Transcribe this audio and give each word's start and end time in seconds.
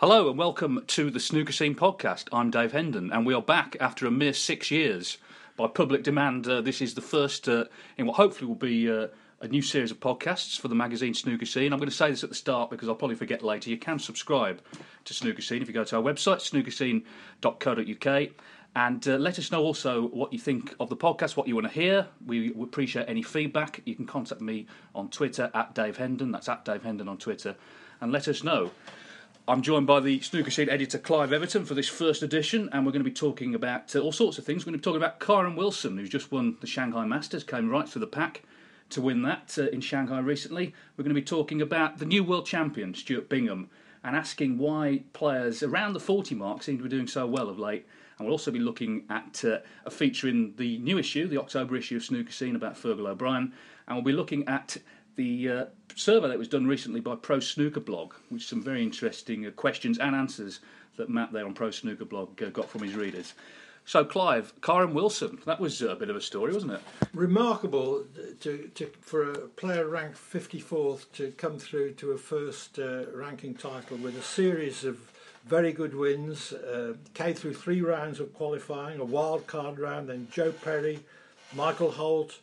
Hello 0.00 0.30
and 0.30 0.38
welcome 0.38 0.82
to 0.86 1.10
the 1.10 1.20
Snooker 1.20 1.52
Scene 1.52 1.74
podcast. 1.74 2.28
I'm 2.32 2.50
Dave 2.50 2.72
Hendon, 2.72 3.12
and 3.12 3.26
we 3.26 3.34
are 3.34 3.42
back 3.42 3.76
after 3.80 4.06
a 4.06 4.10
mere 4.10 4.32
six 4.32 4.70
years. 4.70 5.18
By 5.58 5.66
public 5.66 6.02
demand, 6.04 6.48
uh, 6.48 6.62
this 6.62 6.80
is 6.80 6.94
the 6.94 7.02
first 7.02 7.46
uh, 7.50 7.66
in 7.98 8.06
what 8.06 8.16
hopefully 8.16 8.48
will 8.48 8.54
be 8.54 8.90
uh, 8.90 9.08
a 9.42 9.48
new 9.48 9.60
series 9.60 9.90
of 9.90 10.00
podcasts 10.00 10.58
for 10.58 10.68
the 10.68 10.74
magazine 10.74 11.12
Snooker 11.12 11.44
Scene. 11.44 11.70
I'm 11.70 11.78
going 11.78 11.90
to 11.90 11.94
say 11.94 12.08
this 12.10 12.24
at 12.24 12.30
the 12.30 12.34
start 12.34 12.70
because 12.70 12.88
I'll 12.88 12.94
probably 12.94 13.14
forget 13.14 13.42
later. 13.42 13.68
You 13.68 13.76
can 13.76 13.98
subscribe 13.98 14.62
to 15.04 15.12
Snooker 15.12 15.42
Scene 15.42 15.60
if 15.60 15.68
you 15.68 15.74
go 15.74 15.84
to 15.84 15.96
our 15.96 16.02
website, 16.02 16.40
snookerscene.co.uk. 17.42 18.28
And 18.74 19.06
uh, 19.06 19.16
let 19.16 19.38
us 19.38 19.52
know 19.52 19.62
also 19.62 20.06
what 20.06 20.32
you 20.32 20.38
think 20.38 20.74
of 20.80 20.88
the 20.88 20.96
podcast, 20.96 21.36
what 21.36 21.46
you 21.46 21.56
want 21.56 21.66
to 21.66 21.74
hear. 21.74 22.06
We 22.24 22.54
appreciate 22.54 23.04
any 23.06 23.22
feedback. 23.22 23.82
You 23.84 23.96
can 23.96 24.06
contact 24.06 24.40
me 24.40 24.66
on 24.94 25.10
Twitter 25.10 25.50
at 25.52 25.74
Dave 25.74 25.98
Hendon. 25.98 26.32
That's 26.32 26.48
at 26.48 26.64
Dave 26.64 26.84
Hendon 26.84 27.06
on 27.06 27.18
Twitter. 27.18 27.54
And 28.00 28.12
let 28.12 28.28
us 28.28 28.42
know. 28.42 28.70
I'm 29.50 29.62
joined 29.62 29.88
by 29.88 29.98
the 29.98 30.20
Snooker 30.20 30.52
Scene 30.52 30.68
editor 30.68 30.96
Clive 30.96 31.32
Everton 31.32 31.64
for 31.64 31.74
this 31.74 31.88
first 31.88 32.22
edition, 32.22 32.68
and 32.70 32.86
we're 32.86 32.92
going 32.92 33.02
to 33.02 33.10
be 33.10 33.12
talking 33.12 33.52
about 33.52 33.96
uh, 33.96 33.98
all 33.98 34.12
sorts 34.12 34.38
of 34.38 34.44
things. 34.44 34.62
We're 34.64 34.70
going 34.70 34.74
to 34.74 34.78
be 34.78 34.84
talking 34.84 35.02
about 35.02 35.18
Kyren 35.18 35.56
Wilson, 35.56 35.98
who's 35.98 36.08
just 36.08 36.30
won 36.30 36.56
the 36.60 36.68
Shanghai 36.68 37.04
Masters, 37.04 37.42
came 37.42 37.68
right 37.68 37.88
through 37.88 37.98
the 37.98 38.06
pack 38.06 38.44
to 38.90 39.00
win 39.00 39.22
that 39.22 39.56
uh, 39.58 39.66
in 39.70 39.80
Shanghai 39.80 40.20
recently. 40.20 40.72
We're 40.96 41.02
going 41.02 41.16
to 41.16 41.20
be 41.20 41.24
talking 41.26 41.60
about 41.60 41.98
the 41.98 42.04
new 42.04 42.22
world 42.22 42.46
champion, 42.46 42.94
Stuart 42.94 43.28
Bingham, 43.28 43.70
and 44.04 44.14
asking 44.14 44.56
why 44.56 45.02
players 45.14 45.64
around 45.64 45.94
the 45.94 46.00
40 46.00 46.36
mark 46.36 46.62
seem 46.62 46.76
to 46.76 46.84
be 46.84 46.88
doing 46.88 47.08
so 47.08 47.26
well 47.26 47.48
of 47.48 47.58
late. 47.58 47.84
And 48.18 48.28
we'll 48.28 48.34
also 48.34 48.52
be 48.52 48.60
looking 48.60 49.02
at 49.10 49.44
uh, 49.44 49.58
a 49.84 49.90
feature 49.90 50.28
in 50.28 50.54
the 50.58 50.78
new 50.78 50.96
issue, 50.96 51.26
the 51.26 51.40
October 51.40 51.76
issue 51.76 51.96
of 51.96 52.04
Snooker 52.04 52.30
Scene, 52.30 52.54
about 52.54 52.76
Fergal 52.76 53.08
O'Brien. 53.08 53.52
And 53.88 53.96
we'll 53.96 54.04
be 54.04 54.12
looking 54.12 54.46
at 54.46 54.76
the 55.20 55.50
uh, 55.50 55.64
survey 55.96 56.28
that 56.28 56.38
was 56.38 56.48
done 56.48 56.66
recently 56.66 56.98
by 56.98 57.14
Pro 57.14 57.40
Snooker 57.40 57.80
Blog, 57.80 58.14
which 58.30 58.46
some 58.46 58.62
very 58.62 58.82
interesting 58.82 59.46
uh, 59.46 59.50
questions 59.50 59.98
and 59.98 60.16
answers 60.16 60.60
that 60.96 61.10
Matt 61.10 61.30
there 61.30 61.44
on 61.44 61.52
Pro 61.52 61.70
Snooker 61.70 62.06
Blog 62.06 62.42
uh, 62.42 62.48
got 62.48 62.70
from 62.70 62.82
his 62.82 62.94
readers. 62.94 63.34
So, 63.84 64.02
Clive, 64.02 64.58
Kyren 64.62 64.94
Wilson, 64.94 65.38
that 65.44 65.60
was 65.60 65.82
a 65.82 65.94
bit 65.94 66.08
of 66.08 66.16
a 66.16 66.22
story, 66.22 66.54
wasn't 66.54 66.72
it? 66.72 66.80
Remarkable 67.12 68.04
to, 68.40 68.70
to, 68.74 68.86
for 69.02 69.30
a 69.30 69.38
player 69.48 69.86
ranked 69.88 70.16
54th 70.16 71.12
to 71.14 71.32
come 71.32 71.58
through 71.58 71.92
to 71.94 72.12
a 72.12 72.18
first 72.18 72.78
uh, 72.78 73.04
ranking 73.12 73.54
title 73.54 73.98
with 73.98 74.16
a 74.16 74.22
series 74.22 74.84
of 74.84 74.98
very 75.44 75.72
good 75.72 75.94
wins. 75.94 76.54
Uh, 76.54 76.94
came 77.12 77.34
through 77.34 77.54
three 77.54 77.82
rounds 77.82 78.20
of 78.20 78.32
qualifying, 78.32 79.00
a 79.00 79.04
wild 79.04 79.46
card 79.46 79.78
round, 79.78 80.08
then 80.08 80.28
Joe 80.30 80.52
Perry, 80.52 81.00
Michael 81.54 81.90
Holt, 81.90 82.38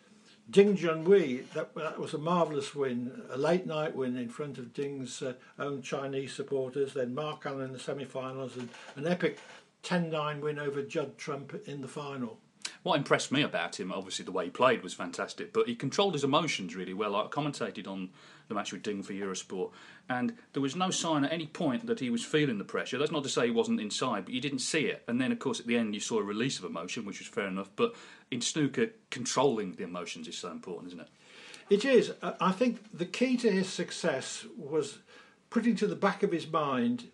Ding 0.49 0.77
Junhui, 0.77 1.49
that, 1.53 1.75
that 1.75 1.99
was 1.99 2.13
a 2.13 2.17
marvellous 2.17 2.73
win, 2.73 3.23
a 3.29 3.37
late 3.37 3.65
night 3.65 3.93
win 3.93 4.15
in 4.15 4.29
front 4.29 4.57
of 4.57 4.73
Ding's 4.73 5.21
uh, 5.21 5.33
own 5.59 5.81
Chinese 5.81 6.33
supporters. 6.33 6.93
Then 6.93 7.13
Mark 7.13 7.45
Allen 7.45 7.65
in 7.65 7.73
the 7.73 7.79
semi 7.79 8.05
finals 8.05 8.55
and 8.55 8.69
an 8.95 9.07
epic 9.07 9.39
10 9.83 10.09
9 10.09 10.39
win 10.39 10.57
over 10.57 10.81
Judd 10.81 11.17
Trump 11.17 11.53
in 11.65 11.81
the 11.81 11.87
final. 11.87 12.39
What 12.87 12.95
impressed 12.95 13.33
me 13.33 13.41
about 13.41 13.81
him, 13.81 13.91
obviously 13.91 14.23
the 14.23 14.31
way 14.31 14.45
he 14.45 14.49
played 14.49 14.81
was 14.81 14.93
fantastic, 14.93 15.51
but 15.51 15.67
he 15.67 15.75
controlled 15.75 16.13
his 16.13 16.23
emotions 16.23 16.73
really 16.73 16.93
well. 16.93 17.17
I 17.17 17.23
commentated 17.23 17.85
on 17.85 18.11
the 18.47 18.55
match 18.55 18.71
with 18.71 18.81
Ding 18.81 19.03
for 19.03 19.11
Eurosport, 19.11 19.71
and 20.07 20.37
there 20.53 20.61
was 20.61 20.73
no 20.73 20.89
sign 20.89 21.25
at 21.25 21.33
any 21.33 21.47
point 21.47 21.85
that 21.87 21.99
he 21.99 22.09
was 22.09 22.23
feeling 22.23 22.59
the 22.59 22.63
pressure. 22.63 22.97
That's 22.97 23.11
not 23.11 23.23
to 23.23 23.29
say 23.29 23.47
he 23.47 23.51
wasn't 23.51 23.81
inside, 23.81 24.23
but 24.23 24.33
you 24.33 24.39
didn't 24.39 24.59
see 24.59 24.85
it. 24.85 25.03
And 25.05 25.19
then, 25.19 25.33
of 25.33 25.39
course, 25.39 25.59
at 25.59 25.67
the 25.67 25.75
end, 25.75 25.95
you 25.95 25.99
saw 25.99 26.19
a 26.19 26.23
release 26.23 26.59
of 26.59 26.63
emotion, 26.63 27.03
which 27.03 27.19
was 27.19 27.27
fair 27.27 27.47
enough. 27.47 27.69
But 27.75 27.93
in 28.31 28.39
snooker, 28.39 28.91
controlling 29.09 29.73
the 29.73 29.83
emotions 29.83 30.29
is 30.29 30.37
so 30.37 30.49
important, 30.49 30.87
isn't 30.87 31.01
it? 31.01 31.09
It 31.69 31.83
is. 31.83 32.13
I 32.23 32.53
think 32.53 32.97
the 32.97 33.05
key 33.05 33.35
to 33.35 33.51
his 33.51 33.67
success 33.67 34.45
was 34.57 34.99
putting 35.49 35.75
to 35.75 35.87
the 35.87 35.95
back 35.97 36.23
of 36.23 36.31
his 36.31 36.49
mind 36.49 37.09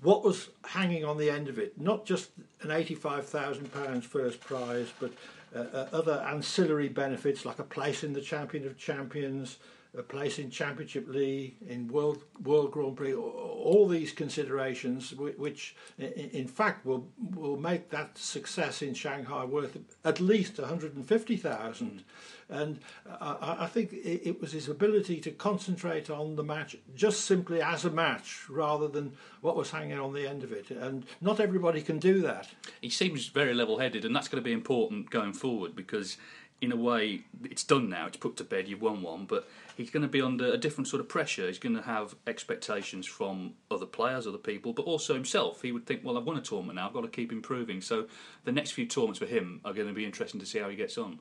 what 0.00 0.22
was 0.22 0.48
hanging 0.64 1.04
on 1.04 1.18
the 1.18 1.30
end 1.30 1.48
of 1.48 1.58
it. 1.58 1.78
Not 1.80 2.06
just 2.06 2.30
an 2.62 2.70
£85,000 2.70 4.02
first 4.02 4.40
prize, 4.40 4.92
but 5.00 5.12
uh, 5.54 5.58
uh, 5.58 5.88
other 5.92 6.24
ancillary 6.28 6.88
benefits 6.88 7.44
like 7.44 7.58
a 7.58 7.64
place 7.64 8.04
in 8.04 8.12
the 8.12 8.20
Champion 8.20 8.66
of 8.66 8.78
Champions, 8.78 9.58
a 9.96 10.02
place 10.02 10.38
in 10.38 10.50
Championship 10.50 11.08
League, 11.08 11.56
in 11.66 11.88
World 11.88 12.24
World 12.42 12.72
Grand 12.72 12.96
Prix, 12.96 13.14
all 13.14 13.88
these 13.88 14.12
considerations, 14.12 15.14
which 15.14 15.74
in 15.98 16.46
fact 16.46 16.84
will 16.84 17.08
will 17.34 17.56
make 17.56 17.90
that 17.90 18.18
success 18.18 18.82
in 18.82 18.94
Shanghai 18.94 19.44
worth 19.44 19.78
at 20.04 20.20
least 20.20 20.58
150,000. 20.58 21.88
Mm. 21.88 22.02
And 22.50 22.78
I, 23.20 23.56
I 23.60 23.66
think 23.66 23.92
it, 23.92 24.40
was 24.40 24.52
his 24.52 24.68
ability 24.68 25.20
to 25.20 25.30
concentrate 25.30 26.08
on 26.08 26.36
the 26.36 26.42
match 26.42 26.76
just 26.94 27.24
simply 27.26 27.60
as 27.60 27.84
a 27.84 27.90
match 27.90 28.48
rather 28.48 28.88
than 28.88 29.12
what 29.42 29.54
was 29.54 29.70
hanging 29.70 29.98
on 29.98 30.14
the 30.14 30.26
end 30.26 30.42
of 30.42 30.52
it. 30.52 30.70
And 30.70 31.04
not 31.20 31.40
everybody 31.40 31.82
can 31.82 31.98
do 31.98 32.22
that. 32.22 32.48
He 32.80 32.88
seems 32.88 33.26
very 33.28 33.52
level 33.52 33.78
headed, 33.78 34.06
and 34.06 34.16
that's 34.16 34.28
going 34.28 34.42
to 34.42 34.44
be 34.44 34.52
important 34.52 35.10
going 35.10 35.34
forward 35.34 35.76
because 35.76 36.16
in 36.60 36.72
a 36.72 36.76
way, 36.76 37.20
it's 37.44 37.62
done 37.62 37.88
now. 37.88 38.06
It's 38.06 38.16
put 38.16 38.36
to 38.36 38.44
bed. 38.44 38.66
You've 38.66 38.82
won 38.82 39.02
one, 39.02 39.26
but 39.26 39.48
he's 39.76 39.90
going 39.90 40.02
to 40.02 40.08
be 40.08 40.20
under 40.20 40.52
a 40.52 40.56
different 40.56 40.88
sort 40.88 41.00
of 41.00 41.08
pressure. 41.08 41.46
He's 41.46 41.58
going 41.58 41.76
to 41.76 41.82
have 41.82 42.16
expectations 42.26 43.06
from 43.06 43.54
other 43.70 43.86
players, 43.86 44.26
other 44.26 44.38
people, 44.38 44.72
but 44.72 44.82
also 44.82 45.14
himself. 45.14 45.62
He 45.62 45.70
would 45.70 45.86
think, 45.86 46.04
well, 46.04 46.18
I've 46.18 46.24
won 46.24 46.36
a 46.36 46.40
tournament 46.40 46.76
now. 46.76 46.88
I've 46.88 46.94
got 46.94 47.02
to 47.02 47.08
keep 47.08 47.30
improving. 47.30 47.80
So 47.80 48.06
the 48.44 48.52
next 48.52 48.72
few 48.72 48.86
tournaments 48.86 49.20
for 49.20 49.26
him 49.26 49.60
are 49.64 49.72
going 49.72 49.88
to 49.88 49.94
be 49.94 50.04
interesting 50.04 50.40
to 50.40 50.46
see 50.46 50.58
how 50.58 50.68
he 50.68 50.76
gets 50.76 50.98
on. 50.98 51.20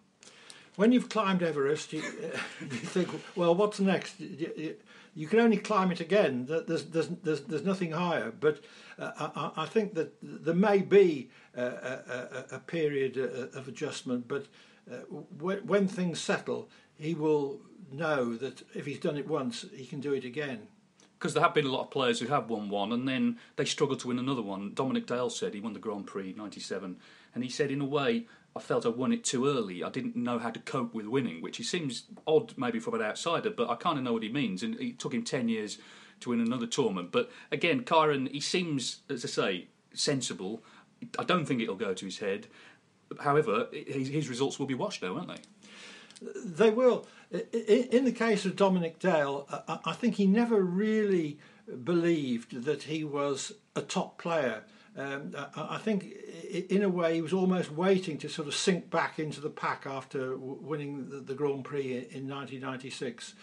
When 0.75 0.91
you've 0.91 1.09
climbed 1.09 1.41
Everest, 1.41 1.93
you, 1.93 2.01
you 2.61 2.67
think, 2.67 3.09
well, 3.35 3.53
what's 3.53 3.79
next? 3.79 4.19
You, 4.19 4.75
you, 5.15 5.27
can 5.27 5.39
only 5.39 5.57
climb 5.57 5.91
it 5.91 5.99
again. 5.99 6.45
There's, 6.47 6.85
there's, 6.85 7.09
there's, 7.09 7.41
there's 7.41 7.63
nothing 7.63 7.91
higher. 7.91 8.31
But 8.31 8.61
uh, 8.97 9.29
I, 9.35 9.63
I, 9.63 9.65
think 9.65 9.95
that 9.95 10.13
there 10.21 10.53
may 10.53 10.79
be 10.79 11.29
a, 11.55 11.63
a, 11.63 12.45
a 12.53 12.59
period 12.59 13.17
uh, 13.17 13.57
of 13.57 13.67
adjustment, 13.67 14.27
but 14.27 14.45
uh, 14.91 14.95
when, 15.39 15.87
things 15.87 16.19
settle, 16.19 16.69
he 16.95 17.13
will 17.13 17.61
know 17.91 18.35
that 18.35 18.63
if 18.73 18.85
he's 18.85 18.99
done 18.99 19.17
it 19.17 19.27
once, 19.27 19.65
he 19.73 19.85
can 19.85 19.99
do 19.99 20.13
it 20.13 20.25
again. 20.25 20.67
Because 21.17 21.33
there 21.33 21.43
have 21.43 21.53
been 21.53 21.65
a 21.65 21.71
lot 21.71 21.85
of 21.85 21.91
players 21.91 22.19
who 22.19 22.27
have 22.27 22.49
won 22.49 22.69
one 22.69 22.91
and 22.91 23.07
then 23.07 23.39
they 23.55 23.65
struggle 23.65 23.97
to 23.97 24.07
win 24.07 24.19
another 24.19 24.43
one. 24.43 24.73
Dominic 24.73 25.07
Dale 25.07 25.31
said 25.31 25.53
he 25.53 25.59
won 25.59 25.73
the 25.73 25.79
Grand 25.79 26.05
Prix 26.05 26.33
'97, 26.37 26.97
and 27.33 27.43
he 27.43 27.49
said, 27.49 27.71
in 27.71 27.81
a 27.81 27.85
way, 27.85 28.27
I 28.55 28.59
felt 28.59 28.85
I 28.85 28.89
won 28.89 29.13
it 29.13 29.23
too 29.23 29.47
early. 29.47 29.83
I 29.83 29.89
didn't 29.89 30.15
know 30.15 30.39
how 30.39 30.49
to 30.49 30.59
cope 30.59 30.93
with 30.93 31.05
winning, 31.05 31.41
which 31.41 31.57
he 31.57 31.63
seems 31.63 32.05
odd 32.25 32.57
maybe 32.57 32.79
from 32.79 32.95
an 32.95 33.03
outsider, 33.03 33.51
but 33.51 33.69
I 33.69 33.75
kind 33.75 33.99
of 33.99 34.03
know 34.03 34.13
what 34.13 34.23
he 34.23 34.29
means. 34.29 34.63
And 34.63 34.75
it 34.79 34.97
took 34.97 35.13
him 35.13 35.23
10 35.23 35.47
years 35.47 35.77
to 36.21 36.31
win 36.31 36.41
another 36.41 36.65
tournament. 36.65 37.11
But 37.11 37.29
again, 37.51 37.83
Kyren, 37.83 38.31
he 38.31 38.39
seems, 38.39 39.01
as 39.09 39.23
I 39.23 39.27
say, 39.27 39.67
sensible. 39.93 40.63
I 41.19 41.23
don't 41.23 41.45
think 41.45 41.61
it'll 41.61 41.75
go 41.75 41.93
to 41.93 42.05
his 42.05 42.17
head. 42.17 42.47
However, 43.19 43.67
his, 43.71 44.07
his 44.09 44.29
results 44.29 44.59
will 44.59 44.65
be 44.65 44.73
watched, 44.73 45.01
though, 45.01 45.13
won't 45.13 45.27
they? 45.27 46.29
They 46.43 46.69
will. 46.71 47.07
In 47.31 48.05
the 48.05 48.11
case 48.11 48.45
of 48.45 48.55
Dominic 48.55 48.99
Dale, 48.99 49.47
I 49.85 49.93
think 49.93 50.15
he 50.15 50.25
never 50.25 50.61
really 50.61 51.39
believed 51.83 52.63
that 52.63 52.83
he 52.83 53.03
was 53.03 53.53
a 53.75 53.81
top 53.81 54.17
player. 54.17 54.63
Um, 54.97 55.35
I 55.55 55.77
think, 55.77 56.11
in 56.69 56.81
a 56.81 56.89
way, 56.89 57.15
he 57.15 57.21
was 57.21 57.33
almost 57.33 57.71
waiting 57.71 58.17
to 58.19 58.29
sort 58.29 58.47
of 58.47 58.55
sink 58.55 58.89
back 58.89 59.19
into 59.19 59.41
the 59.41 59.49
pack 59.49 59.85
after 59.85 60.35
winning 60.37 61.09
the, 61.09 61.17
the 61.17 61.35
Grand 61.35 61.65
Prix 61.65 61.91
in 61.91 62.27
1996. 62.27 63.35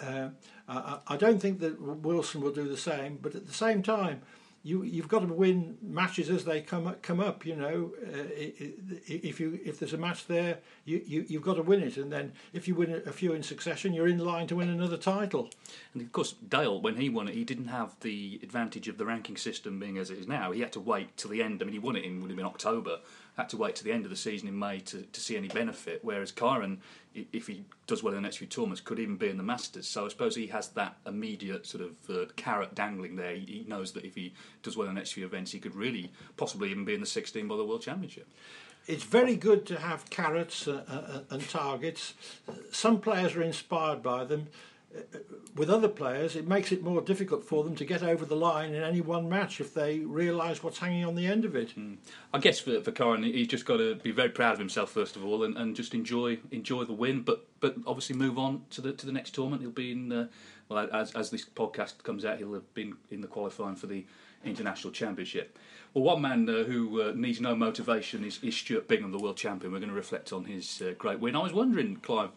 Uh, 0.00 0.28
I 0.68 1.16
don't 1.16 1.40
think 1.40 1.58
that 1.60 1.80
Wilson 1.80 2.40
will 2.40 2.52
do 2.52 2.68
the 2.68 2.76
same, 2.76 3.18
but 3.20 3.34
at 3.34 3.48
the 3.48 3.52
same 3.52 3.82
time, 3.82 4.22
you 4.62 4.82
you've 4.82 5.08
got 5.08 5.20
to 5.20 5.32
win 5.32 5.78
matches 5.82 6.28
as 6.28 6.44
they 6.44 6.60
come 6.60 6.86
up, 6.86 7.00
come 7.02 7.18
up. 7.18 7.46
You 7.46 7.56
know, 7.56 7.92
uh, 8.06 8.24
if 8.36 9.40
you 9.40 9.58
if 9.64 9.78
there's 9.78 9.94
a 9.94 9.98
match 9.98 10.26
there, 10.26 10.58
you, 10.84 11.02
you 11.06 11.24
you've 11.28 11.42
got 11.42 11.54
to 11.54 11.62
win 11.62 11.82
it, 11.82 11.96
and 11.96 12.12
then 12.12 12.32
if 12.52 12.68
you 12.68 12.74
win 12.74 13.02
a 13.06 13.12
few 13.12 13.32
in 13.32 13.42
succession, 13.42 13.94
you're 13.94 14.08
in 14.08 14.18
line 14.18 14.46
to 14.48 14.56
win 14.56 14.68
another 14.68 14.98
title. 14.98 15.50
And 15.94 16.02
of 16.02 16.12
course, 16.12 16.32
Dale, 16.32 16.80
when 16.80 16.96
he 16.96 17.08
won 17.08 17.28
it, 17.28 17.34
he 17.34 17.44
didn't 17.44 17.68
have 17.68 17.96
the 18.00 18.38
advantage 18.42 18.86
of 18.88 18.98
the 18.98 19.06
ranking 19.06 19.36
system 19.36 19.78
being 19.80 19.96
as 19.96 20.10
it 20.10 20.18
is 20.18 20.28
now. 20.28 20.52
He 20.52 20.60
had 20.60 20.72
to 20.72 20.80
wait 20.80 21.16
till 21.16 21.30
the 21.30 21.42
end. 21.42 21.62
I 21.62 21.64
mean, 21.64 21.72
he 21.72 21.78
won 21.78 21.96
it 21.96 22.04
in 22.04 22.20
would 22.20 22.30
have 22.30 22.36
been 22.36 22.46
October. 22.46 22.98
Had 23.40 23.48
to 23.48 23.56
wait 23.56 23.74
to 23.76 23.84
the 23.84 23.90
end 23.90 24.04
of 24.04 24.10
the 24.10 24.16
season 24.16 24.48
in 24.48 24.58
May 24.58 24.80
to, 24.80 25.00
to 25.00 25.18
see 25.18 25.34
any 25.34 25.48
benefit. 25.48 26.00
Whereas 26.02 26.30
Kyren, 26.30 26.76
if 27.14 27.46
he 27.46 27.64
does 27.86 28.02
well 28.02 28.12
in 28.12 28.16
the 28.16 28.20
next 28.20 28.36
few 28.36 28.46
tournaments, 28.46 28.82
could 28.82 28.98
even 28.98 29.16
be 29.16 29.30
in 29.30 29.38
the 29.38 29.42
Masters. 29.42 29.88
So 29.88 30.04
I 30.04 30.08
suppose 30.08 30.36
he 30.36 30.48
has 30.48 30.68
that 30.72 30.98
immediate 31.06 31.64
sort 31.66 31.84
of 31.84 32.10
uh, 32.14 32.26
carrot 32.36 32.74
dangling 32.74 33.16
there. 33.16 33.34
He 33.34 33.64
knows 33.66 33.92
that 33.92 34.04
if 34.04 34.14
he 34.14 34.34
does 34.62 34.76
well 34.76 34.88
in 34.88 34.94
the 34.94 35.00
next 35.00 35.12
few 35.12 35.24
events, 35.24 35.52
he 35.52 35.58
could 35.58 35.74
really 35.74 36.12
possibly 36.36 36.70
even 36.70 36.84
be 36.84 36.92
in 36.92 37.00
the 37.00 37.06
16 37.06 37.48
by 37.48 37.56
the 37.56 37.64
World 37.64 37.80
Championship. 37.80 38.28
It's 38.86 39.04
very 39.04 39.36
good 39.36 39.64
to 39.68 39.78
have 39.78 40.10
carrots 40.10 40.68
uh, 40.68 40.84
uh, 40.86 41.34
and 41.34 41.48
targets. 41.48 42.12
Some 42.72 43.00
players 43.00 43.34
are 43.36 43.42
inspired 43.42 44.02
by 44.02 44.24
them 44.24 44.48
with 45.54 45.70
other 45.70 45.88
players, 45.88 46.34
it 46.34 46.48
makes 46.48 46.72
it 46.72 46.82
more 46.82 47.00
difficult 47.00 47.44
for 47.44 47.62
them 47.62 47.76
to 47.76 47.84
get 47.84 48.02
over 48.02 48.24
the 48.24 48.36
line 48.36 48.74
in 48.74 48.82
any 48.82 49.00
one 49.00 49.28
match 49.28 49.60
if 49.60 49.72
they 49.72 50.00
realise 50.00 50.62
what's 50.62 50.78
hanging 50.78 51.04
on 51.04 51.14
the 51.14 51.26
end 51.26 51.44
of 51.44 51.54
it. 51.54 51.78
Mm. 51.78 51.98
I 52.34 52.38
guess 52.38 52.58
for, 52.58 52.80
for 52.80 53.16
he's 53.18 53.46
just 53.46 53.66
got 53.66 53.76
to 53.76 53.94
be 53.96 54.10
very 54.10 54.30
proud 54.30 54.54
of 54.54 54.58
himself 54.58 54.90
first 54.90 55.16
of 55.16 55.24
all, 55.24 55.44
and, 55.44 55.56
and 55.56 55.76
just 55.76 55.94
enjoy 55.94 56.38
enjoy 56.50 56.84
the 56.84 56.92
win. 56.92 57.22
But 57.22 57.46
but 57.60 57.76
obviously 57.86 58.16
move 58.16 58.38
on 58.38 58.62
to 58.70 58.80
the 58.80 58.92
to 58.92 59.06
the 59.06 59.12
next 59.12 59.34
tournament. 59.34 59.62
He'll 59.62 59.70
be 59.70 59.92
in 59.92 60.12
uh, 60.12 60.28
well 60.68 60.88
as 60.92 61.12
as 61.12 61.30
this 61.30 61.44
podcast 61.44 62.02
comes 62.02 62.24
out, 62.24 62.38
he'll 62.38 62.54
have 62.54 62.74
been 62.74 62.96
in 63.10 63.20
the 63.20 63.28
qualifying 63.28 63.76
for 63.76 63.86
the 63.86 64.04
international 64.44 64.92
championship. 64.92 65.58
Well, 65.94 66.04
one 66.04 66.22
man 66.22 66.48
uh, 66.48 66.64
who 66.64 67.02
uh, 67.02 67.12
needs 67.14 67.40
no 67.40 67.54
motivation 67.54 68.24
is, 68.24 68.38
is 68.42 68.56
Stuart 68.56 68.86
Bingham, 68.86 69.10
the 69.10 69.18
world 69.18 69.36
champion. 69.36 69.72
We're 69.72 69.80
going 69.80 69.90
to 69.90 69.94
reflect 69.94 70.32
on 70.32 70.44
his 70.44 70.80
uh, 70.80 70.94
great 70.96 71.18
win. 71.18 71.34
I 71.34 71.42
was 71.42 71.52
wondering, 71.52 71.96
Clive 71.96 72.30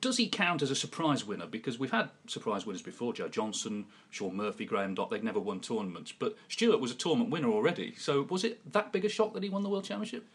does 0.00 0.16
he 0.16 0.28
count 0.28 0.62
as 0.62 0.70
a 0.70 0.74
surprise 0.74 1.26
winner? 1.26 1.46
Because 1.46 1.78
we've 1.78 1.90
had 1.90 2.10
surprise 2.26 2.66
winners 2.66 2.82
before, 2.82 3.12
Joe 3.12 3.28
Johnson, 3.28 3.86
Shaun 4.10 4.36
Murphy, 4.36 4.64
Graeme 4.64 4.94
Dott, 4.94 5.10
they've 5.10 5.22
never 5.22 5.40
won 5.40 5.60
tournaments. 5.60 6.12
But 6.12 6.36
Stuart 6.48 6.80
was 6.80 6.90
a 6.90 6.94
tournament 6.94 7.30
winner 7.30 7.48
already. 7.48 7.94
So 7.96 8.22
was 8.22 8.44
it 8.44 8.72
that 8.72 8.92
big 8.92 9.04
a 9.04 9.08
shock 9.08 9.34
that 9.34 9.42
he 9.42 9.48
won 9.48 9.62
the 9.62 9.68
World 9.68 9.84
Championship? 9.84 10.26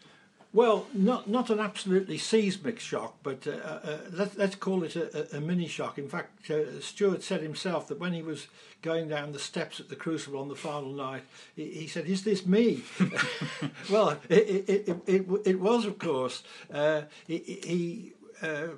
Well, 0.52 0.86
not 0.94 1.28
not 1.28 1.50
an 1.50 1.60
absolutely 1.60 2.16
seismic 2.16 2.80
shock, 2.80 3.16
but 3.22 3.46
uh, 3.46 3.50
uh, 3.50 3.98
let, 4.10 4.38
us 4.38 4.54
call 4.54 4.84
it 4.84 4.96
a, 4.96 5.36
a, 5.36 5.40
mini 5.40 5.66
shock. 5.66 5.98
In 5.98 6.08
fact, 6.08 6.50
uh, 6.50 6.80
Stuart 6.80 7.22
said 7.22 7.42
himself 7.42 7.88
that 7.88 8.00
when 8.00 8.14
he 8.14 8.22
was 8.22 8.46
going 8.80 9.08
down 9.08 9.32
the 9.32 9.38
steps 9.38 9.80
at 9.80 9.90
the 9.90 9.96
Crucible 9.96 10.40
on 10.40 10.48
the 10.48 10.54
final 10.54 10.92
night, 10.92 11.24
he, 11.54 11.68
he 11.72 11.86
said, 11.86 12.06
"Is 12.06 12.24
this 12.24 12.46
me?" 12.46 12.84
well, 13.90 14.18
it, 14.30 14.64
it, 14.68 14.88
it, 14.88 15.02
it, 15.06 15.26
it 15.44 15.60
was, 15.60 15.84
of 15.84 15.98
course. 15.98 16.42
Uh, 16.72 17.02
he, 17.26 17.38
he 17.38 18.12
uh, 18.40 18.68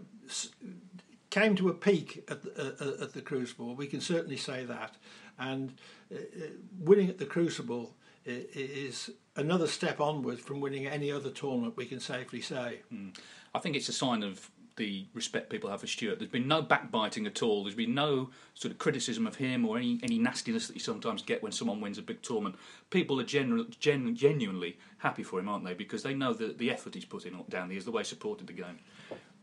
came 1.31 1.55
to 1.57 1.69
a 1.69 1.75
peak 1.75 2.25
at 2.29 2.43
the, 2.43 3.01
uh, 3.01 3.05
at 3.05 3.13
the 3.13 3.21
Crucible. 3.21 3.75
We 3.75 3.87
can 3.87 4.01
certainly 4.01 4.37
say 4.37 4.65
that, 4.65 4.97
and 5.39 5.75
uh, 6.13 6.17
uh, 6.19 6.47
winning 6.79 7.09
at 7.09 7.19
the 7.19 7.27
Crucible 7.27 7.95
is 8.25 9.11
another 9.37 9.67
step 9.67 10.01
onward 10.01 10.39
from 10.39 10.61
winning 10.61 10.87
any 10.87 11.11
other 11.11 11.31
tournament. 11.31 11.77
We 11.77 11.87
can 11.87 12.01
safely 12.01 12.43
say. 12.43 12.81
Mm. 12.93 13.17
I 13.55 13.59
think 13.59 13.75
it's 13.75 13.89
a 13.89 13.93
sign 13.93 14.23
of 14.23 14.51
the 14.79 15.07
respect 15.13 15.51
people 15.51 15.69
have 15.69 15.81
for 15.81 15.87
Stuart. 15.87 16.19
There's 16.19 16.31
been 16.31 16.49
no 16.49 16.63
backbiting 16.63 17.27
at 17.27 17.43
all. 17.43 17.65
There's 17.65 17.75
been 17.75 17.95
no 17.95 18.31
sort 18.55 18.73
of 18.73 18.79
criticism 18.79 19.27
of 19.27 19.35
him 19.35 19.67
or 19.67 19.77
any, 19.77 19.99
any 20.03 20.19
nastiness 20.19 20.69
that 20.69 20.75
you 20.75 20.81
sometimes 20.81 21.21
get 21.21 21.43
when 21.43 21.53
someone 21.53 21.81
wins 21.81 21.99
a 21.99 22.03
big 22.03 22.23
tournament. 22.23 22.55
People 22.91 23.21
are 23.21 23.25
genu- 23.25 23.69
gen- 23.81 24.15
genuinely 24.15 24.79
happy 24.99 25.25
for 25.25 25.41
him, 25.41 25.49
aren't 25.49 25.65
they? 25.65 25.75
Because 25.75 26.05
they 26.05 26.15
know 26.15 26.33
that 26.33 26.59
the 26.59 26.71
effort 26.71 26.95
he's 26.95 27.05
put 27.05 27.27
in 27.27 27.37
down 27.49 27.69
the 27.69 27.79
the 27.79 27.91
way 27.91 28.03
he 28.03 28.07
supported 28.07 28.47
the 28.47 28.53
game. 28.53 28.79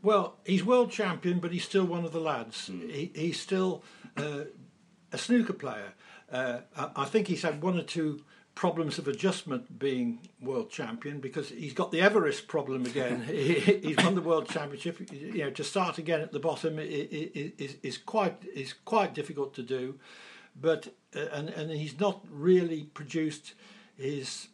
Well, 0.01 0.37
he's 0.45 0.63
world 0.63 0.91
champion, 0.91 1.39
but 1.39 1.51
he's 1.51 1.63
still 1.63 1.85
one 1.85 2.05
of 2.05 2.11
the 2.11 2.19
lads. 2.19 2.69
Mm. 2.69 2.91
He, 2.91 3.11
he's 3.15 3.39
still 3.39 3.83
uh, 4.17 4.41
a 5.11 5.17
snooker 5.17 5.53
player. 5.53 5.93
Uh, 6.31 6.59
I 6.95 7.05
think 7.05 7.27
he's 7.27 7.43
had 7.43 7.61
one 7.61 7.77
or 7.77 7.83
two 7.83 8.21
problems 8.55 8.97
of 8.97 9.07
adjustment 9.07 9.77
being 9.77 10.29
world 10.41 10.69
champion 10.69 11.19
because 11.19 11.49
he's 11.49 11.73
got 11.73 11.91
the 11.91 12.01
Everest 12.01 12.47
problem 12.47 12.85
again. 12.85 13.23
he, 13.27 13.53
he's 13.59 13.97
won 13.97 14.15
the 14.15 14.21
world 14.21 14.49
championship. 14.49 14.99
You 15.11 15.45
know, 15.45 15.49
to 15.51 15.63
start 15.63 15.97
again 15.97 16.21
at 16.21 16.31
the 16.31 16.39
bottom 16.39 16.79
is, 16.79 17.75
is 17.83 17.97
quite 17.97 18.43
is 18.53 18.73
quite 18.85 19.13
difficult 19.13 19.53
to 19.55 19.63
do, 19.63 19.99
but 20.59 20.87
uh, 21.15 21.27
and 21.33 21.49
and 21.49 21.69
he's 21.71 21.99
not 21.99 22.25
really 22.29 22.83
produced 22.93 23.53
his 23.97 24.47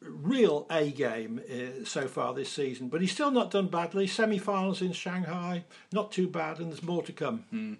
real 0.00 0.66
A 0.70 0.90
game 0.90 1.40
uh, 1.50 1.84
so 1.84 2.06
far 2.06 2.34
this 2.34 2.52
season, 2.52 2.88
but 2.88 3.00
he's 3.00 3.12
still 3.12 3.30
not 3.30 3.50
done 3.50 3.68
badly. 3.68 4.06
Semi 4.06 4.38
finals 4.38 4.82
in 4.82 4.92
Shanghai, 4.92 5.64
not 5.92 6.12
too 6.12 6.28
bad, 6.28 6.58
and 6.58 6.70
there's 6.70 6.82
more 6.82 7.02
to 7.02 7.12
come. 7.12 7.44
Mm. 7.52 7.76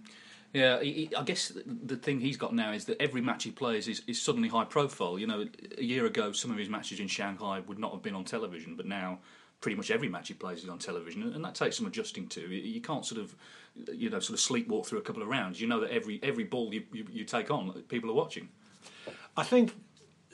Yeah, 0.53 0.81
he, 0.81 0.93
he, 0.93 1.15
I 1.15 1.23
guess 1.25 1.53
the 1.67 1.97
thing 1.97 2.21
he's 2.21 2.39
got 2.39 2.55
now 2.55 2.73
is 2.73 2.87
that 2.87 3.01
every 3.01 3.21
match 3.21 3.45
he 3.45 3.51
plays 3.51 3.87
is, 3.87 4.03
is 4.07 4.21
suddenly 4.21 4.49
high 4.49 4.65
profile. 4.65 5.19
You 5.19 5.27
know, 5.27 5.47
a 5.77 5.83
year 5.83 6.07
ago, 6.07 6.33
some 6.33 6.51
of 6.51 6.57
his 6.57 6.69
matches 6.69 7.01
in 7.01 7.09
Shanghai 7.09 7.61
would 7.67 7.79
not 7.79 7.93
have 7.93 8.03
been 8.03 8.15
on 8.15 8.25
television, 8.25 8.75
but 8.75 8.87
now 8.87 9.19
pretty 9.61 9.77
much 9.77 9.91
every 9.91 10.09
match 10.09 10.29
he 10.29 10.35
plays 10.35 10.63
is 10.63 10.69
on 10.69 10.79
television, 10.79 11.23
and 11.23 11.45
that 11.45 11.55
takes 11.55 11.77
some 11.77 11.87
adjusting 11.87 12.29
to. 12.29 12.41
You 12.41 12.81
can't 12.81 13.05
sort 13.05 13.21
of, 13.21 13.35
you 13.93 14.09
know, 14.09 14.21
sort 14.21 14.39
of 14.39 14.45
sleepwalk 14.45 14.87
through 14.87 15.01
a 15.01 15.03
couple 15.03 15.23
of 15.23 15.29
rounds. 15.29 15.61
You 15.61 15.67
know 15.67 15.81
that 15.81 15.91
every 15.91 16.19
every 16.23 16.45
ball 16.45 16.73
you, 16.73 16.85
you, 16.93 17.07
you 17.11 17.25
take 17.25 17.51
on, 17.51 17.71
people 17.89 18.11
are 18.11 18.15
watching. 18.15 18.49
I 19.37 19.43
think 19.43 19.75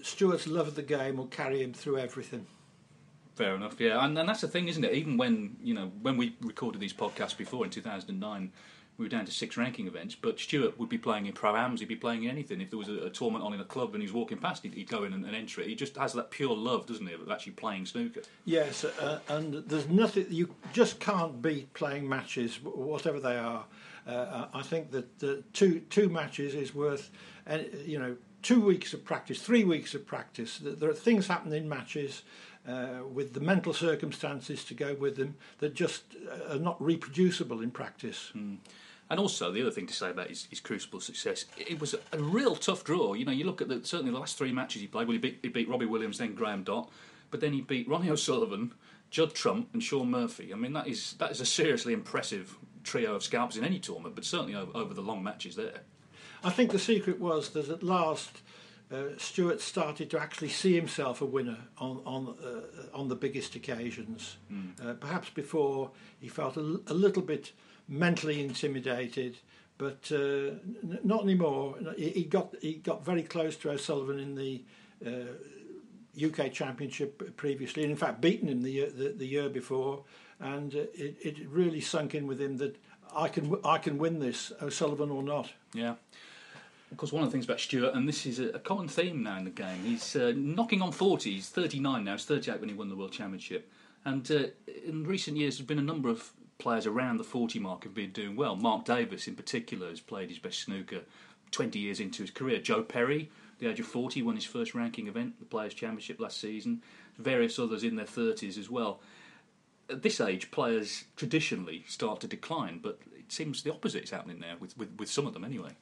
Stuart's 0.04 0.46
love 0.46 0.68
of 0.68 0.74
the 0.74 0.82
game 0.82 1.16
will 1.16 1.26
carry 1.26 1.62
him 1.62 1.72
through 1.72 1.98
everything. 1.98 2.46
Fair 3.34 3.56
enough, 3.56 3.80
yeah, 3.80 4.04
and, 4.04 4.16
and 4.16 4.28
that's 4.28 4.42
the 4.42 4.48
thing, 4.48 4.68
isn't 4.68 4.84
it? 4.84 4.92
Even 4.92 5.16
when 5.16 5.56
you 5.62 5.74
know 5.74 5.90
when 6.02 6.16
we 6.16 6.36
recorded 6.40 6.80
these 6.80 6.92
podcasts 6.92 7.36
before 7.36 7.64
in 7.64 7.70
2009, 7.70 8.52
we 8.96 9.04
were 9.04 9.08
down 9.08 9.24
to 9.24 9.32
six 9.32 9.56
ranking 9.56 9.88
events, 9.88 10.14
but 10.14 10.38
Stuart 10.38 10.78
would 10.78 10.88
be 10.88 10.98
playing 10.98 11.26
in 11.26 11.32
pro-ams, 11.32 11.80
he'd 11.80 11.88
be 11.88 11.96
playing 11.96 12.24
in 12.24 12.30
anything. 12.30 12.60
If 12.60 12.70
there 12.70 12.78
was 12.78 12.88
a, 12.88 13.06
a 13.06 13.10
tournament 13.10 13.44
on 13.44 13.52
in 13.52 13.60
a 13.60 13.64
club 13.64 13.94
and 13.94 14.02
he's 14.02 14.12
walking 14.12 14.38
past, 14.38 14.62
he'd, 14.62 14.74
he'd 14.74 14.88
go 14.88 15.02
in 15.02 15.12
and, 15.12 15.24
and, 15.24 15.34
enter 15.34 15.62
it. 15.62 15.66
He 15.66 15.74
just 15.74 15.96
has 15.96 16.12
that 16.12 16.30
pure 16.30 16.54
love, 16.54 16.86
doesn't 16.86 17.04
he, 17.04 17.12
of 17.12 17.28
actually 17.28 17.52
playing 17.52 17.86
snooker? 17.86 18.20
Yes, 18.44 18.84
uh, 18.84 19.18
and 19.28 19.54
there's 19.66 19.88
nothing, 19.88 20.26
you 20.28 20.54
just 20.72 21.00
can't 21.00 21.42
beat 21.42 21.72
playing 21.74 22.08
matches, 22.08 22.60
whatever 22.62 23.18
they 23.18 23.36
are. 23.36 23.64
Uh, 24.06 24.46
I 24.54 24.62
think 24.62 24.92
that 24.92 25.18
the 25.18 25.42
two, 25.52 25.80
two 25.90 26.08
matches 26.08 26.54
is 26.54 26.72
worth, 26.72 27.10
you 27.84 27.98
know, 27.98 28.16
two 28.44 28.60
weeks 28.60 28.94
of 28.94 29.04
practice, 29.04 29.40
three 29.42 29.64
weeks 29.64 29.94
of 29.94 30.06
practice. 30.06 30.60
There 30.62 30.88
are 30.88 30.94
things 30.94 31.26
happening 31.26 31.64
in 31.64 31.68
matches 31.68 32.22
uh, 32.68 33.00
with 33.12 33.32
the 33.32 33.40
mental 33.40 33.72
circumstances 33.72 34.64
to 34.66 34.74
go 34.74 34.94
with 34.94 35.16
them 35.16 35.34
that 35.58 35.74
just 35.74 36.02
uh, 36.30 36.54
are 36.54 36.58
not 36.58 36.80
reproducible 36.80 37.62
in 37.62 37.70
practice. 37.70 38.30
Mm. 38.36 38.58
And 39.10 39.20
also, 39.20 39.50
the 39.50 39.62
other 39.62 39.70
thing 39.70 39.86
to 39.86 39.94
say 39.94 40.10
about 40.10 40.28
his, 40.28 40.46
his 40.46 40.60
Crucible 40.60 41.00
success, 41.00 41.46
it 41.58 41.80
was 41.80 41.94
a 42.12 42.18
real 42.18 42.54
tough 42.54 42.84
draw. 42.84 43.14
You 43.14 43.24
know, 43.24 43.32
you 43.32 43.44
look 43.44 43.60
at 43.60 43.68
the, 43.68 43.84
certainly 43.84 44.12
the 44.12 44.18
last 44.18 44.38
three 44.38 44.52
matches 44.52 44.80
he 44.80 44.88
played. 44.88 45.08
Well, 45.08 45.12
he 45.12 45.18
beat, 45.18 45.38
he 45.42 45.48
beat 45.48 45.68
Robbie 45.68 45.86
Williams, 45.86 46.18
then 46.18 46.34
Graeme 46.34 46.64
Dott, 46.64 46.90
but 47.30 47.40
then 47.40 47.52
he 47.52 47.60
beat 47.60 47.88
Ronnie 47.88 48.10
O'Sullivan, 48.10 48.72
Judd 49.10 49.34
Trump, 49.34 49.68
and 49.72 49.82
Shaun 49.82 50.10
Murphy. 50.10 50.52
I 50.52 50.56
mean, 50.56 50.72
that 50.72 50.86
is 50.86 51.14
that 51.18 51.30
is 51.30 51.40
a 51.40 51.46
seriously 51.46 51.92
impressive 51.92 52.56
trio 52.82 53.14
of 53.14 53.22
scalps 53.22 53.56
in 53.56 53.64
any 53.64 53.78
tournament, 53.78 54.14
but 54.14 54.24
certainly 54.24 54.54
over, 54.54 54.70
over 54.74 54.94
the 54.94 55.02
long 55.02 55.22
matches 55.22 55.56
there. 55.56 55.80
I 56.42 56.50
think 56.50 56.70
the 56.70 56.78
secret 56.78 57.20
was 57.20 57.50
that 57.50 57.68
at 57.68 57.82
last 57.82 58.42
uh, 58.92 59.16
Stuart 59.16 59.60
started 59.60 60.10
to 60.10 60.20
actually 60.20 60.50
see 60.50 60.74
himself 60.74 61.20
a 61.20 61.24
winner 61.24 61.58
on 61.78 62.00
on 62.04 62.36
uh, 62.44 62.96
on 62.96 63.08
the 63.08 63.16
biggest 63.16 63.54
occasions. 63.54 64.36
Mm. 64.52 64.72
Uh, 64.84 64.94
perhaps 64.94 65.30
before 65.30 65.90
he 66.20 66.28
felt 66.28 66.56
a, 66.56 66.80
a, 66.86 66.94
little 66.94 67.22
bit 67.22 67.52
mentally 67.88 68.44
intimidated, 68.44 69.38
but 69.78 70.10
uh, 70.12 70.16
n- 70.16 70.98
not 71.02 71.22
anymore. 71.22 71.76
He, 71.96 72.10
he, 72.10 72.24
got 72.24 72.54
he 72.60 72.74
got 72.74 73.04
very 73.04 73.22
close 73.22 73.56
to 73.56 73.70
O'Sullivan 73.70 74.18
in 74.18 74.34
the. 74.34 74.62
UK 76.24 76.40
uh, 76.40 76.48
Championship 76.48 77.36
previously, 77.36 77.82
and 77.82 77.90
in 77.90 77.96
fact 77.98 78.20
beaten 78.20 78.48
him 78.48 78.62
the 78.62 78.70
year, 78.70 78.88
the, 78.88 79.08
the 79.08 79.26
year 79.26 79.50
before, 79.50 80.04
and 80.40 80.74
uh, 80.74 80.86
it, 80.94 81.16
it 81.20 81.48
really 81.48 81.80
sunk 81.80 82.14
in 82.14 82.26
with 82.26 82.40
him 82.40 82.56
that 82.58 82.76
I 83.16 83.28
can 83.28 83.56
I 83.64 83.78
can 83.78 83.98
win 83.98 84.18
this 84.18 84.52
O'Sullivan 84.60 85.10
or 85.10 85.22
not. 85.22 85.50
Yeah, 85.72 85.94
Of 86.90 86.96
course, 86.96 87.12
one 87.12 87.22
of 87.22 87.28
the 87.28 87.32
things 87.32 87.44
about 87.44 87.60
Stuart, 87.60 87.94
and 87.94 88.08
this 88.08 88.26
is 88.26 88.38
a, 88.38 88.50
a 88.50 88.58
common 88.58 88.88
theme 88.88 89.22
now 89.22 89.38
in 89.38 89.44
the 89.44 89.50
game, 89.50 89.82
he's 89.84 90.14
uh, 90.16 90.32
knocking 90.36 90.82
on 90.82 90.92
40. 90.92 91.32
He's 91.32 91.48
39 91.48 92.04
now, 92.04 92.12
he's 92.12 92.24
38 92.24 92.60
when 92.60 92.68
he 92.68 92.74
won 92.74 92.88
the 92.88 92.96
World 92.96 93.12
Championship. 93.12 93.70
And 94.04 94.30
uh, 94.30 94.44
in 94.86 95.04
recent 95.04 95.36
years, 95.36 95.58
there's 95.58 95.66
been 95.66 95.78
a 95.78 95.82
number 95.82 96.08
of 96.10 96.32
players 96.58 96.86
around 96.86 97.16
the 97.16 97.24
40 97.24 97.58
mark 97.58 97.84
have 97.84 97.94
been 97.94 98.12
doing 98.12 98.36
well. 98.36 98.54
Mark 98.56 98.84
Davis, 98.84 99.26
in 99.26 99.34
particular, 99.34 99.88
has 99.88 100.00
played 100.00 100.28
his 100.28 100.38
best 100.38 100.60
snooker 100.60 101.00
20 101.50 101.78
years 101.78 102.00
into 102.00 102.22
his 102.22 102.30
career. 102.30 102.60
Joe 102.60 102.82
Perry, 102.82 103.30
the 103.58 103.68
age 103.68 103.80
of 103.80 103.86
40, 103.86 104.22
won 104.22 104.34
his 104.36 104.44
first 104.44 104.74
ranking 104.74 105.08
event, 105.08 105.38
the 105.38 105.46
Players' 105.46 105.74
Championship 105.74 106.20
last 106.20 106.40
season. 106.40 106.82
Various 107.18 107.58
others 107.58 107.84
in 107.84 107.96
their 107.96 108.06
30s 108.06 108.58
as 108.58 108.70
well. 108.70 109.00
At 109.90 110.02
this 110.02 110.20
age, 110.20 110.50
players 110.50 111.04
traditionally 111.16 111.84
start 111.86 112.20
to 112.20 112.26
decline, 112.26 112.80
but 112.82 113.00
it 113.16 113.30
seems 113.32 113.62
the 113.62 113.72
opposite 113.72 114.04
is 114.04 114.10
happening 114.10 114.40
there 114.40 114.56
with, 114.58 114.76
with, 114.78 114.90
with 114.98 115.10
some 115.10 115.26
of 115.26 115.34
them 115.34 115.44
anyway. 115.44 115.76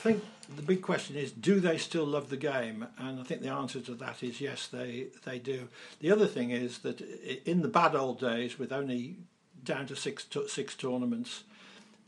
I 0.00 0.02
think 0.02 0.24
the 0.56 0.62
big 0.62 0.80
question 0.80 1.16
is, 1.16 1.30
do 1.30 1.60
they 1.60 1.76
still 1.76 2.06
love 2.06 2.30
the 2.30 2.38
game? 2.38 2.86
And 2.96 3.20
I 3.20 3.22
think 3.22 3.42
the 3.42 3.50
answer 3.50 3.80
to 3.80 3.94
that 3.96 4.22
is 4.22 4.40
yes, 4.40 4.66
they 4.66 5.08
they 5.26 5.38
do. 5.38 5.68
The 6.00 6.10
other 6.10 6.26
thing 6.26 6.52
is 6.52 6.78
that 6.78 7.02
in 7.44 7.60
the 7.60 7.68
bad 7.68 7.94
old 7.94 8.18
days, 8.18 8.58
with 8.58 8.72
only 8.72 9.16
down 9.62 9.86
to 9.88 9.96
six 9.96 10.26
six 10.48 10.74
tournaments, 10.74 11.44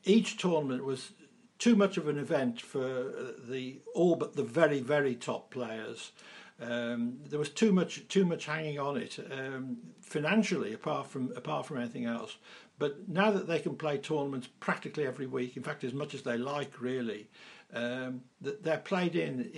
each 0.04 0.38
tournament 0.38 0.86
was 0.86 1.10
too 1.58 1.76
much 1.76 1.98
of 1.98 2.08
an 2.08 2.18
event 2.18 2.62
for 2.62 3.12
the 3.46 3.80
all 3.94 4.16
but 4.16 4.36
the 4.36 4.42
very 4.42 4.80
very 4.80 5.14
top 5.14 5.50
players. 5.50 6.12
Um, 6.62 7.18
there 7.28 7.38
was 7.38 7.50
too 7.50 7.72
much 7.72 8.08
too 8.08 8.24
much 8.24 8.46
hanging 8.46 8.78
on 8.78 8.96
it 8.96 9.18
um, 9.30 9.76
financially, 10.12 10.72
apart 10.72 11.08
from 11.08 11.32
apart 11.36 11.66
from 11.66 11.78
anything 11.78 12.04
else. 12.04 12.36
But 12.78 13.08
now 13.08 13.30
that 13.30 13.46
they 13.46 13.60
can 13.60 13.76
play 13.76 13.98
tournaments 13.98 14.48
practically 14.60 15.06
every 15.06 15.26
week, 15.26 15.56
in 15.56 15.62
fact, 15.62 15.84
as 15.84 15.92
much 15.92 16.14
as 16.14 16.22
they 16.22 16.36
like, 16.36 16.80
really, 16.80 17.28
um, 17.72 18.22
they're 18.40 18.78
played 18.78 19.16
in. 19.16 19.50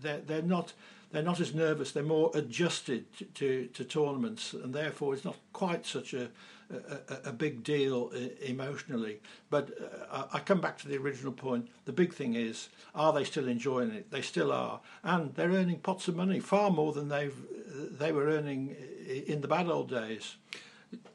They're, 0.00 0.20
they're 0.20 0.42
not 0.42 0.72
they're 1.10 1.22
not 1.22 1.40
as 1.40 1.54
nervous. 1.54 1.92
They're 1.92 2.02
more 2.02 2.30
adjusted 2.34 3.12
to, 3.18 3.24
to, 3.24 3.66
to 3.66 3.84
tournaments, 3.84 4.54
and 4.54 4.74
therefore 4.74 5.12
it's 5.14 5.24
not 5.24 5.36
quite 5.52 5.84
such 5.84 6.14
a 6.14 6.30
a, 6.72 7.28
a 7.28 7.32
big 7.32 7.62
deal 7.62 8.10
emotionally. 8.40 9.20
But 9.50 9.72
uh, 10.10 10.26
I 10.32 10.38
come 10.38 10.60
back 10.60 10.78
to 10.78 10.88
the 10.88 10.96
original 10.96 11.32
point. 11.32 11.68
The 11.84 11.92
big 11.92 12.14
thing 12.14 12.34
is, 12.34 12.68
are 12.94 13.12
they 13.12 13.24
still 13.24 13.48
enjoying 13.48 13.90
it? 13.90 14.10
They 14.10 14.22
still 14.22 14.52
are, 14.52 14.80
and 15.02 15.34
they're 15.34 15.50
earning 15.50 15.80
pots 15.80 16.08
of 16.08 16.16
money, 16.16 16.40
far 16.40 16.70
more 16.70 16.92
than 16.92 17.08
they've 17.08 17.36
they 17.98 18.12
were 18.12 18.26
earning 18.26 18.76
in 19.06 19.40
the 19.40 19.48
bad 19.48 19.68
old 19.68 19.90
days. 19.90 20.36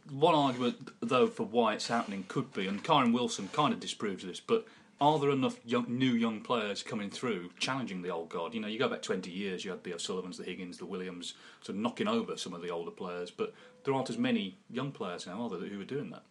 One 0.09 0.35
argument, 0.35 0.89
though, 1.01 1.27
for 1.27 1.43
why 1.43 1.73
it's 1.73 1.87
happening 1.87 2.25
could 2.27 2.53
be, 2.53 2.67
and 2.67 2.83
Kyren 2.83 3.13
Wilson 3.13 3.49
kind 3.51 3.73
of 3.73 3.79
disproves 3.79 4.25
this, 4.25 4.39
but 4.39 4.65
are 4.99 5.19
there 5.19 5.29
enough 5.29 5.59
young, 5.63 5.85
new 5.87 6.13
young 6.13 6.41
players 6.41 6.81
coming 6.81 7.11
through 7.11 7.51
challenging 7.59 8.01
the 8.01 8.09
old 8.09 8.29
guard? 8.29 8.53
You 8.53 8.61
know, 8.61 8.67
you 8.67 8.79
go 8.79 8.89
back 8.89 9.03
20 9.03 9.29
years, 9.29 9.63
you 9.63 9.71
had 9.71 9.83
the 9.83 9.93
O'Sullivans, 9.93 10.37
the 10.37 10.43
Higgins, 10.43 10.77
the 10.77 10.85
Williams, 10.85 11.35
sort 11.61 11.75
of 11.75 11.81
knocking 11.81 12.07
over 12.07 12.37
some 12.37 12.53
of 12.53 12.61
the 12.61 12.69
older 12.69 12.89
players, 12.89 13.29
but 13.29 13.53
there 13.83 13.93
aren't 13.93 14.09
as 14.09 14.17
many 14.17 14.57
young 14.71 14.91
players 14.91 15.27
now, 15.27 15.43
are 15.43 15.49
there, 15.49 15.69
who 15.69 15.81
are 15.81 15.85
doing 15.85 16.09
that? 16.09 16.23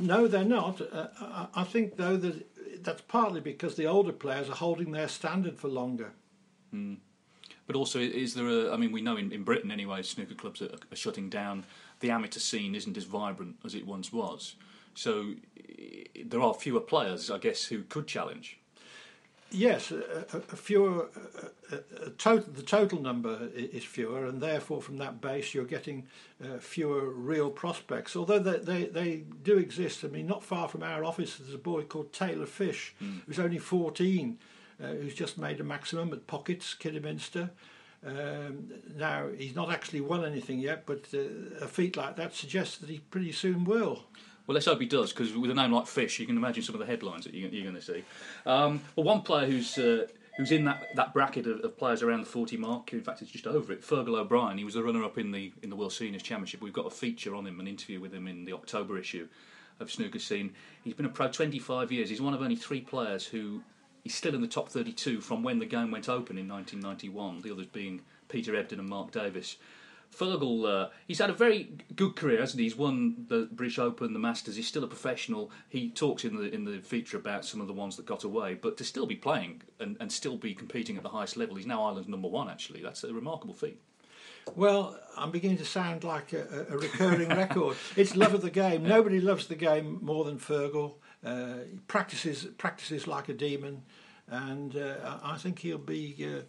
No, 0.00 0.26
they're 0.26 0.44
not. 0.44 0.80
Uh, 0.80 1.46
I 1.54 1.64
think, 1.64 1.96
though, 1.96 2.16
that 2.16 2.84
that's 2.84 3.02
partly 3.02 3.40
because 3.40 3.74
the 3.74 3.86
older 3.86 4.12
players 4.12 4.48
are 4.48 4.54
holding 4.54 4.92
their 4.92 5.08
standard 5.08 5.58
for 5.58 5.68
longer. 5.68 6.12
Mm. 6.74 6.98
But 7.68 7.76
also, 7.76 8.00
is 8.00 8.34
there 8.34 8.48
a? 8.48 8.72
I 8.72 8.78
mean, 8.78 8.92
we 8.92 9.02
know 9.02 9.18
in, 9.18 9.30
in 9.30 9.44
Britain 9.44 9.70
anyway, 9.70 10.02
snooker 10.02 10.34
clubs 10.34 10.62
are, 10.62 10.70
are 10.90 10.96
shutting 10.96 11.28
down. 11.28 11.64
The 12.00 12.10
amateur 12.10 12.40
scene 12.40 12.74
isn't 12.74 12.96
as 12.96 13.04
vibrant 13.04 13.56
as 13.62 13.74
it 13.74 13.86
once 13.86 14.10
was. 14.10 14.56
So 14.94 15.34
there 16.24 16.40
are 16.40 16.54
fewer 16.54 16.80
players, 16.80 17.30
I 17.30 17.36
guess, 17.36 17.66
who 17.66 17.82
could 17.82 18.06
challenge. 18.06 18.58
Yes, 19.50 19.90
a, 19.92 20.26
a 20.32 20.56
fewer. 20.56 21.08
A, 21.70 22.06
a 22.06 22.10
total, 22.10 22.50
the 22.54 22.62
total 22.62 23.02
number 23.02 23.50
is 23.54 23.84
fewer, 23.84 24.24
and 24.24 24.40
therefore, 24.40 24.80
from 24.80 24.96
that 24.98 25.20
base, 25.20 25.52
you're 25.52 25.66
getting 25.66 26.06
uh, 26.42 26.56
fewer 26.58 27.10
real 27.10 27.50
prospects. 27.50 28.16
Although 28.16 28.38
they, 28.38 28.58
they, 28.58 28.84
they 28.86 29.16
do 29.42 29.58
exist. 29.58 30.04
I 30.04 30.08
mean, 30.08 30.26
not 30.26 30.42
far 30.42 30.68
from 30.68 30.82
our 30.82 31.04
office, 31.04 31.36
there's 31.36 31.54
a 31.54 31.58
boy 31.58 31.82
called 31.82 32.14
Taylor 32.14 32.46
Fish, 32.46 32.94
mm. 33.02 33.20
who's 33.26 33.38
only 33.38 33.58
14, 33.58 34.38
uh, 34.38 34.44
who's 34.86 35.14
just 35.14 35.38
made 35.38 35.60
a 35.60 35.64
maximum 35.64 36.12
at 36.12 36.26
Pockets, 36.26 36.74
Kidderminster. 36.74 37.50
Um, 38.06 38.70
now, 38.96 39.26
he's 39.36 39.56
not 39.56 39.72
actually 39.72 40.00
won 40.00 40.24
anything 40.24 40.60
yet, 40.60 40.84
but 40.86 41.06
uh, 41.12 41.64
a 41.64 41.66
feat 41.66 41.96
like 41.96 42.16
that 42.16 42.34
suggests 42.34 42.78
that 42.78 42.88
he 42.88 42.98
pretty 42.98 43.32
soon 43.32 43.64
will. 43.64 44.04
Well, 44.46 44.54
let's 44.54 44.66
hope 44.66 44.80
he 44.80 44.86
does, 44.86 45.12
because 45.12 45.36
with 45.36 45.50
a 45.50 45.54
name 45.54 45.72
like 45.72 45.86
Fish, 45.86 46.18
you 46.18 46.26
can 46.26 46.36
imagine 46.36 46.62
some 46.62 46.74
of 46.74 46.78
the 46.78 46.86
headlines 46.86 47.24
that 47.24 47.34
you're, 47.34 47.50
going 47.50 47.74
to 47.74 47.82
see. 47.82 48.04
Um, 48.46 48.80
well, 48.96 49.04
one 49.04 49.22
player 49.22 49.46
who's 49.46 49.76
uh, 49.76 50.06
who's 50.38 50.52
in 50.52 50.64
that, 50.64 50.86
that 50.94 51.12
bracket 51.12 51.46
of, 51.46 51.60
of, 51.60 51.76
players 51.76 52.02
around 52.02 52.20
the 52.20 52.26
40 52.26 52.56
mark, 52.56 52.92
in 52.92 53.02
fact, 53.02 53.20
it's 53.20 53.30
just 53.30 53.46
over 53.46 53.72
it. 53.72 53.82
Fergal 53.82 54.16
O'Brien, 54.16 54.56
he 54.56 54.64
was 54.64 54.74
the 54.74 54.82
runner-up 54.82 55.18
in 55.18 55.32
the 55.32 55.52
in 55.62 55.68
the 55.68 55.76
World 55.76 55.92
Seniors 55.92 56.22
Championship. 56.22 56.62
We've 56.62 56.72
got 56.72 56.86
a 56.86 56.90
feature 56.90 57.34
on 57.34 57.46
him, 57.46 57.60
an 57.60 57.66
interview 57.66 58.00
with 58.00 58.14
him 58.14 58.26
in 58.26 58.46
the 58.46 58.54
October 58.54 58.96
issue 58.96 59.28
of 59.80 59.90
Snooker 59.90 60.18
Scene. 60.18 60.54
He's 60.82 60.94
been 60.94 61.06
a 61.06 61.10
pro 61.10 61.28
25 61.28 61.92
years. 61.92 62.08
He's 62.08 62.22
one 62.22 62.32
of 62.32 62.40
only 62.40 62.56
three 62.56 62.80
players 62.80 63.26
who 63.26 63.60
he's 64.02 64.14
still 64.14 64.34
in 64.34 64.40
the 64.40 64.48
top 64.48 64.68
32 64.68 65.20
from 65.20 65.42
when 65.42 65.58
the 65.58 65.66
game 65.66 65.90
went 65.90 66.08
open 66.08 66.38
in 66.38 66.48
1991. 66.48 67.42
The 67.42 67.52
others 67.52 67.66
being 67.66 68.02
Peter 68.28 68.54
Ebdon 68.56 68.78
and 68.78 68.88
Mark 68.88 69.10
Davis. 69.10 69.56
Fergal, 70.14 70.66
uh, 70.66 70.88
he's 71.06 71.18
had 71.18 71.30
a 71.30 71.34
very 71.34 71.70
good 71.94 72.16
career, 72.16 72.40
hasn't 72.40 72.58
he? 72.58 72.64
He's 72.64 72.76
won 72.76 73.26
the 73.28 73.48
British 73.52 73.78
Open, 73.78 74.12
the 74.12 74.18
Masters. 74.18 74.56
He's 74.56 74.66
still 74.66 74.84
a 74.84 74.88
professional. 74.88 75.50
He 75.68 75.90
talks 75.90 76.24
in 76.24 76.36
the 76.36 76.52
in 76.52 76.64
the 76.64 76.78
feature 76.78 77.18
about 77.18 77.44
some 77.44 77.60
of 77.60 77.66
the 77.66 77.74
ones 77.74 77.96
that 77.96 78.06
got 78.06 78.24
away, 78.24 78.54
but 78.54 78.76
to 78.78 78.84
still 78.84 79.06
be 79.06 79.16
playing 79.16 79.62
and, 79.80 79.96
and 80.00 80.10
still 80.10 80.36
be 80.36 80.54
competing 80.54 80.96
at 80.96 81.02
the 81.02 81.10
highest 81.10 81.36
level, 81.36 81.56
he's 81.56 81.66
now 81.66 81.84
Ireland's 81.84 82.08
number 82.08 82.28
one. 82.28 82.48
Actually, 82.48 82.82
that's 82.82 83.04
a 83.04 83.12
remarkable 83.12 83.54
feat. 83.54 83.80
Well, 84.56 84.98
I'm 85.16 85.30
beginning 85.30 85.58
to 85.58 85.64
sound 85.64 86.04
like 86.04 86.32
a, 86.32 86.66
a 86.70 86.78
recurring 86.78 87.28
record. 87.28 87.76
It's 87.96 88.16
love 88.16 88.34
of 88.34 88.42
the 88.42 88.50
game. 88.50 88.82
Nobody 88.82 89.20
loves 89.20 89.46
the 89.46 89.56
game 89.56 89.98
more 90.00 90.24
than 90.24 90.38
Fergal. 90.38 90.94
Uh, 91.24 91.64
practices 91.88 92.46
practices 92.58 93.08
like 93.08 93.28
a 93.28 93.34
demon 93.34 93.82
and 94.28 94.76
uh, 94.76 95.18
I 95.22 95.36
think 95.36 95.58
he'll 95.58 95.78
be 95.78 96.14
uh, 96.24 96.42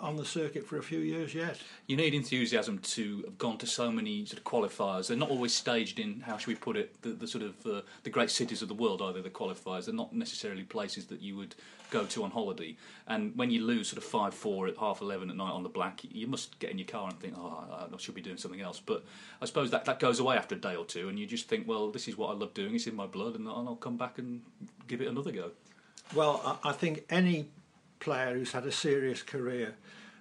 on 0.00 0.16
the 0.16 0.24
circuit 0.24 0.66
for 0.66 0.78
a 0.78 0.82
few 0.82 1.00
years 1.00 1.34
yet. 1.34 1.58
You 1.86 1.96
need 1.96 2.14
enthusiasm 2.14 2.78
to 2.78 3.22
have 3.24 3.38
gone 3.38 3.58
to 3.58 3.66
so 3.66 3.90
many 3.90 4.24
sort 4.24 4.38
of 4.38 4.44
qualifiers. 4.44 5.08
They're 5.08 5.16
not 5.16 5.30
always 5.30 5.54
staged 5.54 5.98
in 5.98 6.20
how 6.20 6.38
should 6.38 6.48
we 6.48 6.54
put 6.54 6.76
it 6.76 7.00
the, 7.02 7.10
the 7.10 7.26
sort 7.26 7.44
of 7.44 7.66
uh, 7.66 7.82
the 8.02 8.10
great 8.10 8.30
cities 8.30 8.62
of 8.62 8.68
the 8.68 8.74
world. 8.74 9.02
Either 9.02 9.20
the 9.20 9.30
qualifiers, 9.30 9.84
they're 9.84 9.94
not 9.94 10.14
necessarily 10.14 10.62
places 10.62 11.06
that 11.06 11.20
you 11.20 11.36
would 11.36 11.54
go 11.90 12.06
to 12.06 12.24
on 12.24 12.30
holiday. 12.30 12.76
And 13.06 13.36
when 13.36 13.50
you 13.50 13.62
lose 13.62 13.88
sort 13.88 13.98
of 13.98 14.04
five 14.04 14.32
four 14.32 14.66
at 14.68 14.78
half 14.78 15.02
eleven 15.02 15.28
at 15.28 15.36
night 15.36 15.52
on 15.52 15.62
the 15.62 15.68
black, 15.68 16.00
you 16.02 16.26
must 16.26 16.58
get 16.58 16.70
in 16.70 16.78
your 16.78 16.88
car 16.88 17.08
and 17.08 17.20
think, 17.20 17.34
oh, 17.36 17.88
I 17.92 17.96
should 17.98 18.14
be 18.14 18.22
doing 18.22 18.38
something 18.38 18.62
else. 18.62 18.80
But 18.84 19.04
I 19.42 19.44
suppose 19.44 19.70
that 19.72 19.84
that 19.84 20.00
goes 20.00 20.18
away 20.18 20.36
after 20.36 20.54
a 20.54 20.58
day 20.58 20.76
or 20.76 20.86
two, 20.86 21.10
and 21.10 21.18
you 21.18 21.26
just 21.26 21.46
think, 21.48 21.68
well, 21.68 21.90
this 21.90 22.08
is 22.08 22.16
what 22.16 22.30
I 22.30 22.32
love 22.32 22.54
doing. 22.54 22.74
It's 22.74 22.86
in 22.86 22.96
my 22.96 23.06
blood, 23.06 23.34
and 23.34 23.46
I'll 23.48 23.76
come 23.76 23.98
back 23.98 24.18
and 24.18 24.42
give 24.88 25.02
it 25.02 25.08
another 25.08 25.30
go. 25.30 25.50
Well, 26.14 26.58
I 26.64 26.72
think 26.72 27.04
any 27.10 27.48
player 28.04 28.34
who's 28.34 28.52
had 28.52 28.66
a 28.66 28.72
serious 28.72 29.22
career 29.22 29.74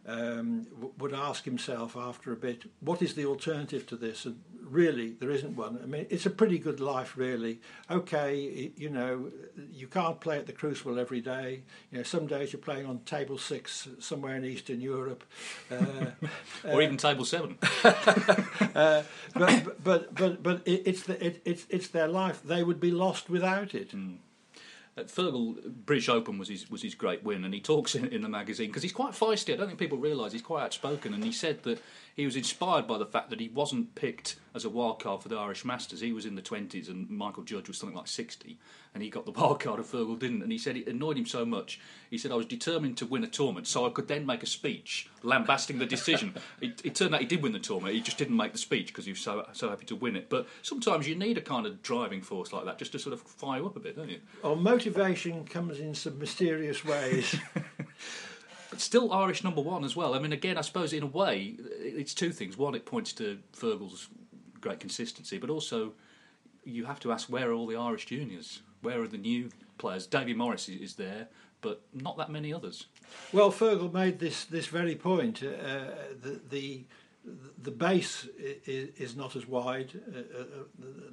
um, 0.05 0.67
would 0.97 1.13
ask 1.13 1.45
himself 1.45 1.95
after 1.95 2.31
a 2.31 2.35
bit, 2.35 2.63
what 2.79 3.01
is 3.01 3.15
the 3.15 3.25
alternative 3.25 3.85
to 3.87 3.95
this? 3.95 4.25
And 4.25 4.41
really, 4.61 5.11
there 5.11 5.31
isn't 5.31 5.55
one. 5.55 5.79
I 5.81 5.85
mean, 5.85 6.07
it's 6.09 6.25
a 6.25 6.29
pretty 6.29 6.59
good 6.59 6.79
life, 6.79 7.15
really. 7.15 7.61
Okay, 7.89 8.71
you 8.75 8.89
know, 8.89 9.31
you 9.71 9.87
can't 9.87 10.19
play 10.19 10.37
at 10.37 10.45
the 10.45 10.51
Crucible 10.51 10.99
every 10.99 11.21
day. 11.21 11.63
You 11.91 11.99
know, 11.99 12.03
some 12.03 12.27
days 12.27 12.51
you're 12.51 12.61
playing 12.61 12.85
on 12.85 12.99
table 12.99 13.37
six 13.37 13.87
somewhere 13.99 14.35
in 14.35 14.43
Eastern 14.43 14.81
Europe, 14.81 15.23
uh, 15.71 15.75
or 16.65 16.81
uh, 16.81 16.81
even 16.81 16.97
table 16.97 17.23
seven. 17.25 17.57
uh, 17.83 19.03
but 19.33 19.83
but 19.83 20.15
but 20.15 20.43
but 20.43 20.61
it, 20.67 20.83
it's 20.85 21.03
the, 21.03 21.25
it, 21.25 21.41
it's 21.45 21.65
it's 21.69 21.87
their 21.87 22.07
life. 22.07 22.41
They 22.43 22.63
would 22.63 22.79
be 22.79 22.91
lost 22.91 23.29
without 23.29 23.73
it. 23.73 23.91
Mm. 23.95 24.17
At 24.95 25.07
Fergal, 25.07 25.55
British 25.85 26.07
Open 26.07 26.37
was 26.37 26.49
his 26.49 26.69
was 26.69 26.83
his 26.83 26.93
great 26.93 27.23
win, 27.23 27.43
and 27.45 27.53
he 27.53 27.59
talks 27.59 27.95
in, 27.95 28.05
in 28.07 28.21
the 28.21 28.29
magazine 28.29 28.67
because 28.67 28.83
he's 28.83 28.91
quite 28.91 29.13
feisty. 29.13 29.53
I 29.53 29.57
don't 29.57 29.67
think 29.67 29.79
people 29.79 29.97
realise 29.97 30.33
he's 30.33 30.41
quite 30.41 30.63
outspoken, 30.63 31.13
and 31.13 31.23
he 31.23 31.31
said 31.31 31.63
that 31.63 31.81
he 32.15 32.25
was 32.25 32.35
inspired 32.35 32.87
by 32.87 32.97
the 32.97 33.05
fact 33.05 33.29
that 33.31 33.39
he 33.39 33.49
wasn't 33.49 33.95
picked 33.95 34.35
as 34.53 34.65
a 34.65 34.69
wild 34.69 35.01
card 35.01 35.23
for 35.23 35.29
the 35.29 35.37
Irish 35.37 35.65
Masters. 35.65 35.99
He 35.99 36.13
was 36.13 36.25
in 36.25 36.35
the 36.35 36.41
twenties, 36.41 36.87
and 36.87 37.09
Michael 37.09 37.43
Judge 37.43 37.67
was 37.67 37.77
something 37.77 37.97
like 37.97 38.07
sixty, 38.07 38.59
and 38.93 39.01
he 39.01 39.09
got 39.09 39.25
the 39.25 39.31
wild 39.39 39.59
card, 39.59 39.79
and 39.79 39.87
Fergal 39.87 40.19
didn't. 40.19 40.43
And 40.43 40.51
he 40.51 40.57
said 40.57 40.77
it 40.77 40.87
annoyed 40.87 41.17
him 41.17 41.25
so 41.25 41.43
much. 41.45 41.79
He 42.11 42.17
said 42.19 42.31
I 42.31 42.35
was 42.35 42.45
determined 42.45 42.97
to 42.97 43.07
win 43.07 43.23
a 43.23 43.27
tournament, 43.27 43.65
so 43.65 43.87
I 43.87 43.89
could 43.89 44.07
then 44.07 44.25
make 44.25 44.43
a 44.43 44.47
speech 44.47 45.09
lambasting 45.23 45.79
the 45.79 45.85
decision. 45.85 46.35
it, 46.61 46.81
it, 46.83 46.95
turned 46.95 47.15
out 47.15 47.21
he 47.21 47.25
did 47.25 47.41
win 47.41 47.53
the 47.53 47.59
tournament. 47.59 47.95
He 47.95 48.01
just 48.01 48.17
didn't 48.19 48.37
make 48.37 48.51
the 48.51 48.59
speech 48.59 48.87
because 48.87 49.05
he 49.05 49.11
was 49.11 49.21
so 49.21 49.47
so 49.53 49.69
happy 49.69 49.85
to 49.85 49.95
win 49.95 50.15
it. 50.15 50.29
But 50.29 50.47
sometimes 50.61 51.07
you 51.07 51.15
need 51.15 51.37
a 51.37 51.41
kind 51.41 51.65
of 51.65 51.81
driving 51.81 52.21
force 52.21 52.53
like 52.53 52.65
that 52.65 52.77
just 52.77 52.91
to 52.91 52.99
sort 52.99 53.13
of 53.13 53.21
fire 53.21 53.63
you 53.63 53.65
up 53.67 53.75
a 53.75 53.79
bit, 53.79 53.95
don't 53.95 54.09
you? 54.09 54.19
Well, 54.43 54.55
motivation 54.55 55.45
comes 55.45 55.79
in 55.79 55.95
some 55.95 56.19
mysterious 56.19 56.83
ways. 56.85 57.35
Still 58.83 59.13
Irish 59.13 59.43
number 59.43 59.61
one 59.61 59.83
as 59.85 59.95
well. 59.95 60.13
I 60.13 60.19
mean, 60.19 60.33
again, 60.33 60.57
I 60.57 60.61
suppose 60.61 60.91
in 60.93 61.03
a 61.03 61.07
way, 61.21 61.55
it's 61.79 62.13
two 62.13 62.31
things. 62.31 62.57
One, 62.57 62.75
it 62.75 62.85
points 62.85 63.13
to 63.13 63.39
Fergal's 63.55 64.09
great 64.59 64.79
consistency, 64.79 65.37
but 65.37 65.49
also 65.49 65.93
you 66.65 66.85
have 66.85 66.99
to 66.99 67.11
ask 67.11 67.29
where 67.29 67.49
are 67.49 67.53
all 67.53 67.67
the 67.67 67.77
Irish 67.77 68.05
juniors? 68.07 68.61
Where 68.81 69.01
are 69.01 69.07
the 69.07 69.17
new 69.17 69.49
players? 69.77 70.05
Davy 70.05 70.33
Morris 70.33 70.67
is 70.69 70.95
there. 70.95 71.27
but 71.63 71.81
not 71.93 72.17
that 72.17 72.29
many 72.29 72.53
others. 72.53 72.87
Well, 73.31 73.51
Fergal 73.51 73.91
made 73.91 74.19
this 74.19 74.45
this 74.45 74.67
very 74.67 74.95
point. 74.95 75.41
Uh, 75.41 75.85
the, 76.21 76.39
the 76.49 76.83
the 77.57 77.71
base 77.71 78.27
is, 78.37 78.89
is 78.97 79.15
not 79.15 79.35
as 79.35 79.47
wide. 79.47 79.91
Uh, 80.13 80.19
uh, 80.41 80.43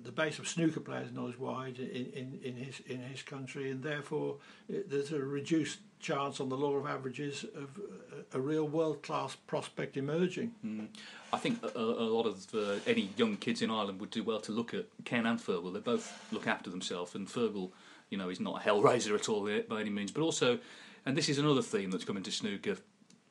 the 0.03 0.11
base 0.13 0.39
of 0.41 0.49
snooker 0.49 0.81
players 0.81 1.07
is 1.07 1.15
not 1.15 1.29
as 1.29 1.39
wide 1.39 1.79
in, 1.79 2.07
in, 2.21 2.41
in 2.43 2.57
his 2.57 2.81
in 2.81 2.99
his 3.01 3.23
country, 3.23 3.71
and 3.71 3.83
therefore 3.83 4.37
uh, 4.69 4.79
there's 4.89 5.13
a 5.13 5.21
reduced 5.21 5.79
chance 6.01 6.41
on 6.41 6.49
the 6.49 6.57
law 6.57 6.75
of 6.77 6.87
averages 6.87 7.45
of 7.55 7.79
a, 8.33 8.39
a 8.39 8.41
real 8.41 8.67
world 8.67 9.03
class 9.03 9.37
prospect 9.47 9.97
emerging. 9.97 10.53
Mm. 10.65 10.89
I 11.33 11.37
think 11.37 11.63
a, 11.63 11.79
a 11.79 12.09
lot 12.09 12.27
of 12.27 12.47
uh, 12.55 12.81
any 12.87 13.11
young 13.17 13.37
kids 13.37 13.63
in 13.63 13.71
Ireland 13.71 14.01
would 14.01 14.11
do 14.11 14.25
well 14.25 14.41
to 14.41 14.53
look 14.53 14.75
at 14.75 14.87
Ken 15.05 15.27
and 15.27 15.39
Fergal. 15.39 15.73
They 15.73 15.81
both 15.81 16.27
look 16.33 16.47
after 16.47 16.71
themselves, 16.71 17.15
and 17.15 17.29
Fergal, 17.29 17.71
you 18.09 18.19
know, 18.19 18.29
is 18.29 18.41
not 18.41 18.61
a 18.61 18.69
hellraiser 18.69 19.15
at 19.15 19.29
all 19.29 19.49
by 19.69 19.81
any 19.81 19.91
means, 19.91 20.11
but 20.11 20.23
also. 20.23 20.59
And 21.07 21.17
this 21.17 21.31
is 21.31 21.39
another 21.39 21.63
theme 21.63 21.91
that's 21.91 22.05
come 22.05 22.19
into 22.19 22.31
snooker 22.31 22.77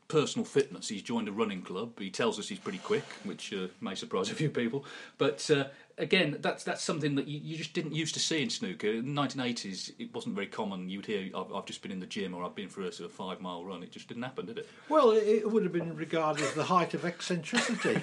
personal 0.09 0.43
fitness. 0.43 0.89
He's 0.89 1.03
joined 1.03 1.27
a 1.29 1.31
running 1.31 1.61
club. 1.61 1.97
He 1.99 2.09
tells 2.09 2.39
us 2.39 2.49
he's 2.49 2.59
pretty 2.59 2.79
quick, 2.79 3.05
which 3.23 3.53
uh, 3.53 3.67
may 3.79 3.95
surprise 3.95 4.29
a 4.29 4.35
few 4.35 4.49
people. 4.49 4.83
But 5.17 5.49
uh, 5.49 5.65
again, 5.99 6.37
that's 6.39 6.63
that's 6.63 6.81
something 6.81 7.15
that 7.15 7.27
you, 7.27 7.39
you, 7.43 7.57
just 7.57 7.73
didn't 7.73 7.93
used 7.93 8.13
to 8.15 8.19
see 8.19 8.41
in 8.41 8.49
snooker. 8.49 8.87
In 8.87 9.13
the 9.13 9.21
1980s, 9.21 9.91
it 9.99 10.13
wasn't 10.13 10.35
very 10.35 10.47
common. 10.47 10.89
You'd 10.89 11.05
hear, 11.05 11.29
I've, 11.35 11.53
I've, 11.53 11.65
just 11.65 11.81
been 11.81 11.91
in 11.91 11.99
the 11.99 12.07
gym 12.07 12.33
or 12.33 12.43
I've 12.43 12.55
been 12.55 12.69
for 12.69 12.81
a 12.81 12.91
sort 12.91 13.09
of 13.09 13.15
five 13.15 13.41
mile 13.41 13.63
run. 13.63 13.83
It 13.83 13.91
just 13.91 14.07
didn't 14.07 14.23
happen, 14.23 14.45
did 14.47 14.57
it? 14.57 14.67
Well, 14.87 15.11
it, 15.11 15.23
it 15.27 15.51
would 15.51 15.63
have 15.63 15.73
been 15.73 15.95
regarded 15.95 16.43
as 16.43 16.53
the 16.53 16.63
height 16.63 16.93
of 16.93 17.05
eccentricity. 17.05 18.01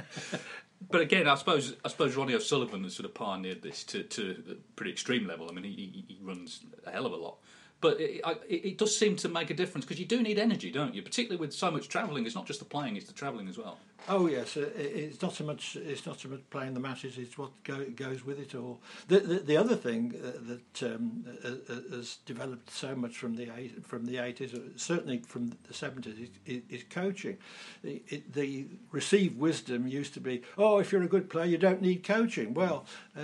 but 0.90 1.00
again, 1.00 1.28
I 1.28 1.34
suppose 1.34 1.76
I 1.84 1.88
suppose 1.88 2.16
Ronnie 2.16 2.34
O'Sullivan 2.34 2.84
has 2.84 2.94
sort 2.94 3.06
of 3.06 3.14
pioneered 3.14 3.62
this 3.62 3.84
to, 3.84 4.04
to 4.04 4.42
a 4.50 4.54
pretty 4.76 4.92
extreme 4.92 5.26
level. 5.26 5.48
I 5.50 5.52
mean, 5.52 5.64
he, 5.64 6.04
he 6.08 6.18
runs 6.22 6.60
a 6.86 6.90
hell 6.90 7.06
of 7.06 7.12
a 7.12 7.16
lot 7.16 7.38
but 7.82 8.00
it, 8.00 8.22
it, 8.48 8.78
does 8.78 8.96
seem 8.96 9.16
to 9.16 9.28
make 9.28 9.50
a 9.50 9.54
difference 9.54 9.84
because 9.84 9.98
you 9.98 10.06
do 10.06 10.22
need 10.22 10.38
energy, 10.38 10.70
don't 10.70 10.94
you? 10.94 11.02
Particularly 11.02 11.38
with 11.38 11.52
so 11.52 11.70
much 11.70 11.88
travelling. 11.88 12.24
It's 12.24 12.34
not 12.34 12.46
just 12.46 12.60
the 12.60 12.64
playing; 12.64 12.96
it's 12.96 13.06
the 13.06 13.12
travelling 13.12 13.48
as 13.48 13.58
well. 13.58 13.78
Oh 14.08 14.26
yes, 14.26 14.56
uh, 14.56 14.70
it's 14.76 15.20
not 15.20 15.34
so 15.34 15.44
much. 15.44 15.76
It's 15.76 16.06
not 16.06 16.20
so 16.20 16.28
much 16.28 16.40
playing 16.50 16.74
the 16.74 16.80
matches; 16.80 17.18
it's 17.18 17.36
what 17.36 17.50
go, 17.64 17.84
goes 17.96 18.24
with 18.24 18.38
it 18.38 18.54
all. 18.54 18.80
The 19.08 19.18
the, 19.20 19.34
the 19.40 19.56
other 19.56 19.74
thing 19.74 20.14
uh, 20.16 20.38
that 20.48 20.94
um, 20.94 21.24
uh, 21.44 21.96
has 21.96 22.18
developed 22.24 22.70
so 22.70 22.94
much 22.94 23.18
from 23.18 23.34
the 23.34 23.48
from 23.82 24.06
the 24.06 24.18
eighties, 24.18 24.54
certainly 24.76 25.18
from 25.26 25.52
the 25.66 25.74
seventies, 25.74 26.30
is, 26.46 26.62
is, 26.70 26.84
coaching. 26.88 27.36
The, 27.82 28.00
it, 28.08 28.32
the, 28.32 28.66
received 28.92 29.38
wisdom 29.38 29.88
used 29.88 30.14
to 30.14 30.20
be, 30.20 30.42
oh, 30.56 30.78
if 30.78 30.92
you're 30.92 31.02
a 31.02 31.08
good 31.08 31.28
player, 31.28 31.46
you 31.46 31.58
don't 31.58 31.82
need 31.82 32.04
coaching. 32.04 32.54
Well, 32.54 32.86
uh, 33.16 33.22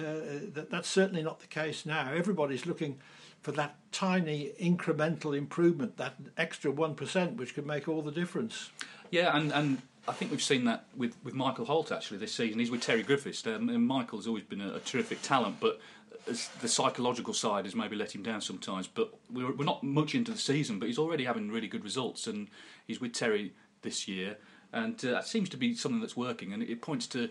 that, 0.55 0.69
that's 0.71 0.89
certainly 0.89 1.23
not 1.23 1.41
the 1.41 1.47
case 1.47 1.87
now. 1.87 2.11
Everybody's 2.13 2.67
looking 2.67 2.99
for 3.43 3.53
that 3.53 3.77
tiny 3.93 4.53
incremental 4.61 5.37
improvement, 5.37 5.97
that 5.97 6.15
extra 6.37 6.73
1%, 6.73 7.37
which 7.37 7.55
could 7.55 7.67
make 7.67 7.89
all 7.89 8.03
the 8.03 8.13
difference. 8.13 8.71
Yeah, 9.11 9.37
and, 9.37 9.53
and 9.53 9.83
I 10.07 10.13
think 10.13 10.31
we've 10.31 10.43
seen 10.43 10.65
that 10.65 10.85
with, 10.97 11.15
with 11.25 11.35
Michael 11.35 11.65
Holt 11.65 11.93
actually 11.93 12.19
this 12.19 12.35
season. 12.35 12.59
He's 12.59 12.71
with 12.71 12.83
Terry 12.83 13.03
Griffiths, 13.03 13.47
um, 13.47 13.69
and 13.69 13.87
Michael's 13.87 14.27
always 14.27 14.45
been 14.45 14.61
a, 14.61 14.75
a 14.75 14.81
terrific 14.81 15.23
talent, 15.23 15.57
but 15.61 15.81
the 16.27 16.69
psychological 16.69 17.33
side 17.33 17.65
has 17.65 17.75
maybe 17.75 17.97
let 17.97 18.15
him 18.15 18.23
down 18.23 18.41
sometimes. 18.41 18.87
But 18.87 19.13
we're, 19.31 19.53
we're 19.53 19.65
not 19.65 19.83
much 19.83 20.15
into 20.15 20.33
the 20.33 20.39
season, 20.39 20.79
but 20.79 20.87
he's 20.87 20.99
already 20.99 21.25
having 21.25 21.51
really 21.51 21.69
good 21.69 21.85
results, 21.85 22.27
and 22.27 22.49
he's 22.87 23.01
with 23.01 23.13
Terry 23.13 23.53
this 23.83 24.09
year, 24.09 24.37
and 24.73 25.03
uh, 25.05 25.13
that 25.13 25.27
seems 25.27 25.49
to 25.51 25.57
be 25.57 25.75
something 25.75 26.01
that's 26.01 26.17
working, 26.17 26.53
and 26.53 26.63
it 26.63 26.83
points 26.83 27.07
to 27.09 27.31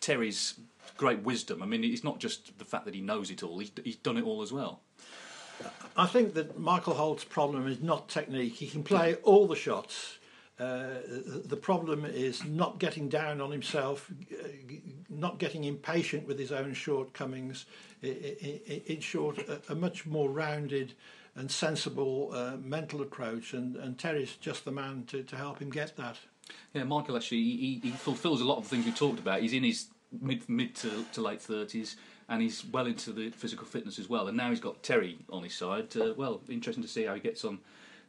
Terry's 0.00 0.54
great 0.96 1.22
wisdom. 1.22 1.62
I 1.62 1.66
mean, 1.66 1.84
it's 1.84 2.04
not 2.04 2.18
just 2.18 2.58
the 2.58 2.64
fact 2.64 2.84
that 2.84 2.94
he 2.94 3.00
knows 3.00 3.30
it 3.30 3.42
all; 3.42 3.58
he's, 3.58 3.72
he's 3.84 3.96
done 3.96 4.16
it 4.16 4.24
all 4.24 4.42
as 4.42 4.52
well. 4.52 4.80
I 5.96 6.06
think 6.06 6.34
that 6.34 6.58
Michael 6.58 6.94
Holt's 6.94 7.24
problem 7.24 7.66
is 7.66 7.80
not 7.80 8.08
technique. 8.08 8.54
He 8.54 8.66
can 8.66 8.82
play 8.82 9.14
all 9.22 9.46
the 9.46 9.56
shots. 9.56 10.18
Uh, 10.58 11.00
the 11.44 11.56
problem 11.56 12.06
is 12.06 12.44
not 12.44 12.78
getting 12.78 13.08
down 13.08 13.42
on 13.42 13.50
himself, 13.50 14.10
uh, 14.32 14.48
not 15.10 15.38
getting 15.38 15.64
impatient 15.64 16.26
with 16.26 16.38
his 16.38 16.50
own 16.50 16.72
shortcomings. 16.72 17.66
In 18.02 19.00
short, 19.00 19.38
a, 19.68 19.74
much 19.74 20.06
more 20.06 20.30
rounded 20.30 20.94
and 21.34 21.50
sensible 21.50 22.30
uh, 22.32 22.56
mental 22.56 23.02
approach, 23.02 23.52
and, 23.52 23.76
and 23.76 23.98
Terry's 23.98 24.36
just 24.36 24.64
the 24.64 24.72
man 24.72 25.04
to, 25.08 25.22
to 25.24 25.36
help 25.36 25.58
him 25.58 25.70
get 25.70 25.96
that. 25.96 26.16
Yeah, 26.72 26.84
Michael 26.84 27.16
actually 27.16 27.42
he, 27.42 27.80
he 27.82 27.90
fulfills 27.90 28.40
a 28.40 28.44
lot 28.44 28.56
of 28.56 28.64
the 28.64 28.70
things 28.70 28.86
we 28.86 28.92
talked 28.92 29.18
about. 29.18 29.42
He's 29.42 29.52
in 29.52 29.64
his 29.64 29.88
mid 30.20 30.48
mid 30.48 30.74
to, 30.76 31.04
to 31.12 31.20
late 31.20 31.42
thirties 31.42 31.96
and 32.28 32.42
he's 32.42 32.64
well 32.64 32.86
into 32.86 33.12
the 33.12 33.30
physical 33.30 33.66
fitness 33.66 33.98
as 33.98 34.08
well. 34.08 34.28
And 34.28 34.36
now 34.36 34.50
he's 34.50 34.60
got 34.60 34.82
Terry 34.82 35.18
on 35.30 35.42
his 35.42 35.54
side. 35.54 35.96
Uh, 35.96 36.14
well, 36.16 36.40
interesting 36.48 36.82
to 36.82 36.88
see 36.88 37.04
how 37.04 37.14
he 37.14 37.20
gets 37.20 37.44
on 37.44 37.58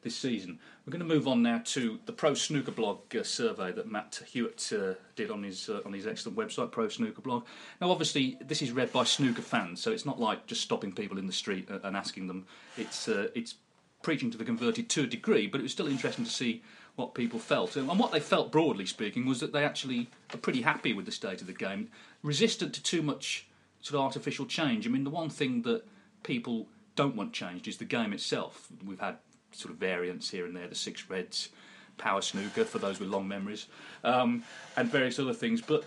this 0.01 0.15
season. 0.15 0.59
We're 0.85 0.91
going 0.91 1.07
to 1.07 1.13
move 1.13 1.27
on 1.27 1.41
now 1.41 1.61
to 1.65 1.99
the 2.05 2.13
Pro 2.13 2.33
Snooker 2.33 2.71
Blog 2.71 3.15
uh, 3.15 3.23
survey 3.23 3.71
that 3.73 3.91
Matt 3.91 4.21
Huart 4.33 4.71
uh, 4.71 4.95
did 5.15 5.31
on 5.31 5.43
his 5.43 5.69
uh, 5.69 5.81
on 5.85 5.93
his 5.93 6.07
excellent 6.07 6.37
website, 6.37 6.71
Pro 6.71 6.87
Snooker 6.87 7.21
Blog. 7.21 7.45
Now, 7.81 7.91
obviously, 7.91 8.37
this 8.41 8.61
is 8.61 8.71
read 8.71 8.91
by 8.91 9.03
snooker 9.03 9.41
fans, 9.41 9.81
so 9.81 9.91
it's 9.91 10.05
not 10.05 10.19
like 10.19 10.47
just 10.47 10.61
stopping 10.61 10.91
people 10.91 11.17
in 11.17 11.27
the 11.27 11.33
street 11.33 11.69
uh, 11.69 11.79
and 11.83 11.97
asking 11.97 12.27
them. 12.27 12.45
It's 12.77 13.07
uh, 13.07 13.27
it's 13.35 13.55
preaching 14.01 14.31
to 14.31 14.37
the 14.37 14.45
converted 14.45 14.89
to 14.89 15.03
a 15.03 15.07
degree, 15.07 15.47
but 15.47 15.59
it 15.59 15.63
was 15.63 15.71
still 15.71 15.87
interesting 15.87 16.25
to 16.25 16.31
see 16.31 16.63
what 16.95 17.13
people 17.13 17.39
felt. 17.39 17.75
And 17.75 17.87
what 17.99 18.11
they 18.11 18.19
felt, 18.19 18.51
broadly 18.51 18.85
speaking, 18.85 19.25
was 19.25 19.39
that 19.39 19.53
they 19.53 19.63
actually 19.63 20.09
are 20.33 20.37
pretty 20.37 20.61
happy 20.61 20.93
with 20.93 21.05
the 21.05 21.11
state 21.11 21.41
of 21.41 21.47
the 21.47 21.53
game, 21.53 21.89
resistant 22.23 22.73
to 22.73 22.81
too 22.81 23.01
much 23.01 23.46
sort 23.87 23.99
of 23.99 24.05
artificial 24.05 24.45
change. 24.45 24.85
I 24.85 24.89
mean, 24.89 25.03
the 25.03 25.09
one 25.09 25.29
thing 25.29 25.61
that 25.63 25.83
people 26.23 26.67
don't 26.95 27.15
want 27.15 27.33
changed 27.33 27.67
is 27.67 27.77
the 27.77 27.85
game 27.85 28.13
itself. 28.13 28.67
We've 28.85 28.99
had 28.99 29.17
sort 29.51 29.73
of 29.73 29.79
variants 29.79 30.29
here 30.29 30.45
and 30.45 30.55
there, 30.55 30.67
the 30.67 30.75
six 30.75 31.09
reds, 31.09 31.49
power 31.97 32.21
snooker 32.21 32.65
for 32.65 32.79
those 32.79 32.99
with 32.99 33.09
long 33.09 33.27
memories, 33.27 33.67
um, 34.03 34.43
and 34.75 34.89
various 34.89 35.19
other 35.19 35.33
things. 35.33 35.61
But 35.61 35.85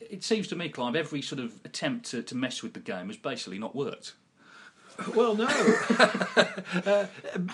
it 0.00 0.24
seems 0.24 0.48
to 0.48 0.56
me, 0.56 0.68
Clive, 0.68 0.96
every 0.96 1.22
sort 1.22 1.40
of 1.40 1.60
attempt 1.64 2.06
to, 2.06 2.22
to 2.22 2.34
mess 2.34 2.62
with 2.62 2.72
the 2.72 2.80
game 2.80 3.08
has 3.08 3.16
basically 3.16 3.58
not 3.58 3.76
worked. 3.76 4.14
Well, 5.14 5.34
no, 5.34 5.46
uh, 6.86 7.06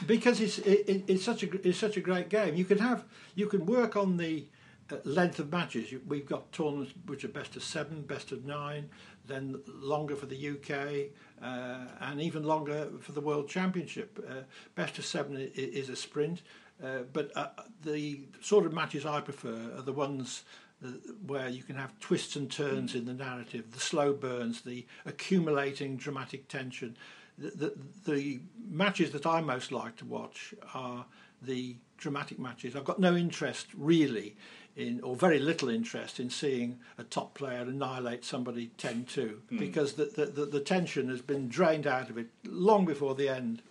because 0.06 0.42
it's 0.42 0.58
it, 0.58 1.04
it's 1.08 1.24
such 1.24 1.42
a 1.42 1.66
it's 1.66 1.78
such 1.78 1.96
a 1.96 2.00
great 2.02 2.28
game. 2.28 2.54
You 2.54 2.66
can 2.66 2.76
have 2.78 3.04
you 3.34 3.46
can 3.46 3.64
work 3.64 3.96
on 3.96 4.18
the 4.18 4.44
uh, 4.92 4.96
length 5.04 5.38
of 5.38 5.50
matches. 5.50 5.90
We've 6.06 6.26
got 6.26 6.52
tournaments 6.52 6.92
which 7.06 7.24
are 7.24 7.28
best 7.28 7.56
of 7.56 7.62
seven, 7.62 8.02
best 8.02 8.30
of 8.32 8.44
nine, 8.44 8.90
then 9.26 9.60
longer 9.66 10.16
for 10.16 10.26
the 10.26 10.50
UK, 10.50 11.10
uh, 11.42 11.86
and 12.00 12.20
even 12.20 12.44
longer 12.44 12.88
for 13.00 13.12
the 13.12 13.20
World 13.20 13.48
Championship. 13.48 14.24
Uh, 14.28 14.42
best 14.74 14.98
of 14.98 15.04
seven 15.04 15.36
is, 15.54 15.88
a 15.88 15.96
sprint, 15.96 16.42
uh, 16.82 17.00
but 17.12 17.30
uh, 17.36 17.48
the 17.82 18.20
sort 18.40 18.66
of 18.66 18.72
matches 18.72 19.06
I 19.06 19.20
prefer 19.20 19.72
are 19.76 19.82
the 19.82 19.92
ones 19.92 20.44
uh, 20.84 20.88
where 21.26 21.48
you 21.48 21.62
can 21.62 21.76
have 21.76 21.98
twists 22.00 22.36
and 22.36 22.50
turns 22.50 22.94
in 22.94 23.04
the 23.04 23.12
narrative, 23.12 23.72
the 23.72 23.80
slow 23.80 24.12
burns, 24.12 24.62
the 24.62 24.86
accumulating 25.04 25.96
dramatic 25.96 26.48
tension. 26.48 26.96
The, 27.38 27.50
the, 27.50 28.12
the 28.12 28.40
matches 28.68 29.10
that 29.12 29.26
I 29.26 29.40
most 29.40 29.72
like 29.72 29.96
to 29.96 30.04
watch 30.04 30.54
are 30.74 31.06
the 31.42 31.76
dramatic 31.96 32.38
matches. 32.38 32.76
I've 32.76 32.84
got 32.84 32.98
no 32.98 33.14
interest 33.14 33.68
really 33.76 34.36
in, 34.76 35.00
or 35.00 35.16
very 35.16 35.38
little 35.38 35.68
interest 35.68 36.20
in 36.20 36.30
seeing 36.30 36.78
a 36.98 37.04
top 37.04 37.34
player 37.34 37.62
annihilate 37.62 38.24
somebody 38.24 38.70
10 38.78 39.04
2 39.04 39.42
mm. 39.52 39.58
because 39.58 39.94
the, 39.94 40.04
the, 40.04 40.46
the, 40.46 40.60
tension 40.60 41.08
has 41.08 41.20
been 41.20 41.48
drained 41.48 41.86
out 41.86 42.10
of 42.10 42.18
it 42.18 42.28
long 42.44 42.84
before 42.84 43.14
the 43.14 43.28
end. 43.28 43.62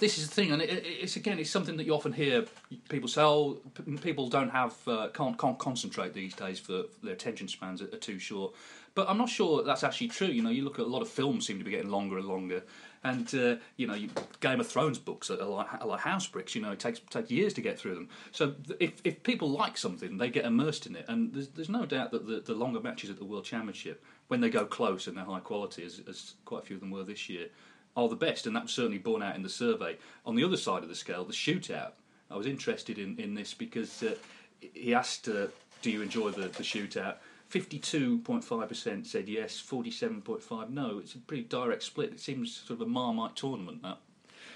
This 0.00 0.18
is 0.18 0.28
the 0.28 0.34
thing, 0.34 0.52
and 0.52 0.62
it, 0.62 0.84
it's 0.84 1.16
again, 1.16 1.38
it's 1.38 1.50
something 1.50 1.76
that 1.76 1.84
you 1.84 1.94
often 1.94 2.12
hear 2.12 2.44
people 2.88 3.08
say. 3.08 3.22
Oh, 3.22 3.58
people 4.00 4.28
don't 4.28 4.50
have 4.50 4.76
uh, 4.86 5.08
can't 5.08 5.36
can't 5.38 5.58
concentrate 5.58 6.14
these 6.14 6.34
days 6.34 6.58
for, 6.58 6.84
for 6.84 7.06
their 7.06 7.14
attention 7.14 7.48
spans 7.48 7.82
are, 7.82 7.86
are 7.86 7.98
too 7.98 8.18
short. 8.18 8.54
But 8.98 9.08
I'm 9.08 9.16
not 9.16 9.28
sure 9.28 9.62
that's 9.62 9.84
actually 9.84 10.08
true. 10.08 10.26
You 10.26 10.42
know, 10.42 10.50
you 10.50 10.64
look 10.64 10.80
at 10.80 10.84
a 10.84 10.88
lot 10.88 11.02
of 11.02 11.08
films 11.08 11.46
seem 11.46 11.58
to 11.58 11.64
be 11.64 11.70
getting 11.70 11.88
longer 11.88 12.18
and 12.18 12.26
longer, 12.26 12.64
and 13.04 13.32
uh, 13.32 13.54
you 13.76 13.86
know, 13.86 13.94
you, 13.94 14.10
Game 14.40 14.58
of 14.58 14.66
Thrones 14.66 14.98
books 14.98 15.30
are 15.30 15.36
like, 15.36 15.68
are 15.80 15.86
like 15.86 16.00
house 16.00 16.26
bricks. 16.26 16.56
You 16.56 16.62
know, 16.62 16.72
it 16.72 16.80
takes 16.80 16.98
takes 17.08 17.30
years 17.30 17.54
to 17.54 17.60
get 17.60 17.78
through 17.78 17.94
them. 17.94 18.08
So 18.32 18.56
if 18.80 18.94
if 19.04 19.22
people 19.22 19.50
like 19.50 19.78
something, 19.78 20.18
they 20.18 20.30
get 20.30 20.44
immersed 20.44 20.84
in 20.86 20.96
it, 20.96 21.04
and 21.06 21.32
there's 21.32 21.46
there's 21.46 21.68
no 21.68 21.86
doubt 21.86 22.10
that 22.10 22.26
the, 22.26 22.40
the 22.40 22.54
longer 22.54 22.80
matches 22.80 23.08
at 23.08 23.18
the 23.18 23.24
World 23.24 23.44
Championship, 23.44 24.04
when 24.26 24.40
they 24.40 24.50
go 24.50 24.64
close 24.64 25.06
and 25.06 25.16
they're 25.16 25.24
high 25.24 25.38
quality, 25.38 25.84
as, 25.84 26.02
as 26.08 26.34
quite 26.44 26.64
a 26.64 26.66
few 26.66 26.74
of 26.74 26.80
them 26.80 26.90
were 26.90 27.04
this 27.04 27.28
year, 27.28 27.50
are 27.96 28.08
the 28.08 28.16
best, 28.16 28.48
and 28.48 28.56
that 28.56 28.64
was 28.64 28.72
certainly 28.72 28.98
borne 28.98 29.22
out 29.22 29.36
in 29.36 29.44
the 29.44 29.48
survey. 29.48 29.96
On 30.26 30.34
the 30.34 30.42
other 30.42 30.56
side 30.56 30.82
of 30.82 30.88
the 30.88 30.96
scale, 30.96 31.24
the 31.24 31.32
shootout. 31.32 31.92
I 32.32 32.36
was 32.36 32.48
interested 32.48 32.98
in, 32.98 33.16
in 33.20 33.34
this 33.34 33.54
because 33.54 34.02
uh, 34.02 34.16
he 34.58 34.92
asked, 34.92 35.28
uh, 35.28 35.46
"Do 35.82 35.92
you 35.92 36.02
enjoy 36.02 36.32
the, 36.32 36.48
the 36.48 36.64
shootout?" 36.64 37.18
52.5% 37.50 39.06
said 39.06 39.28
yes, 39.28 39.62
47.5 39.66 40.70
no. 40.70 40.98
It's 40.98 41.14
a 41.14 41.18
pretty 41.18 41.44
direct 41.44 41.82
split. 41.82 42.12
It 42.12 42.20
seems 42.20 42.54
sort 42.54 42.80
of 42.80 42.86
a 42.86 42.90
Marmite 42.90 43.36
tournament, 43.36 43.82
that. 43.82 43.98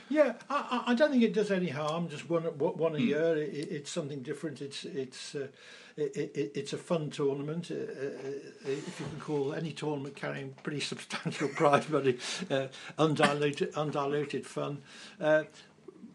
Yeah, 0.09 0.35
I, 0.51 0.85
I 0.89 0.95
don't 0.95 1.11
think 1.11 1.23
it 1.23 1.33
does 1.33 1.51
any 1.51 1.69
harm. 1.69 2.11
Just 2.11 2.29
one 2.29 2.43
one 2.43 2.95
a 2.95 2.99
mm. 2.99 3.07
year. 3.07 3.37
It, 3.37 3.69
it's 3.71 3.91
something 3.91 4.21
different. 4.21 4.61
It's 4.61 4.85
it's 4.85 5.35
uh, 5.35 5.49
it, 5.97 6.17
it, 6.17 6.53
it's 6.55 6.73
a 6.75 6.79
fun 6.79 7.09
tournament. 7.09 7.71
Uh, 7.71 7.77
uh, 7.77 8.69
if 8.69 9.01
you 9.01 9.07
can 9.07 9.21
call 9.21 9.55
any 9.55 9.73
tournament 9.73 10.15
carrying 10.15 10.55
pretty 10.63 10.81
substantial 10.81 11.49
prize 11.57 11.89
money 11.89 12.19
uh, 12.51 12.67
undiluted 12.99 13.75
undiluted 13.75 14.47
fun. 14.47 14.83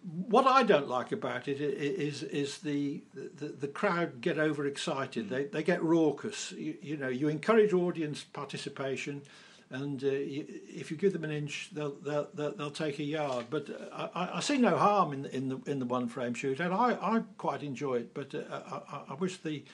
What 0.09 0.47
I 0.47 0.63
don't 0.63 0.87
like 0.87 1.11
about 1.11 1.49
it 1.49 1.59
is 1.59 2.23
is 2.23 2.59
the 2.59 3.03
the, 3.13 3.47
the 3.47 3.67
crowd 3.67 4.21
get 4.21 4.39
overexcited. 4.39 5.27
They 5.29 5.45
they 5.45 5.63
get 5.63 5.83
raucous. 5.83 6.53
You, 6.53 6.77
you 6.81 6.95
know, 6.95 7.09
you 7.09 7.27
encourage 7.27 7.73
audience 7.73 8.23
participation, 8.23 9.23
and 9.69 10.01
uh, 10.01 10.07
you, 10.07 10.45
if 10.47 10.91
you 10.91 10.97
give 10.97 11.11
them 11.11 11.25
an 11.25 11.31
inch, 11.31 11.71
they'll 11.73 11.95
they'll 11.95 12.29
they'll, 12.33 12.55
they'll 12.55 12.71
take 12.71 12.99
a 12.99 13.03
yard. 13.03 13.47
But 13.49 13.69
uh, 13.69 14.07
I, 14.15 14.37
I, 14.37 14.39
see 14.39 14.57
no 14.57 14.77
harm 14.77 15.11
in 15.11 15.25
in 15.25 15.49
the 15.49 15.59
in 15.65 15.79
the 15.79 15.85
one 15.85 16.07
frame 16.07 16.33
shootout. 16.33 16.71
I 16.71 16.93
I 17.17 17.23
quite 17.37 17.61
enjoy 17.61 17.95
it, 17.95 18.13
but 18.13 18.33
uh, 18.33 18.43
I, 18.49 19.01
I 19.09 19.13
wish 19.15 19.37
the 19.37 19.65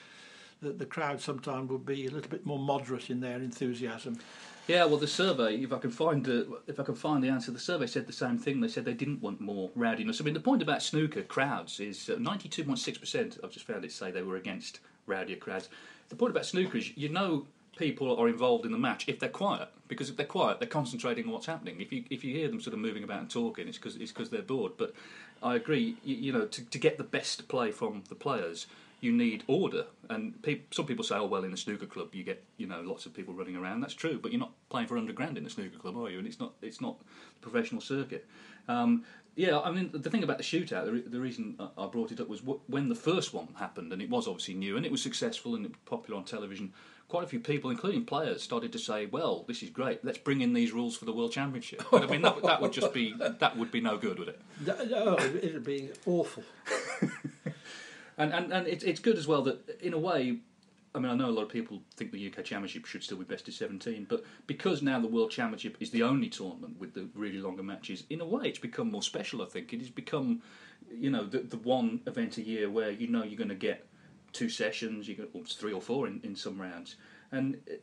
the, 0.60 0.72
the 0.72 0.86
crowd 0.86 1.20
sometime 1.20 1.68
would 1.68 1.86
be 1.86 2.06
a 2.06 2.10
little 2.10 2.30
bit 2.30 2.44
more 2.44 2.58
moderate 2.58 3.08
in 3.08 3.20
their 3.20 3.36
enthusiasm. 3.36 4.18
Yeah, 4.66 4.86
well, 4.86 4.96
the 4.96 5.06
survey, 5.06 5.56
if 5.56 5.74
I 5.74 5.78
can 5.78 5.90
find 5.90 6.26
uh, 6.26 6.44
if 6.66 6.80
I 6.80 6.84
can 6.84 6.94
find 6.94 7.22
the 7.22 7.28
answer, 7.28 7.50
the 7.50 7.58
survey 7.58 7.86
said 7.86 8.06
the 8.06 8.14
same 8.14 8.38
thing. 8.38 8.60
They 8.60 8.68
said 8.68 8.86
they 8.86 8.94
didn't 8.94 9.20
want 9.20 9.40
more 9.40 9.70
rowdiness. 9.76 10.20
I 10.20 10.24
mean, 10.24 10.32
the 10.32 10.40
point 10.40 10.62
about 10.62 10.82
snooker 10.82 11.22
crowds 11.22 11.80
is 11.80 12.08
uh, 12.08 12.16
ninety-two 12.18 12.64
point 12.64 12.78
six 12.78 12.96
percent. 12.96 13.38
I've 13.44 13.50
just 13.50 13.66
found 13.66 13.84
it 13.84 13.92
say 13.92 14.10
they 14.10 14.22
were 14.22 14.36
against 14.36 14.80
rowdier 15.06 15.38
crowds. 15.38 15.68
The 16.08 16.16
point 16.16 16.30
about 16.30 16.46
snooker 16.46 16.78
is 16.78 16.96
you 16.96 17.10
know 17.10 17.46
people 17.76 18.16
are 18.16 18.28
involved 18.28 18.64
in 18.64 18.72
the 18.72 18.78
match 18.78 19.08
if 19.08 19.18
they're 19.18 19.28
quiet 19.28 19.68
because 19.88 20.08
if 20.08 20.16
they're 20.16 20.26
quiet 20.26 20.60
they're 20.60 20.68
concentrating 20.68 21.24
on 21.26 21.32
what's 21.32 21.46
happening 21.46 21.80
if 21.80 21.92
you 21.92 22.04
if 22.08 22.22
you 22.22 22.32
hear 22.32 22.48
them 22.48 22.60
sort 22.60 22.72
of 22.72 22.78
moving 22.78 23.02
about 23.02 23.18
and 23.18 23.30
talking 23.30 23.66
it's 23.66 23.78
because 23.78 23.96
it's 23.96 24.12
because 24.12 24.30
they're 24.30 24.42
bored 24.42 24.72
but 24.76 24.92
I 25.42 25.56
agree 25.56 25.96
you, 26.04 26.14
you 26.14 26.32
know 26.32 26.46
to, 26.46 26.64
to 26.64 26.78
get 26.78 26.98
the 26.98 27.04
best 27.04 27.48
play 27.48 27.72
from 27.72 28.04
the 28.08 28.14
players 28.14 28.66
you 29.04 29.12
need 29.12 29.44
order. 29.46 29.84
And 30.10 30.40
pe- 30.42 30.62
some 30.70 30.86
people 30.86 31.04
say, 31.04 31.16
oh, 31.16 31.26
well, 31.26 31.44
in 31.44 31.52
a 31.52 31.56
snooker 31.56 31.86
club 31.86 32.14
you 32.14 32.24
get, 32.24 32.44
you 32.56 32.66
know, 32.66 32.80
lots 32.80 33.06
of 33.06 33.14
people 33.14 33.34
running 33.34 33.56
around. 33.56 33.80
That's 33.80 33.94
true, 33.94 34.18
but 34.20 34.32
you're 34.32 34.40
not 34.40 34.52
playing 34.70 34.86
for 34.88 34.94
100 34.94 35.14
grand 35.14 35.38
in 35.38 35.46
a 35.46 35.50
snooker 35.50 35.78
club, 35.78 35.96
are 35.96 36.10
you? 36.10 36.18
And 36.18 36.26
it's 36.26 36.40
not, 36.40 36.54
it's 36.62 36.80
not 36.80 36.98
the 36.98 37.48
professional 37.48 37.80
circuit. 37.80 38.26
Um, 38.68 39.04
yeah, 39.36 39.58
I 39.58 39.70
mean, 39.72 39.90
the 39.92 40.10
thing 40.10 40.22
about 40.22 40.38
the 40.38 40.44
shootout, 40.44 40.84
the, 40.84 40.92
re- 40.92 41.04
the 41.06 41.20
reason 41.20 41.58
I 41.76 41.86
brought 41.86 42.12
it 42.12 42.20
up 42.20 42.28
was 42.28 42.40
w- 42.40 42.60
when 42.68 42.88
the 42.88 42.94
first 42.94 43.34
one 43.34 43.48
happened, 43.58 43.92
and 43.92 44.00
it 44.00 44.08
was 44.08 44.28
obviously 44.28 44.54
new, 44.54 44.76
and 44.76 44.86
it 44.86 44.92
was 44.92 45.02
successful 45.02 45.56
and 45.56 45.74
popular 45.86 46.16
on 46.18 46.24
television. 46.24 46.72
Quite 47.08 47.24
a 47.24 47.26
few 47.26 47.40
people, 47.40 47.70
including 47.70 48.04
players, 48.06 48.42
started 48.42 48.70
to 48.72 48.78
say, 48.78 49.06
"Well, 49.06 49.44
this 49.48 49.62
is 49.64 49.70
great. 49.70 50.04
Let's 50.04 50.18
bring 50.18 50.40
in 50.40 50.52
these 50.52 50.72
rules 50.72 50.96
for 50.96 51.04
the 51.04 51.12
World 51.12 51.32
Championship." 51.32 51.82
But, 51.90 52.04
I 52.04 52.06
mean, 52.06 52.22
that, 52.22 52.42
that 52.44 52.60
would 52.62 52.72
just 52.72 52.92
be 52.94 53.12
that 53.18 53.56
would 53.56 53.72
be 53.72 53.80
no 53.80 53.98
good, 53.98 54.20
would 54.20 54.28
it? 54.28 54.40
No, 54.88 55.16
it'd 55.18 55.64
be 55.64 55.90
awful. 56.06 56.44
And 58.18 58.32
and, 58.32 58.52
and 58.52 58.66
it's 58.66 58.84
it's 58.84 59.00
good 59.00 59.18
as 59.18 59.26
well 59.26 59.42
that 59.42 59.80
in 59.80 59.92
a 59.92 59.98
way. 59.98 60.38
I 60.96 61.00
mean, 61.00 61.10
I 61.10 61.16
know 61.16 61.28
a 61.28 61.32
lot 61.32 61.42
of 61.42 61.48
people 61.48 61.82
think 61.96 62.12
the 62.12 62.28
UK 62.28 62.44
Championship 62.44 62.86
should 62.86 63.02
still 63.02 63.16
be 63.16 63.24
best 63.24 63.48
of 63.48 63.54
17, 63.54 64.06
but 64.08 64.22
because 64.46 64.80
now 64.80 65.00
the 65.00 65.08
World 65.08 65.32
Championship 65.32 65.76
is 65.80 65.90
the 65.90 66.04
only 66.04 66.28
tournament 66.28 66.78
with 66.78 66.94
the 66.94 67.08
really 67.16 67.38
longer 67.38 67.64
matches, 67.64 68.04
in 68.10 68.20
a 68.20 68.24
way 68.24 68.44
it's 68.46 68.60
become 68.60 68.92
more 68.92 69.02
special, 69.02 69.42
I 69.42 69.46
think. 69.46 69.72
It 69.72 69.80
has 69.80 69.90
become, 69.90 70.40
you 70.88 71.10
know, 71.10 71.26
the, 71.26 71.40
the 71.40 71.56
one 71.56 72.00
event 72.06 72.38
a 72.38 72.42
year 72.42 72.70
where 72.70 72.92
you 72.92 73.08
know 73.08 73.24
you're 73.24 73.36
going 73.36 73.48
to 73.48 73.56
get 73.56 73.88
two 74.32 74.48
sessions, 74.48 75.08
you 75.08 75.16
get 75.16 75.32
three 75.48 75.72
or 75.72 75.80
four 75.80 76.06
in, 76.06 76.20
in 76.22 76.36
some 76.36 76.60
rounds. 76.60 76.94
And 77.32 77.56
uh, 77.68 77.74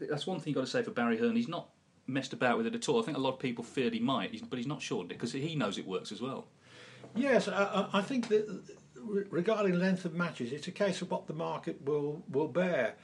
that's 0.00 0.26
one 0.26 0.40
thing 0.40 0.50
you've 0.50 0.56
got 0.56 0.64
to 0.64 0.70
say 0.70 0.82
for 0.82 0.90
Barry 0.90 1.16
Hearn. 1.16 1.36
He's 1.36 1.46
not 1.46 1.68
messed 2.08 2.32
about 2.32 2.56
with 2.56 2.66
it 2.66 2.74
at 2.74 2.88
all. 2.88 3.00
I 3.00 3.04
think 3.04 3.16
a 3.16 3.20
lot 3.20 3.34
of 3.34 3.38
people 3.38 3.62
feared 3.62 3.92
he 3.92 4.00
might, 4.00 4.48
but 4.48 4.56
he's 4.56 4.66
not 4.66 4.82
sure 4.82 5.04
because 5.04 5.32
he 5.32 5.54
knows 5.54 5.78
it 5.78 5.86
works 5.86 6.10
as 6.10 6.20
well. 6.20 6.46
Yes, 7.14 7.48
I, 7.48 7.88
I 7.92 8.02
think 8.02 8.28
that 8.28 8.62
regarding 9.02 9.78
length 9.78 10.04
of 10.04 10.14
matches, 10.14 10.52
it's 10.52 10.68
a 10.68 10.72
case 10.72 11.02
of 11.02 11.10
what 11.10 11.26
the 11.26 11.34
market 11.34 11.84
will 11.84 12.22
will 12.30 12.48
bear. 12.48 12.94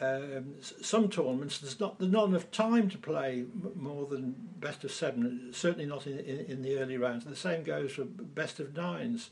Um, 0.00 0.56
some 0.60 1.08
tournaments 1.08 1.58
there's 1.58 1.78
not 1.78 1.98
there's 1.98 2.10
not 2.10 2.28
enough 2.28 2.50
time 2.50 2.90
to 2.90 2.98
play 2.98 3.44
more 3.76 4.06
than 4.06 4.34
best 4.58 4.82
of 4.84 4.90
seven. 4.90 5.50
Certainly 5.52 5.86
not 5.86 6.06
in 6.06 6.18
in, 6.18 6.46
in 6.46 6.62
the 6.62 6.78
early 6.78 6.96
rounds. 6.96 7.24
The 7.24 7.36
same 7.36 7.62
goes 7.62 7.92
for 7.92 8.04
best 8.04 8.60
of 8.60 8.76
nines. 8.76 9.30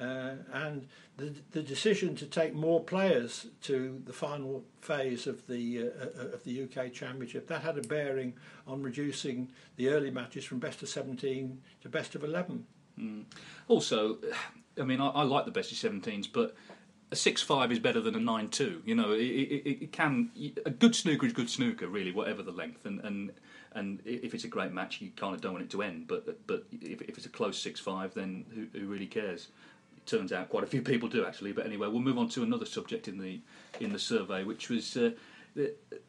Uh, 0.00 0.34
and 0.52 0.88
the 1.16 1.32
the 1.52 1.62
decision 1.62 2.16
to 2.16 2.26
take 2.26 2.52
more 2.52 2.82
players 2.82 3.46
to 3.62 4.02
the 4.04 4.12
final 4.12 4.64
phase 4.80 5.28
of 5.28 5.46
the 5.46 5.82
uh, 5.82 6.04
uh 6.20 6.28
of 6.34 6.44
the 6.44 6.64
UK 6.64 6.92
Championship 6.92 7.46
that 7.46 7.62
had 7.62 7.78
a 7.78 7.82
bearing 7.82 8.34
on 8.66 8.82
reducing 8.82 9.48
the 9.76 9.88
early 9.88 10.10
matches 10.10 10.44
from 10.44 10.58
best 10.58 10.82
of 10.82 10.88
17 10.88 11.60
to 11.82 11.88
best 11.88 12.16
of 12.16 12.24
11. 12.24 12.66
Mm. 12.98 13.24
Also, 13.68 14.18
I 14.78 14.82
mean, 14.82 15.00
I, 15.00 15.08
I 15.08 15.22
like 15.22 15.44
the 15.44 15.50
best 15.50 15.72
of 15.72 15.78
17s, 15.78 16.28
but 16.32 16.54
a 17.10 17.16
six 17.16 17.42
five 17.42 17.70
is 17.70 17.78
better 17.78 18.00
than 18.00 18.14
a 18.14 18.20
nine 18.20 18.48
two. 18.48 18.82
You 18.84 18.94
know, 18.94 19.12
it, 19.12 19.22
it, 19.22 19.82
it, 19.82 19.92
can 19.92 20.30
a 20.66 20.70
good 20.70 20.96
snooker 20.96 21.26
is 21.26 21.32
good 21.32 21.48
snooker, 21.48 21.86
really, 21.86 22.12
whatever 22.12 22.42
the 22.42 22.52
length. 22.52 22.86
And 22.86 23.00
and 23.00 23.32
and 23.72 24.00
if 24.04 24.34
it's 24.34 24.44
a 24.44 24.48
great 24.48 24.72
match, 24.72 25.00
you 25.00 25.10
kind 25.16 25.34
of 25.34 25.40
don't 25.40 25.52
want 25.52 25.64
it 25.64 25.70
to 25.70 25.82
end. 25.82 26.08
But 26.08 26.46
but 26.46 26.64
if, 26.72 27.00
if 27.02 27.16
it's 27.16 27.26
a 27.26 27.30
close 27.30 27.56
six 27.56 27.80
five, 27.80 28.14
then 28.14 28.44
who, 28.54 28.78
who 28.78 28.86
really 28.86 29.06
cares? 29.06 29.48
It 29.96 30.06
turns 30.06 30.32
out 30.32 30.48
quite 30.48 30.64
a 30.64 30.66
few 30.66 30.82
people 30.82 31.08
do 31.08 31.24
actually. 31.24 31.52
But 31.52 31.66
anyway, 31.66 31.88
we'll 31.88 32.00
move 32.00 32.18
on 32.18 32.28
to 32.30 32.42
another 32.42 32.66
subject 32.66 33.06
in 33.06 33.18
the 33.18 33.40
in 33.80 33.92
the 33.92 33.98
survey, 33.98 34.44
which 34.44 34.68
was. 34.68 34.96
Uh, 34.96 35.10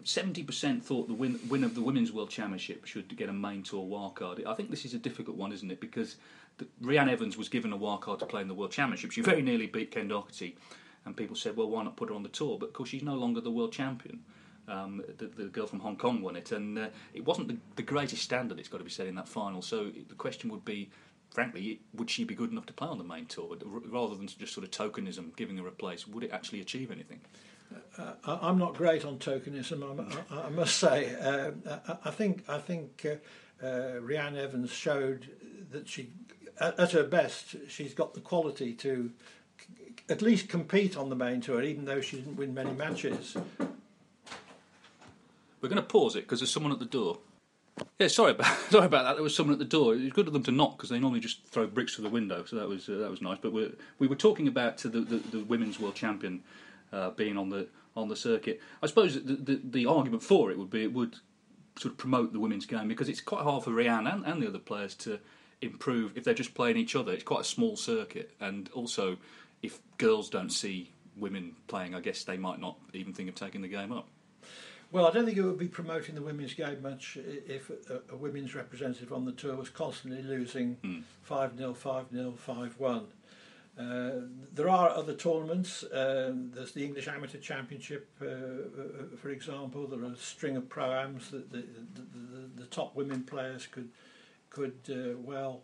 Seventy 0.04 0.42
percent 0.42 0.84
thought 0.84 1.08
the 1.08 1.14
win, 1.14 1.40
win 1.48 1.64
of 1.64 1.76
the 1.76 1.82
women's 1.82 2.12
world 2.12 2.32
championship 2.32 2.88
should 2.88 3.16
get 3.16 3.30
a 3.30 3.34
main 3.34 3.62
tour 3.62 3.86
wildcard. 3.86 4.44
I 4.44 4.56
think 4.56 4.72
this 4.72 4.86
is 4.86 4.96
a 4.96 4.98
difficult 4.98 5.38
one, 5.38 5.52
isn't 5.52 5.70
it? 5.70 5.80
Because 5.80 6.16
the, 6.58 6.68
Reanne 6.82 7.10
Evans 7.10 7.38
was 7.38 7.50
given 7.50 7.74
a 7.74 7.78
wildcard 7.78 8.20
to 8.20 8.26
play 8.26 8.42
in 8.42 8.48
the 8.48 8.54
world 8.54 8.72
championship. 8.72 9.12
She 9.12 9.22
very 9.22 9.42
nearly 9.42 9.68
beat 9.68 9.92
Ken 9.92 10.08
Doherty, 10.08 10.58
and 11.06 11.16
people 11.16 11.36
said, 11.36 11.56
"Well, 11.56 11.70
why 11.70 11.84
not 11.84 11.96
put 11.96 12.10
her 12.10 12.16
on 12.16 12.24
the 12.24 12.30
tour?" 12.30 12.58
But 12.60 12.68
of 12.68 12.74
course, 12.74 12.90
she's 12.90 13.04
no 13.04 13.16
longer 13.16 13.42
the 13.42 13.52
world 13.52 13.72
champion. 13.72 14.24
Um, 14.68 15.04
the, 15.18 15.28
the, 15.28 15.44
girl 15.46 15.68
from 15.68 15.80
Hong 15.80 15.96
Kong 15.96 16.22
won 16.22 16.36
it, 16.36 16.52
and 16.52 16.80
uh, 16.80 16.88
it 17.14 17.24
wasn't 17.24 17.50
the, 17.50 17.58
the, 17.76 17.84
greatest 17.84 18.24
standard. 18.24 18.58
It's 18.58 18.68
got 18.68 18.80
to 18.80 18.84
be 18.84 18.90
said 18.90 19.06
in 19.06 19.14
that 19.14 19.28
final. 19.28 19.62
So 19.62 19.92
the 20.10 20.16
question 20.16 20.50
would 20.50 20.66
be, 20.66 20.90
frankly, 21.30 21.82
would 21.94 22.10
she 22.10 22.24
be 22.24 22.34
good 22.34 22.50
enough 22.50 22.66
to 22.66 22.74
play 22.74 22.88
on 22.88 22.98
the 22.98 23.04
main 23.04 23.28
tour, 23.28 23.56
rather 23.64 24.16
than 24.16 24.28
just 24.28 24.56
sort 24.56 24.64
of 24.64 24.72
tokenism, 24.72 25.36
giving 25.36 25.58
her 25.58 25.68
a 25.68 25.72
place? 25.72 26.08
Would 26.08 26.24
it 26.24 26.32
actually 26.32 26.62
achieve 26.62 26.90
anything? 26.90 27.22
Uh, 27.98 28.14
I'm 28.26 28.58
not 28.58 28.76
great 28.76 29.06
on 29.06 29.18
tokenism, 29.18 29.84
I, 30.32 30.48
I 30.48 30.50
must 30.50 30.78
say. 30.78 31.16
Uh, 31.16 31.52
I, 31.88 31.98
I, 32.06 32.12
think 32.12 32.44
I 32.50 32.58
think 32.58 33.06
uh, 33.06 33.66
uh, 33.66 34.00
Evans 34.08 34.72
showed 34.72 35.30
that 35.72 35.88
she, 35.88 36.10
at, 36.60 36.80
at, 36.80 36.92
her 36.92 37.04
best, 37.04 37.56
she's 37.68 37.94
got 37.94 38.14
the 38.14 38.22
quality 38.22 38.74
to 38.74 39.12
at 40.10 40.22
least 40.22 40.50
compete 40.50 40.96
on 40.96 41.10
the 41.10 41.16
main 41.16 41.42
tour, 41.42 41.62
even 41.62 41.86
though 41.86 42.02
she 42.02 42.18
didn't 42.18 42.36
win 42.36 42.54
many 42.54 42.72
matches. 42.72 43.36
We're 45.62 45.70
going 45.70 45.82
to 45.82 45.88
pause 45.88 46.16
it 46.16 46.22
because 46.22 46.40
there's 46.40 46.52
someone 46.52 46.72
at 46.72 46.80
the 46.80 46.86
door. 46.86 47.18
Yeah, 48.00 48.08
sorry 48.08 48.32
about 48.32 48.56
sorry 48.70 48.86
about 48.86 49.04
that. 49.04 49.14
There 49.16 49.24
was 49.24 49.36
someone 49.36 49.54
at 49.54 49.60
the 49.60 49.66
door. 49.66 49.96
It 49.96 50.04
was 50.04 50.14
good 50.14 50.28
of 50.28 50.34
them 50.34 50.44
to 50.44 50.52
knock 50.52 50.78
because 50.78 50.90
they 50.90 51.00
normally 51.00 51.20
just 51.20 51.46
throw 51.48 51.68
bricks 51.68 51.96
through 51.96 52.06
the 52.06 52.10
window, 52.10 52.46
so 52.46 52.56
that 52.56 52.68
was 52.68 52.88
uh, 52.88 52.98
that 52.98 53.10
was 53.10 53.22
nice. 53.22 53.38
But 53.42 53.52
we 53.52 53.74
we 54.00 54.08
were 54.08 54.16
talking 54.16 54.48
about 54.48 54.78
the, 54.78 54.90
the, 54.90 55.18
the 55.18 55.44
women's 55.44 55.80
world 55.80 55.96
champion 55.96 56.44
uh, 56.94 57.10
being 57.12 57.38
on 57.38 57.50
the 57.50 57.68
on 57.96 58.08
the 58.08 58.16
circuit. 58.16 58.62
I 58.82 58.88
suppose 58.88 59.16
the, 59.16 59.36
the, 59.36 59.62
the 59.64 59.86
argument 59.88 60.24
for 60.24 60.52
it 60.52 60.58
would 60.58 60.70
be 60.70 60.84
it 60.84 60.94
would 60.94 61.18
sort 61.78 61.94
of 61.94 61.98
promote 61.98 62.32
the 62.32 62.40
women's 62.40 62.66
game 62.66 62.88
because 62.88 63.10
it's 63.10 63.22
quite 63.22 63.44
hard 63.44 63.64
for 63.64 63.72
Reanne 63.72 64.12
and, 64.12 64.26
and 64.26 64.42
the 64.42 64.48
other 64.48 64.60
players 64.60 64.96
to 64.96 65.20
improve 65.62 66.18
if 66.18 66.24
they're 66.24 66.34
just 66.34 66.54
playing 66.54 66.78
each 66.78 66.96
other. 66.96 67.12
It's 67.12 67.24
quite 67.24 67.42
a 67.42 67.46
small 67.46 67.76
circuit, 67.76 68.32
and 68.40 68.70
also 68.74 69.18
if 69.62 69.80
girls 69.98 70.30
don't 70.30 70.52
see 70.52 70.92
women 71.18 71.56
playing, 71.68 71.96
I 71.96 72.02
guess 72.02 72.24
they 72.24 72.38
might 72.38 72.60
not 72.60 72.78
even 72.94 73.14
think 73.14 73.30
of 73.30 73.36
taking 73.36 73.62
the 73.62 73.68
game 73.68 73.92
up. 73.92 74.08
Well, 74.92 75.08
I 75.08 75.12
don't 75.12 75.26
think 75.26 75.38
it 75.38 75.42
would 75.42 75.58
be 75.58 75.68
promoting 75.68 76.16
the 76.16 76.22
women's 76.22 76.54
game 76.54 76.82
much 76.82 77.18
if 77.18 77.70
a, 77.70 78.02
a 78.14 78.16
women's 78.16 78.56
representative 78.56 79.12
on 79.12 79.26
the 79.26 79.32
tour 79.32 79.56
was 79.56 79.70
constantly 79.70 80.22
losing 80.22 81.04
5 81.24 81.58
0, 81.58 81.74
5 81.74 82.06
0, 82.14 82.34
5 82.38 82.80
1. 82.80 83.08
Uh, 83.78 84.12
there 84.54 84.70
are 84.70 84.90
other 84.90 85.14
tournaments. 85.14 85.84
Um, 85.92 86.52
there's 86.54 86.72
the 86.72 86.86
English 86.86 87.10
Amateur 87.10 87.40
Championship, 87.40 88.10
uh, 88.22 88.26
uh, 88.26 89.18
for 89.18 89.30
example. 89.30 89.86
There 89.86 90.00
are 90.02 90.14
a 90.14 90.16
string 90.16 90.56
of 90.56 90.70
pro-ams 90.70 91.32
that 91.32 91.52
the, 91.52 91.58
the, 91.58 92.02
the, 92.02 92.62
the 92.62 92.66
top 92.68 92.96
women 92.96 93.24
players 93.24 93.68
could 93.68 93.90
could 94.56 94.80
uh, 94.90 95.18
well 95.18 95.64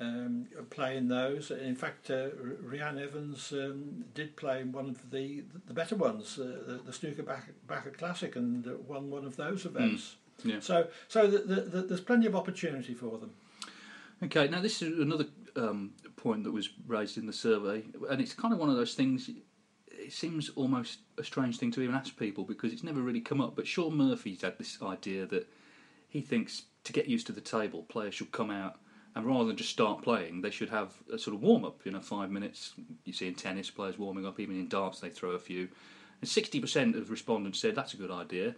um, 0.00 0.46
play 0.70 0.96
in 0.96 1.08
those. 1.08 1.50
In 1.50 1.76
fact, 1.76 2.10
uh, 2.10 2.30
Reanne 2.64 3.00
Evans 3.00 3.52
um, 3.52 4.04
did 4.14 4.34
play 4.34 4.62
in 4.62 4.72
one 4.72 4.88
of 4.88 5.10
the 5.10 5.44
the 5.66 5.74
better 5.74 5.94
ones, 5.94 6.38
uh, 6.38 6.44
the, 6.66 6.80
the 6.86 6.92
Snooker 6.92 7.22
Backer 7.22 7.90
Classic, 7.90 8.34
and 8.36 8.66
won 8.88 9.10
one 9.10 9.26
of 9.26 9.36
those 9.36 9.66
events. 9.66 10.16
Mm, 10.42 10.50
yeah. 10.50 10.60
So, 10.60 10.88
so 11.08 11.26
the, 11.26 11.38
the, 11.38 11.82
there's 11.82 12.00
plenty 12.00 12.26
of 12.26 12.34
opportunity 12.34 12.94
for 12.94 13.18
them. 13.18 13.32
Okay, 14.22 14.48
now 14.48 14.60
this 14.60 14.80
is 14.80 14.98
another 14.98 15.26
um, 15.56 15.92
point 16.16 16.44
that 16.44 16.52
was 16.52 16.70
raised 16.86 17.18
in 17.18 17.26
the 17.26 17.32
survey, 17.32 17.84
and 18.08 18.20
it's 18.20 18.32
kind 18.32 18.54
of 18.54 18.60
one 18.60 18.70
of 18.70 18.76
those 18.76 18.94
things. 18.94 19.30
It 19.88 20.12
seems 20.12 20.48
almost 20.56 21.00
a 21.18 21.24
strange 21.24 21.58
thing 21.58 21.70
to 21.72 21.82
even 21.82 21.94
ask 21.94 22.16
people 22.16 22.44
because 22.44 22.72
it's 22.72 22.82
never 22.82 23.02
really 23.02 23.20
come 23.20 23.42
up. 23.42 23.54
But 23.54 23.66
Shaun 23.66 23.94
Murphy's 23.96 24.40
had 24.40 24.56
this 24.56 24.78
idea 24.80 25.26
that 25.26 25.46
he 26.08 26.22
thinks 26.22 26.62
to 26.84 26.92
get 26.92 27.06
used 27.06 27.26
to 27.26 27.32
the 27.32 27.40
table, 27.40 27.84
players 27.88 28.14
should 28.14 28.32
come 28.32 28.50
out 28.50 28.78
and 29.14 29.26
rather 29.26 29.46
than 29.46 29.56
just 29.56 29.70
start 29.70 30.02
playing, 30.02 30.40
they 30.40 30.50
should 30.50 30.70
have 30.70 30.92
a 31.12 31.18
sort 31.18 31.34
of 31.34 31.42
warm 31.42 31.64
up. 31.64 31.80
You 31.84 31.92
know, 31.92 32.00
five 32.00 32.30
minutes. 32.30 32.74
You 33.04 33.12
see 33.12 33.26
in 33.26 33.34
tennis, 33.34 33.70
players 33.70 33.98
warming 33.98 34.24
up. 34.24 34.38
Even 34.38 34.56
in 34.56 34.68
darts, 34.68 35.00
they 35.00 35.10
throw 35.10 35.30
a 35.30 35.38
few. 35.38 35.68
And 36.20 36.28
sixty 36.28 36.60
percent 36.60 36.96
of 36.96 37.10
respondents 37.10 37.58
said 37.58 37.74
that's 37.74 37.94
a 37.94 37.96
good 37.96 38.10
idea. 38.10 38.54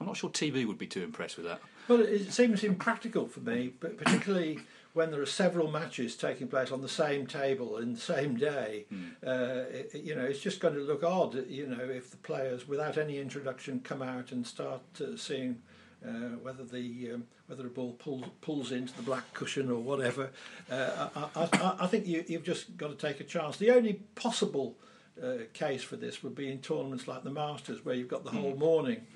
I'm 0.00 0.06
not 0.06 0.16
sure 0.16 0.30
TV 0.30 0.66
would 0.66 0.78
be 0.78 0.86
too 0.86 1.02
impressed 1.02 1.36
with 1.36 1.44
that. 1.46 1.60
Well, 1.86 2.00
it 2.00 2.32
seems 2.32 2.64
impractical 2.64 3.26
for 3.26 3.40
me, 3.40 3.74
but 3.78 3.98
particularly 3.98 4.60
when 4.94 5.10
there 5.10 5.20
are 5.20 5.26
several 5.26 5.70
matches 5.70 6.16
taking 6.16 6.48
place 6.48 6.72
on 6.72 6.80
the 6.80 6.88
same 6.88 7.26
table 7.26 7.76
in 7.76 7.92
the 7.92 8.00
same 8.00 8.36
day, 8.36 8.86
mm. 8.90 9.10
uh, 9.24 9.68
it, 9.70 10.02
you 10.02 10.14
know, 10.14 10.24
it's 10.24 10.40
just 10.40 10.60
going 10.60 10.74
to 10.74 10.80
look 10.80 11.04
odd, 11.04 11.46
you 11.48 11.66
know, 11.66 11.84
if 11.84 12.10
the 12.10 12.16
players, 12.16 12.66
without 12.66 12.96
any 12.96 13.18
introduction, 13.18 13.80
come 13.80 14.00
out 14.00 14.32
and 14.32 14.46
start 14.46 14.80
uh, 15.00 15.16
seeing 15.16 15.60
uh, 16.06 16.36
whether 16.42 16.64
the 16.64 17.12
um, 17.12 17.24
whether 17.46 17.66
a 17.66 17.70
ball 17.70 17.92
pulls 17.92 18.24
pulls 18.40 18.72
into 18.72 18.94
the 18.96 19.02
black 19.02 19.32
cushion 19.34 19.70
or 19.70 19.80
whatever. 19.80 20.30
Uh, 20.70 21.08
I, 21.14 21.48
I, 21.52 21.76
I, 21.80 21.86
think 21.86 22.06
you, 22.06 22.24
have 22.30 22.42
just 22.42 22.76
got 22.76 22.88
to 22.88 23.06
take 23.06 23.20
a 23.20 23.24
chance. 23.24 23.56
The 23.56 23.70
only 23.70 23.94
possible 24.14 24.76
uh, 25.22 25.32
case 25.52 25.82
for 25.82 25.96
this 25.96 26.22
would 26.22 26.34
be 26.34 26.50
in 26.50 26.58
tournaments 26.58 27.06
like 27.06 27.24
the 27.24 27.30
Masters, 27.30 27.84
where 27.84 27.94
you've 27.94 28.08
got 28.08 28.24
the 28.24 28.30
whole 28.30 28.52
hmm. 28.52 28.58
morning 28.58 29.06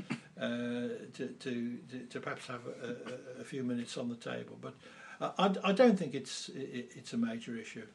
uh, 0.41 0.89
to, 1.15 1.35
to, 1.41 1.79
to 2.11 2.21
perhaps 2.21 2.47
have 2.49 2.61
a, 2.67 3.39
a, 3.39 3.41
a, 3.41 3.45
few 3.45 3.63
minutes 3.63 3.97
on 3.97 4.09
the 4.09 4.17
table. 4.17 4.59
But 4.61 4.75
I, 5.21 5.55
I 5.63 5.73
don't 5.73 5.99
think 5.99 6.15
it's 6.15 6.49
it, 6.51 6.93
it's 6.97 7.13
a 7.13 7.17
major 7.17 7.57
issue. 7.57 7.87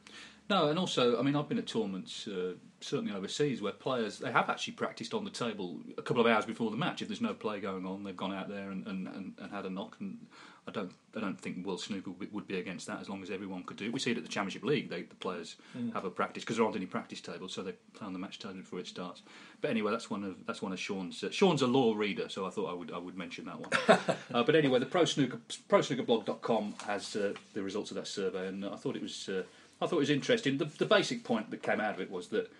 No, 0.50 0.68
and 0.68 0.80
also, 0.80 1.16
I 1.16 1.22
mean, 1.22 1.36
I've 1.36 1.48
been 1.48 1.58
at 1.58 1.68
tournaments, 1.68 2.26
uh, 2.26 2.54
certainly 2.80 3.14
overseas, 3.14 3.62
where 3.62 3.72
players 3.72 4.18
they 4.18 4.32
have 4.32 4.50
actually 4.50 4.72
practiced 4.72 5.14
on 5.14 5.24
the 5.24 5.30
table 5.30 5.78
a 5.96 6.02
couple 6.02 6.20
of 6.20 6.26
hours 6.26 6.44
before 6.44 6.72
the 6.72 6.76
match. 6.76 7.00
If 7.00 7.08
there's 7.08 7.20
no 7.20 7.34
play 7.34 7.60
going 7.60 7.86
on, 7.86 8.02
they've 8.02 8.16
gone 8.16 8.34
out 8.34 8.48
there 8.48 8.72
and, 8.72 8.84
and, 8.88 9.06
and, 9.06 9.34
and 9.38 9.52
had 9.52 9.64
a 9.64 9.70
knock. 9.70 9.96
And 10.00 10.26
I 10.66 10.72
don't, 10.72 10.90
I 11.16 11.20
don't 11.20 11.40
think 11.40 11.64
World 11.64 11.80
Snooker 11.80 12.10
would 12.32 12.48
be 12.48 12.58
against 12.58 12.88
that 12.88 13.00
as 13.00 13.08
long 13.08 13.22
as 13.22 13.30
everyone 13.30 13.62
could 13.62 13.76
do 13.76 13.84
it. 13.84 13.92
We 13.92 14.00
see 14.00 14.10
it 14.10 14.16
at 14.16 14.24
the 14.24 14.28
Championship 14.28 14.64
League; 14.64 14.90
they, 14.90 15.02
the 15.02 15.14
players 15.14 15.54
mm. 15.78 15.92
have 15.94 16.04
a 16.04 16.10
practice 16.10 16.42
because 16.42 16.56
there 16.56 16.64
aren't 16.64 16.76
any 16.76 16.86
practice 16.86 17.20
tables, 17.20 17.52
so 17.52 17.62
they 17.62 17.74
play 17.94 18.08
on 18.08 18.12
the 18.12 18.18
match 18.18 18.40
table 18.40 18.54
before 18.54 18.80
it 18.80 18.88
starts. 18.88 19.22
But 19.60 19.70
anyway, 19.70 19.92
that's 19.92 20.10
one 20.10 20.24
of 20.24 20.44
that's 20.46 20.62
one 20.62 20.72
of 20.72 20.80
Shaun's. 20.80 21.22
Uh, 21.22 21.30
Shaun's 21.30 21.62
a 21.62 21.68
law 21.68 21.94
reader, 21.94 22.28
so 22.28 22.44
I 22.44 22.50
thought 22.50 22.68
I 22.68 22.74
would 22.74 22.90
I 22.90 22.98
would 22.98 23.16
mention 23.16 23.44
that 23.44 23.60
one. 23.60 24.00
uh, 24.34 24.42
but 24.42 24.56
anyway, 24.56 24.80
the 24.80 24.86
Pro 24.86 25.04
Snooker 25.04 25.38
ProSnookerblog.com 25.68 26.74
has 26.88 27.14
uh, 27.14 27.34
the 27.54 27.62
results 27.62 27.92
of 27.92 27.96
that 27.98 28.08
survey, 28.08 28.48
and 28.48 28.64
I 28.64 28.74
thought 28.74 28.96
it 28.96 29.02
was 29.02 29.28
uh, 29.28 29.44
I 29.80 29.86
thought 29.86 29.96
it 29.96 30.00
was 30.00 30.10
interesting. 30.10 30.58
The, 30.58 30.66
the 30.66 30.86
basic 30.86 31.24
point 31.24 31.50
that 31.50 31.62
came 31.62 31.80
out 31.80 31.94
of 31.94 32.00
it 32.00 32.10
was 32.10 32.28
that 32.28 32.50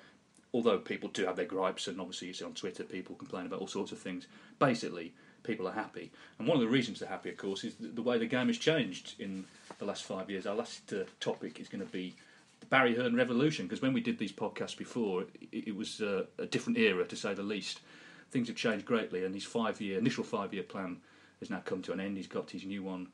although 0.52 0.78
people 0.78 1.08
do 1.10 1.26
have 1.26 1.36
their 1.36 1.44
gripes, 1.44 1.86
and 1.86 2.00
obviously 2.00 2.28
you 2.28 2.34
see 2.34 2.44
on 2.44 2.54
Twitter 2.54 2.82
people 2.82 3.14
complain 3.14 3.46
about 3.46 3.60
all 3.60 3.66
sorts 3.66 3.92
of 3.92 3.98
things, 3.98 4.26
basically 4.58 5.12
people 5.42 5.68
are 5.68 5.72
happy. 5.72 6.10
And 6.38 6.48
one 6.48 6.56
of 6.56 6.62
the 6.62 6.68
reasons 6.68 7.00
they're 7.00 7.08
happy, 7.08 7.30
of 7.30 7.36
course, 7.36 7.64
is 7.64 7.74
the, 7.78 8.02
way 8.02 8.18
the 8.18 8.26
game 8.26 8.48
has 8.48 8.58
changed 8.58 9.14
in 9.18 9.44
the 9.78 9.84
last 9.84 10.04
five 10.04 10.30
years. 10.30 10.46
Our 10.46 10.56
last 10.56 10.92
uh, 10.92 11.04
topic 11.20 11.60
is 11.60 11.68
going 11.68 11.84
to 11.84 11.92
be 11.92 12.14
the 12.60 12.66
Barry 12.66 12.94
Hearn 12.94 13.16
revolution, 13.16 13.66
because 13.66 13.82
when 13.82 13.92
we 13.92 14.00
did 14.00 14.18
these 14.18 14.32
podcasts 14.32 14.76
before, 14.76 15.22
it, 15.52 15.68
it 15.68 15.76
was 15.76 16.00
uh, 16.00 16.24
a 16.38 16.46
different 16.46 16.78
era, 16.78 17.04
to 17.06 17.16
say 17.16 17.32
the 17.32 17.42
least. 17.42 17.80
Things 18.30 18.48
have 18.48 18.56
changed 18.56 18.86
greatly, 18.86 19.24
and 19.24 19.34
his 19.34 19.44
five-year 19.44 19.98
initial 19.98 20.24
five-year 20.24 20.64
plan 20.64 20.98
has 21.40 21.50
now 21.50 21.62
come 21.64 21.82
to 21.82 21.92
an 21.92 22.00
end. 22.00 22.16
He's 22.16 22.26
got 22.26 22.50
his 22.50 22.64
new 22.64 22.82
one 22.82 23.08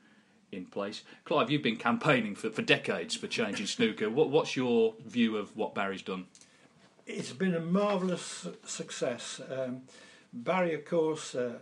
in 0.51 0.65
place. 0.65 1.03
Clive, 1.25 1.51
you've 1.51 1.61
been 1.61 1.77
campaigning 1.77 2.35
for, 2.35 2.49
for 2.49 2.61
decades 2.61 3.15
for 3.15 3.27
changing 3.27 3.67
snooker. 3.67 4.09
What, 4.09 4.29
what's 4.29 4.55
your 4.55 4.95
view 5.05 5.37
of 5.37 5.55
what 5.55 5.75
Barry's 5.75 6.01
done? 6.01 6.25
It's 7.05 7.31
been 7.31 7.55
a 7.55 7.59
marvellous 7.59 8.47
success. 8.65 9.41
Um, 9.49 9.83
Barry, 10.33 10.73
of 10.73 10.85
course, 10.85 11.35
uh, 11.35 11.59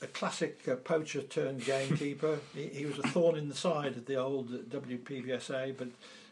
a 0.00 0.06
classic 0.06 0.60
uh, 0.68 0.76
poacher 0.76 1.22
turned 1.22 1.64
gamekeeper. 1.64 2.38
he, 2.54 2.68
he, 2.68 2.86
was 2.86 2.98
a 2.98 3.02
thorn 3.08 3.36
in 3.36 3.48
the 3.48 3.54
side 3.54 3.96
of 3.96 4.06
the 4.06 4.16
old 4.16 4.70
WPBSA, 4.70 5.76
but 5.76 5.88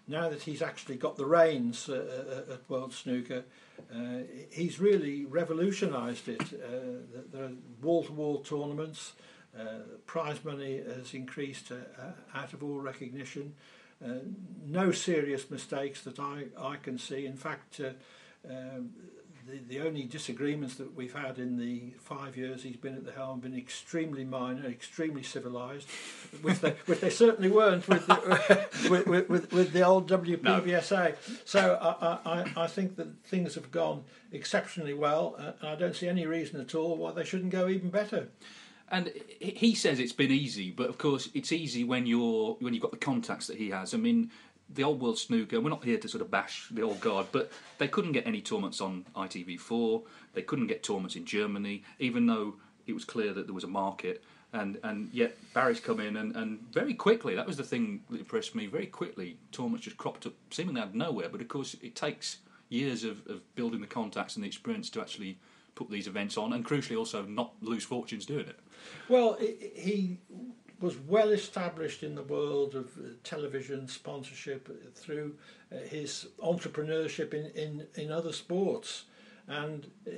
now 0.06 0.28
that 0.28 0.42
he's 0.42 0.62
actually 0.62 0.96
got 0.96 1.16
the 1.16 1.26
reins 1.26 1.88
uh, 1.88 2.44
uh, 2.48 2.54
at 2.54 2.70
World 2.70 2.92
Snooker, 2.92 3.44
uh, 3.92 4.18
he's 4.50 4.78
really 4.78 5.24
revolutionised 5.24 6.28
it. 6.28 6.42
Uh, 6.42 7.22
there 7.32 7.44
are 7.44 7.52
wall 7.82 8.04
to 8.04 8.12
wall 8.12 8.38
tournaments. 8.38 9.12
Uh, 9.58 9.78
prize 10.06 10.44
money 10.44 10.78
has 10.78 11.14
increased 11.14 11.70
uh, 11.70 11.76
uh, 12.00 12.38
out 12.38 12.52
of 12.52 12.62
all 12.62 12.80
recognition. 12.80 13.54
no 14.66 14.90
serious 14.90 15.50
mistakes 15.50 16.02
that 16.02 16.18
I, 16.18 16.46
I 16.58 16.76
can 16.76 16.98
see. 16.98 17.24
In 17.24 17.36
fact, 17.36 17.80
um, 18.48 18.90
the, 19.46 19.58
the 19.68 19.80
only 19.80 20.04
disagreements 20.04 20.76
that 20.76 20.94
we've 20.94 21.14
had 21.14 21.38
in 21.38 21.58
the 21.58 21.92
five 21.98 22.36
years 22.36 22.62
he's 22.62 22.76
been 22.76 22.94
at 22.94 23.04
the 23.04 23.12
helm 23.12 23.40
have 23.40 23.42
been 23.42 23.58
extremely 23.58 24.24
minor, 24.24 24.66
extremely 24.66 25.22
civilised, 25.22 25.88
which 26.42 26.60
they, 26.60 26.70
which 26.86 27.00
they 27.00 27.10
certainly 27.10 27.50
weren't 27.50 27.86
with 27.88 28.06
the, 28.06 28.68
with, 28.90 29.06
with, 29.06 29.28
with, 29.28 29.52
with, 29.52 29.72
the 29.72 29.82
old 29.82 30.08
WPBSA. 30.08 31.10
No. 31.10 31.14
So 31.44 31.78
I, 31.80 32.18
I, 32.24 32.64
I 32.64 32.66
think 32.66 32.96
that 32.96 33.22
things 33.24 33.54
have 33.54 33.70
gone 33.70 34.04
exceptionally 34.32 34.94
well, 34.94 35.36
uh, 35.38 35.52
and 35.60 35.68
I 35.68 35.74
don't 35.74 35.94
see 35.94 36.08
any 36.08 36.26
reason 36.26 36.60
at 36.60 36.74
all 36.74 36.96
why 36.96 37.12
they 37.12 37.24
shouldn't 37.24 37.52
go 37.52 37.68
even 37.68 37.90
better. 37.90 38.28
And 38.90 39.12
he 39.40 39.74
says 39.74 39.98
it's 39.98 40.12
been 40.12 40.30
easy, 40.30 40.70
but 40.70 40.88
of 40.88 40.98
course 40.98 41.28
it's 41.34 41.52
easy 41.52 41.84
when 41.84 42.06
you're 42.06 42.56
when 42.60 42.74
you've 42.74 42.82
got 42.82 42.90
the 42.90 42.98
contacts 42.98 43.46
that 43.46 43.56
he 43.56 43.70
has. 43.70 43.94
I 43.94 43.96
mean, 43.96 44.30
the 44.68 44.84
old 44.84 45.00
world 45.00 45.18
snooker. 45.18 45.60
We're 45.60 45.70
not 45.70 45.84
here 45.84 45.98
to 45.98 46.08
sort 46.08 46.22
of 46.22 46.30
bash 46.30 46.68
the 46.70 46.82
old 46.82 47.00
guard, 47.00 47.26
but 47.32 47.50
they 47.78 47.88
couldn't 47.88 48.12
get 48.12 48.26
any 48.26 48.40
tournaments 48.40 48.80
on 48.80 49.06
ITV4. 49.16 50.02
They 50.34 50.42
couldn't 50.42 50.66
get 50.66 50.82
tournaments 50.82 51.16
in 51.16 51.24
Germany, 51.24 51.82
even 51.98 52.26
though 52.26 52.54
it 52.86 52.92
was 52.92 53.04
clear 53.04 53.32
that 53.32 53.46
there 53.46 53.54
was 53.54 53.64
a 53.64 53.68
market. 53.68 54.22
And 54.52 54.78
and 54.84 55.10
yet 55.12 55.36
Barry's 55.52 55.80
come 55.80 56.00
in 56.00 56.16
and, 56.16 56.36
and 56.36 56.60
very 56.72 56.94
quickly. 56.94 57.34
That 57.34 57.46
was 57.46 57.56
the 57.56 57.64
thing 57.64 58.02
that 58.10 58.20
impressed 58.20 58.54
me. 58.54 58.66
Very 58.66 58.86
quickly, 58.86 59.38
tournaments 59.50 59.84
just 59.84 59.96
cropped 59.96 60.26
up, 60.26 60.34
seemingly 60.50 60.80
out 60.80 60.88
of 60.88 60.94
nowhere. 60.94 61.28
But 61.28 61.40
of 61.40 61.48
course, 61.48 61.74
it 61.82 61.94
takes 61.94 62.38
years 62.68 63.04
of, 63.04 63.26
of 63.26 63.54
building 63.54 63.80
the 63.80 63.86
contacts 63.86 64.36
and 64.36 64.44
the 64.44 64.48
experience 64.48 64.90
to 64.90 65.00
actually 65.00 65.38
put 65.74 65.90
these 65.90 66.06
events 66.06 66.36
on, 66.36 66.52
and 66.52 66.64
crucially 66.64 66.96
also 66.96 67.24
not 67.24 67.52
lose 67.60 67.84
fortunes 67.84 68.26
doing 68.26 68.46
it. 68.46 68.58
Well, 69.08 69.36
he 69.40 70.18
was 70.80 70.96
well 70.98 71.30
established 71.30 72.02
in 72.02 72.14
the 72.14 72.22
world 72.22 72.74
of 72.74 72.86
uh, 72.98 73.10
television 73.22 73.88
sponsorship 73.88 74.68
through 74.94 75.34
uh, 75.72 75.76
his 75.88 76.26
entrepreneurship 76.40 77.32
in, 77.32 77.46
in, 77.54 77.86
in 77.94 78.12
other 78.12 78.32
sports, 78.32 79.04
and 79.46 79.90
uh, 80.06 80.10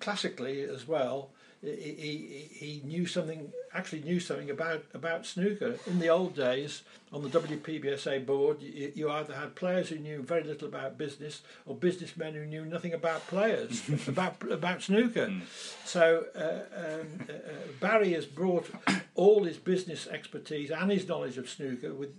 classically 0.00 0.62
as 0.62 0.86
well 0.86 1.30
he, 1.64 2.48
he 2.50 2.82
knew 2.84 3.06
something, 3.06 3.52
actually 3.72 4.02
knew 4.02 4.20
something 4.20 4.50
about, 4.50 4.84
about 4.92 5.26
snooker. 5.26 5.76
In 5.86 5.98
the 5.98 6.08
old 6.08 6.34
days, 6.34 6.82
on 7.12 7.22
the 7.22 7.28
WPBSA 7.28 8.26
board, 8.26 8.60
you, 8.60 8.92
you 8.94 9.10
either 9.10 9.34
had 9.34 9.54
players 9.54 9.88
who 9.88 9.96
knew 9.96 10.22
very 10.22 10.44
little 10.44 10.68
about 10.68 10.98
business 10.98 11.42
or 11.66 11.74
businessmen 11.74 12.34
who 12.34 12.44
knew 12.44 12.64
nothing 12.64 12.92
about 12.92 13.26
players, 13.26 13.82
about, 14.08 14.36
about 14.50 14.82
snooker. 14.82 15.28
Mm. 15.28 15.42
So 15.84 16.26
uh, 16.34 16.78
um, 16.78 17.26
uh, 17.28 17.32
uh, 17.32 17.52
Barry 17.80 18.12
has 18.12 18.26
brought 18.26 18.68
all 19.14 19.44
his 19.44 19.56
business 19.56 20.06
expertise 20.06 20.70
and 20.70 20.90
his 20.90 21.08
knowledge 21.08 21.38
of 21.38 21.48
snooker 21.48 21.94
with, 21.94 22.14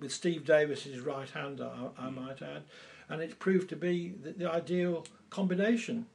with 0.00 0.12
Steve 0.12 0.44
Davis's 0.44 1.00
right 1.00 1.30
hand, 1.30 1.60
I, 1.60 1.88
I 1.98 2.10
might 2.10 2.42
add, 2.42 2.64
and 3.08 3.22
it's 3.22 3.34
proved 3.34 3.68
to 3.70 3.76
be 3.76 4.10
the, 4.22 4.32
the 4.32 4.50
ideal 4.50 5.06
combination. 5.30 6.06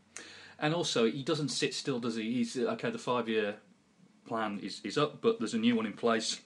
And 0.60 0.74
also, 0.74 1.06
he 1.10 1.24
doesn't 1.24 1.50
sit 1.50 1.74
still, 1.74 2.00
does 2.00 2.16
he? 2.16 2.32
He's 2.32 2.58
okay. 2.58 2.90
The 2.90 2.98
five-year 2.98 3.56
plan 4.26 4.60
is, 4.64 4.82
is 4.84 4.98
up, 4.98 5.22
but 5.22 5.40
there's 5.40 5.54
a 5.54 5.58
new 5.58 5.76
one 5.76 5.86
in 5.86 5.94
place, 5.94 6.40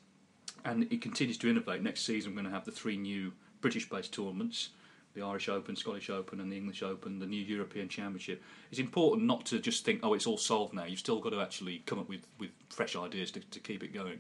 and 0.66 0.88
he 0.90 0.98
continues 0.98 1.38
to 1.40 1.50
innovate. 1.50 1.84
Next 1.84 2.02
season, 2.02 2.32
we're 2.32 2.42
going 2.42 2.52
to 2.52 2.58
have 2.58 2.66
the 2.66 2.72
three 2.72 2.98
new 2.98 3.34
British-based 3.62 4.14
tournaments: 4.14 4.70
the 5.14 5.22
Irish 5.22 5.50
Open, 5.50 5.76
Scottish 5.76 6.10
Open, 6.10 6.40
and 6.40 6.52
the 6.52 6.58
English 6.58 6.82
Open. 6.82 7.20
The 7.20 7.28
new 7.28 7.44
European 7.44 7.90
Championship. 7.90 8.42
It's 8.72 8.80
important 8.80 9.28
not 9.28 9.46
to 9.48 9.60
just 9.60 9.86
think, 9.86 10.00
"Oh, 10.04 10.14
it's 10.14 10.26
all 10.26 10.38
solved 10.38 10.74
now." 10.74 10.86
You've 10.86 11.00
still 11.00 11.20
got 11.20 11.32
to 11.32 11.42
actually 11.42 11.84
come 11.86 12.00
up 12.00 12.10
with, 12.10 12.26
with 12.40 12.52
fresh 12.70 12.96
ideas 12.96 13.30
to, 13.32 13.42
to 13.42 13.60
keep 13.60 13.84
it 13.84 13.94
going. 13.94 14.20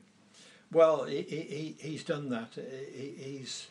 Well, 0.71 1.05
he, 1.05 1.21
he, 1.21 1.75
he's 1.79 2.03
done 2.03 2.29
that. 2.29 2.55
He, 2.55 3.15
he's 3.17 3.67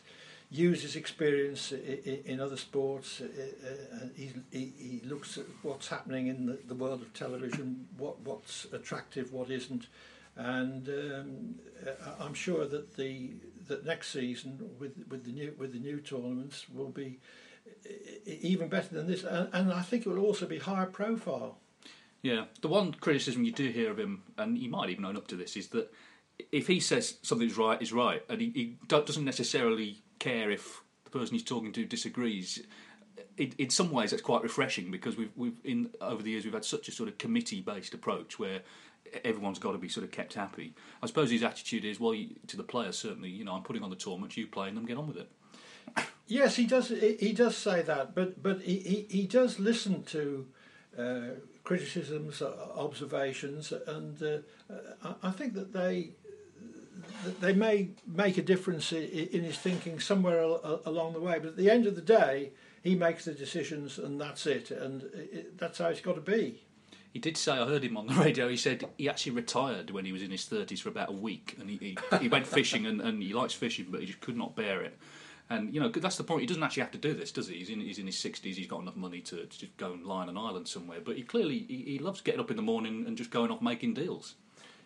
use 0.49 0.81
his 0.81 0.95
experience 0.95 1.71
in 1.71 2.39
other 2.39 2.57
sports. 2.57 3.21
Uh, 3.21 4.07
he, 4.15 4.31
he, 4.51 5.01
looks 5.05 5.37
at 5.37 5.45
what's 5.61 5.89
happening 5.89 6.27
in 6.27 6.45
the, 6.45 6.57
the 6.67 6.75
world 6.75 7.01
of 7.01 7.13
television, 7.13 7.85
what, 7.97 8.19
what's 8.21 8.65
attractive, 8.71 9.33
what 9.33 9.49
isn't, 9.49 9.87
and 10.37 10.87
um, 10.87 11.55
I'm 12.19 12.33
sure 12.33 12.65
that 12.65 12.95
the 12.95 13.31
that 13.67 13.85
next 13.85 14.09
season 14.09 14.69
with 14.79 14.93
with 15.09 15.25
the 15.25 15.31
new 15.31 15.53
with 15.57 15.73
the 15.73 15.79
new 15.79 15.99
tournaments 15.99 16.69
will 16.69 16.89
be 16.89 17.19
even 18.25 18.67
better 18.67 18.93
than 18.95 19.07
this, 19.07 19.23
and, 19.23 19.49
and 19.53 19.73
I 19.73 19.81
think 19.81 20.05
it 20.05 20.09
will 20.09 20.23
also 20.23 20.45
be 20.45 20.59
higher 20.59 20.85
profile. 20.85 21.57
Yeah, 22.21 22.45
the 22.61 22.67
one 22.67 22.93
criticism 22.93 23.43
you 23.43 23.51
do 23.51 23.69
hear 23.69 23.91
of 23.91 23.99
him, 23.99 24.23
and 24.37 24.57
he 24.57 24.67
might 24.67 24.89
even 24.89 25.05
own 25.05 25.17
up 25.17 25.27
to 25.29 25.35
this, 25.35 25.55
is 25.55 25.69
that 25.69 25.91
if 26.51 26.67
he 26.67 26.79
says 26.79 27.17
something's 27.21 27.57
right, 27.57 27.81
is 27.81 27.93
right, 27.93 28.23
and 28.29 28.41
he, 28.41 28.49
he 28.49 28.77
doesn't 28.87 29.25
necessarily 29.25 30.01
care 30.27 30.51
if 30.51 30.81
the 31.05 31.11
person 31.11 31.33
he's 31.33 31.43
talking 31.43 31.71
to 31.73 31.85
disagrees. 31.85 32.63
It, 33.37 33.53
in 33.57 33.69
some 33.69 33.91
ways, 33.91 34.09
that's 34.11 34.23
quite 34.31 34.43
refreshing 34.43 34.91
because 34.91 35.15
we've, 35.17 35.31
we've 35.35 35.59
in 35.63 35.89
over 36.01 36.21
the 36.23 36.31
years 36.31 36.43
we've 36.45 36.53
had 36.53 36.65
such 36.65 36.87
a 36.87 36.91
sort 36.91 37.09
of 37.09 37.17
committee-based 37.17 37.93
approach 37.93 38.39
where 38.39 38.61
everyone's 39.23 39.59
got 39.59 39.71
to 39.71 39.77
be 39.77 39.89
sort 39.89 40.03
of 40.03 40.11
kept 40.11 40.33
happy. 40.33 40.73
I 41.01 41.05
suppose 41.07 41.29
his 41.31 41.43
attitude 41.43 41.85
is, 41.85 41.99
well, 41.99 42.15
to 42.47 42.57
the 42.57 42.63
players 42.63 42.97
certainly, 42.97 43.29
you 43.29 43.43
know, 43.45 43.53
I'm 43.53 43.63
putting 43.63 43.83
on 43.83 43.89
the 43.89 43.95
tournament, 43.95 44.37
you 44.37 44.47
play, 44.47 44.67
and 44.67 44.77
them 44.77 44.85
get 44.85 44.97
on 44.97 45.07
with 45.07 45.17
it. 45.17 45.29
Yes, 46.27 46.57
he 46.57 46.65
does. 46.65 46.89
He 46.89 47.31
does 47.33 47.55
say 47.55 47.81
that, 47.83 48.13
but 48.13 48.43
but 48.43 48.61
he 48.61 48.79
he, 48.79 49.07
he 49.09 49.23
does 49.39 49.59
listen 49.59 50.03
to 50.03 50.47
uh, 50.97 51.19
criticisms, 51.63 52.41
observations, 52.41 53.71
and 53.87 54.21
uh, 54.21 55.13
I 55.23 55.31
think 55.31 55.53
that 55.53 55.73
they 55.73 56.11
they 57.39 57.53
may 57.53 57.89
make 58.05 58.37
a 58.37 58.41
difference 58.41 58.91
in 58.91 59.43
his 59.43 59.57
thinking 59.57 59.99
somewhere 59.99 60.41
along 60.41 61.13
the 61.13 61.19
way. 61.19 61.39
But 61.39 61.49
at 61.49 61.57
the 61.57 61.69
end 61.69 61.87
of 61.87 61.95
the 61.95 62.01
day, 62.01 62.51
he 62.83 62.95
makes 62.95 63.25
the 63.25 63.33
decisions, 63.33 63.97
and 63.97 64.19
that's 64.19 64.45
it. 64.45 64.71
And 64.71 65.09
that's 65.57 65.79
how 65.79 65.87
it's 65.87 66.01
got 66.01 66.15
to 66.15 66.21
be. 66.21 66.61
He 67.13 67.19
did 67.19 67.37
say, 67.37 67.53
I 67.53 67.65
heard 67.65 67.83
him 67.83 67.97
on 67.97 68.07
the 68.07 68.13
radio, 68.23 68.47
he 68.47 68.57
said 68.57 68.87
he 68.97 69.09
actually 69.09 69.33
retired 69.33 69.91
when 69.91 70.05
he 70.05 70.11
was 70.11 70.21
in 70.21 70.31
his 70.31 70.45
30s 70.45 70.79
for 70.79 70.89
about 70.89 71.09
a 71.09 71.13
week. 71.13 71.55
And 71.59 71.69
he, 71.69 71.77
he, 71.77 71.97
he 72.19 72.27
went 72.27 72.47
fishing, 72.47 72.85
and, 72.85 73.01
and 73.01 73.21
he 73.21 73.33
likes 73.33 73.53
fishing, 73.53 73.87
but 73.89 74.01
he 74.01 74.05
just 74.05 74.21
could 74.21 74.37
not 74.37 74.55
bear 74.55 74.81
it. 74.81 74.97
And 75.49 75.73
you 75.73 75.79
know 75.79 75.87
that's 75.87 76.17
the 76.17 76.25
point. 76.25 76.41
He 76.41 76.47
doesn't 76.47 76.61
actually 76.61 76.83
have 76.83 76.91
to 76.91 76.97
do 76.97 77.13
this, 77.13 77.31
does 77.31 77.47
he? 77.47 77.55
He's 77.55 77.69
in 77.69 77.79
he's 77.79 77.99
in 77.99 78.05
his 78.05 78.17
sixties. 78.17 78.57
He's 78.57 78.67
got 78.67 78.81
enough 78.81 78.97
money 78.97 79.21
to, 79.21 79.45
to 79.45 79.59
just 79.59 79.77
go 79.77 79.93
and 79.93 80.05
lie 80.05 80.23
on 80.23 80.29
an 80.29 80.37
island 80.37 80.67
somewhere. 80.67 80.99
But 81.01 81.15
he 81.15 81.23
clearly 81.23 81.59
he, 81.69 81.83
he, 81.83 81.99
loves 81.99 82.19
getting 82.19 82.41
up 82.41 82.51
in 82.51 82.57
the 82.57 82.63
morning 82.63 83.05
and 83.07 83.17
just 83.17 83.31
going 83.31 83.49
off 83.49 83.61
making 83.61 83.93
deals. 83.93 84.35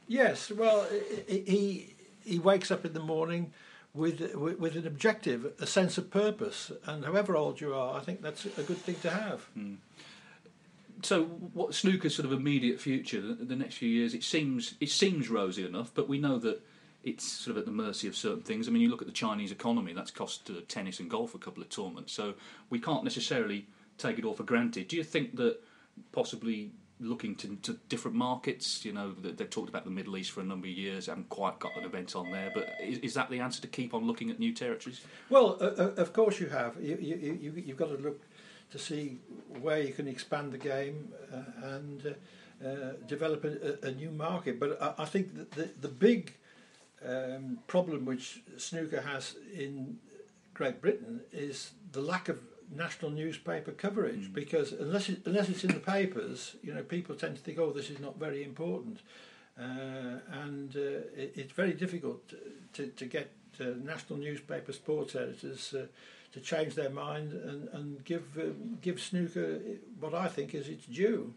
Yes, 0.08 0.52
well, 0.52 0.88
he 1.28 1.96
he 2.26 2.40
wakes 2.40 2.72
up 2.72 2.86
in 2.86 2.94
the 2.94 3.00
morning 3.00 3.54
with 3.94 4.36
with 4.36 4.76
an 4.76 4.88
objective, 4.88 5.54
a 5.60 5.68
sense 5.68 5.98
of 5.98 6.10
purpose, 6.10 6.72
and 6.86 7.04
however 7.04 7.36
old 7.36 7.60
you 7.60 7.74
are, 7.74 7.98
I 7.98 8.02
think 8.02 8.22
that's 8.22 8.46
a 8.46 8.64
good 8.64 8.78
thing 8.78 8.96
to 9.02 9.10
have. 9.10 9.48
Mm. 9.58 9.78
So, 11.04 11.24
what 11.24 11.74
snooker's 11.74 12.16
sort 12.16 12.26
of 12.26 12.32
immediate 12.32 12.80
future, 12.80 13.20
the, 13.20 13.34
the 13.34 13.56
next 13.56 13.76
few 13.76 13.90
years? 13.90 14.14
It 14.14 14.24
seems 14.24 14.76
it 14.80 14.90
seems 14.90 15.30
rosy 15.30 15.66
enough, 15.66 15.92
but 15.94 16.08
we 16.08 16.20
know 16.20 16.38
that 16.40 16.62
it's 17.04 17.26
sort 17.26 17.58
of 17.58 17.60
at 17.60 17.66
the 17.66 17.72
mercy 17.72 18.08
of 18.08 18.16
certain 18.16 18.44
things. 18.44 18.68
I 18.68 18.72
mean, 18.72 18.82
you 18.82 18.90
look 18.90 19.02
at 19.02 19.08
the 19.08 19.14
Chinese 19.14 19.52
economy, 19.52 19.94
that's 19.94 20.12
cost 20.12 20.50
uh, 20.50 20.62
tennis 20.68 21.00
and 21.00 21.10
golf 21.10 21.34
a 21.34 21.40
couple 21.40 21.64
of 21.64 21.70
tournaments, 21.70 22.14
so 22.14 22.36
we 22.70 22.80
can't 22.80 23.04
necessarily 23.04 23.66
take 23.98 24.20
it 24.20 24.26
all 24.26 24.34
for 24.34 24.44
granted. 24.44 24.88
Do 24.88 24.96
you 24.96 25.04
think 25.04 25.36
that 25.38 25.58
possibly 26.12 26.72
looking 27.02 27.36
to, 27.36 27.56
to 27.64 27.74
different 27.90 28.16
markets, 28.16 28.86
you 28.86 28.94
know, 28.94 29.12
they've 29.12 29.50
talked 29.50 29.70
about 29.70 29.84
the 29.86 29.92
Middle 29.92 30.18
East 30.18 30.32
for 30.32 30.42
a 30.42 30.44
number 30.44 30.68
of 30.68 30.74
years, 30.74 31.08
haven't 31.08 31.30
quite 31.30 31.60
got 31.60 31.76
an 31.76 31.84
event 31.84 32.16
on 32.16 32.32
there, 32.32 32.52
but 32.54 32.70
is, 32.82 33.00
is 33.00 33.14
that 33.16 33.30
the 33.30 33.40
answer 33.40 33.62
to 33.62 33.68
keep 33.68 33.94
on 33.94 34.06
looking 34.06 34.30
at 34.30 34.40
new 34.40 34.54
territories? 34.54 35.02
Well, 35.30 35.58
uh, 35.60 35.92
of 35.98 36.14
course 36.14 36.40
you 36.40 36.48
have. 36.48 36.76
You, 36.80 36.98
you, 37.02 37.38
you, 37.42 37.64
you've 37.66 37.78
got 37.78 37.90
to 37.90 37.98
look 37.98 38.22
to 38.72 38.80
see 38.80 39.20
where 39.60 39.82
you 39.82 39.94
can 39.94 40.08
expand 40.08 40.52
the 40.52 40.58
game 40.58 41.12
uh, 41.34 41.68
and 41.76 42.06
uh, 42.06 42.68
uh 42.68 42.94
develop 43.08 43.44
a, 43.44 43.88
a, 43.88 43.92
new 43.92 44.12
market. 44.12 44.60
But 44.60 44.82
I, 44.82 44.94
I 45.00 45.06
think 45.06 45.52
the, 45.52 45.70
the 45.82 45.90
big 45.90 46.34
um, 47.06 47.60
problem 47.68 48.06
which 48.06 48.42
snooker 48.58 49.02
has 49.02 49.36
in 49.54 49.98
Great 50.54 50.82
Britain 50.82 51.22
is 51.32 51.72
the 51.92 52.02
lack 52.02 52.30
of 52.30 52.40
national 52.76 53.12
newspaper 53.12 53.72
coverage 53.72 54.30
mm. 54.30 54.34
because 54.34 54.72
unless 54.72 55.10
it, 55.10 55.22
unless 55.26 55.50
it's 55.50 55.64
in 55.64 55.72
the 55.72 55.80
papers, 55.80 56.56
you 56.64 56.74
know, 56.74 56.84
people 56.84 57.16
tend 57.16 57.36
to 57.36 57.42
think, 57.42 57.60
oh, 57.60 57.72
this 57.72 57.90
is 57.90 58.00
not 58.00 58.18
very 58.18 58.44
important, 58.44 59.00
uh, 59.60 60.20
and 60.44 60.76
uh, 60.76 61.04
it, 61.16 61.34
it's 61.36 61.54
very 61.54 61.74
difficult 61.74 62.34
to 62.74 62.88
to 62.88 63.06
get 63.06 63.32
uh, 63.60 63.66
national 63.84 64.20
newspaper 64.20 64.72
sports 64.72 65.16
editors 65.16 65.74
uh, 65.74 65.86
to 66.32 66.40
change 66.40 66.76
their 66.76 66.90
mind 66.90 67.34
and 67.34 67.70
and 67.70 68.04
give 68.06 68.38
um, 68.38 68.78
give 68.82 69.00
snooker 69.00 69.60
what 70.00 70.14
I 70.14 70.28
think 70.28 70.56
is 70.56 70.70
its 70.70 70.86
due. 70.86 71.34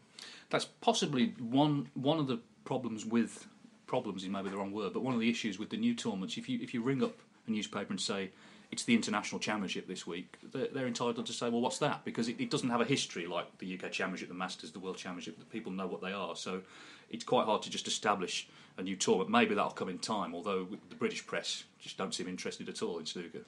That's 0.51 0.67
possibly 0.81 1.35
one 1.39 1.89
one 1.95 2.19
of 2.19 2.29
the 2.29 2.41
problems 2.65 3.05
with 3.05 3.47
problems 3.87 4.23
is 4.23 4.29
maybe 4.29 4.49
the 4.49 4.57
wrong 4.57 4.73
word, 4.73 4.93
but 4.93 5.03
one 5.03 5.15
of 5.15 5.21
the 5.21 5.29
issues 5.29 5.59
with 5.59 5.71
the 5.71 5.77
new 5.77 5.95
tournaments, 5.95 6.37
if 6.37 6.49
you 6.49 6.59
if 6.63 6.73
you 6.75 6.83
ring 6.83 7.03
up 7.03 7.17
a 7.47 7.51
newspaper 7.51 7.91
and 7.91 8.01
say 8.01 8.31
it's 8.71 8.85
the 8.85 8.95
international 8.95 9.39
championship 9.39 9.87
this 9.87 10.07
week, 10.07 10.37
they're, 10.53 10.69
they're 10.73 10.87
entitled 10.87 11.27
to 11.27 11.33
say, 11.33 11.49
well, 11.49 11.61
what's 11.61 11.79
that? 11.79 12.05
Because 12.05 12.29
it, 12.29 12.41
it, 12.41 12.51
doesn't 12.51 12.71
have 12.71 12.81
a 12.81 12.85
history 12.85 13.27
like 13.27 13.59
the 13.59 13.75
UK 13.75 13.93
Championship, 13.93 14.29
the 14.29 14.35
Masters, 14.35 14.73
the 14.73 14.79
World 14.79 14.97
Championship. 14.97 15.39
That 15.39 15.51
people 15.51 15.73
know 15.73 15.87
what 15.87 16.01
they 16.01 16.13
are, 16.13 16.37
so 16.37 16.63
it's 17.11 17.25
quite 17.25 17.47
hard 17.47 17.63
to 17.63 17.71
just 17.71 17.87
establish 17.87 18.49
a 18.77 18.83
new 18.83 18.97
tournament. 18.97 19.31
Maybe 19.31 19.55
that'll 19.55 19.71
come 19.71 19.89
in 19.89 19.99
time, 19.99 20.35
although 20.35 20.67
the 20.89 20.97
British 20.97 21.27
press 21.27 21.65
just 21.81 21.97
don't 21.97 22.15
seem 22.15 22.29
interested 22.29 22.69
at 22.69 22.83
all 22.83 22.99
in 22.99 23.07
snooker. 23.07 23.41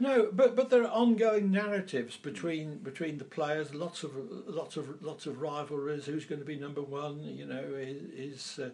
No, 0.00 0.30
but 0.32 0.56
but 0.56 0.70
there 0.70 0.82
are 0.82 0.90
ongoing 0.90 1.50
narratives 1.50 2.16
between 2.16 2.78
between 2.78 3.18
the 3.18 3.24
players. 3.24 3.74
Lots 3.74 4.02
of 4.02 4.12
lots 4.46 4.76
of 4.76 5.02
lots 5.02 5.26
of 5.26 5.40
rivalries. 5.40 6.06
Who's 6.06 6.24
going 6.24 6.40
to 6.40 6.46
be 6.46 6.56
number 6.56 6.82
one? 6.82 7.22
You 7.22 7.46
know, 7.46 7.62
is. 7.76 8.56
is 8.56 8.58
uh, 8.58 8.70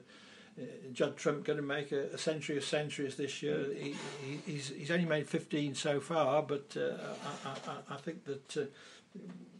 Judd 0.92 1.16
Trump 1.16 1.44
going 1.44 1.58
to 1.58 1.62
make 1.62 1.92
a, 1.92 2.06
a, 2.06 2.18
century 2.18 2.56
of 2.56 2.64
centuries 2.64 3.16
this 3.16 3.42
year. 3.42 3.66
He, 3.74 3.94
he, 4.22 4.52
he's, 4.52 4.68
he's 4.68 4.90
only 4.90 5.04
made 5.04 5.28
15 5.28 5.74
so 5.74 6.00
far, 6.00 6.42
but 6.42 6.76
uh, 6.76 6.96
I, 7.44 7.70
I, 7.70 7.94
I, 7.94 7.96
think 7.98 8.24
that 8.24 8.56
uh, 8.56 8.64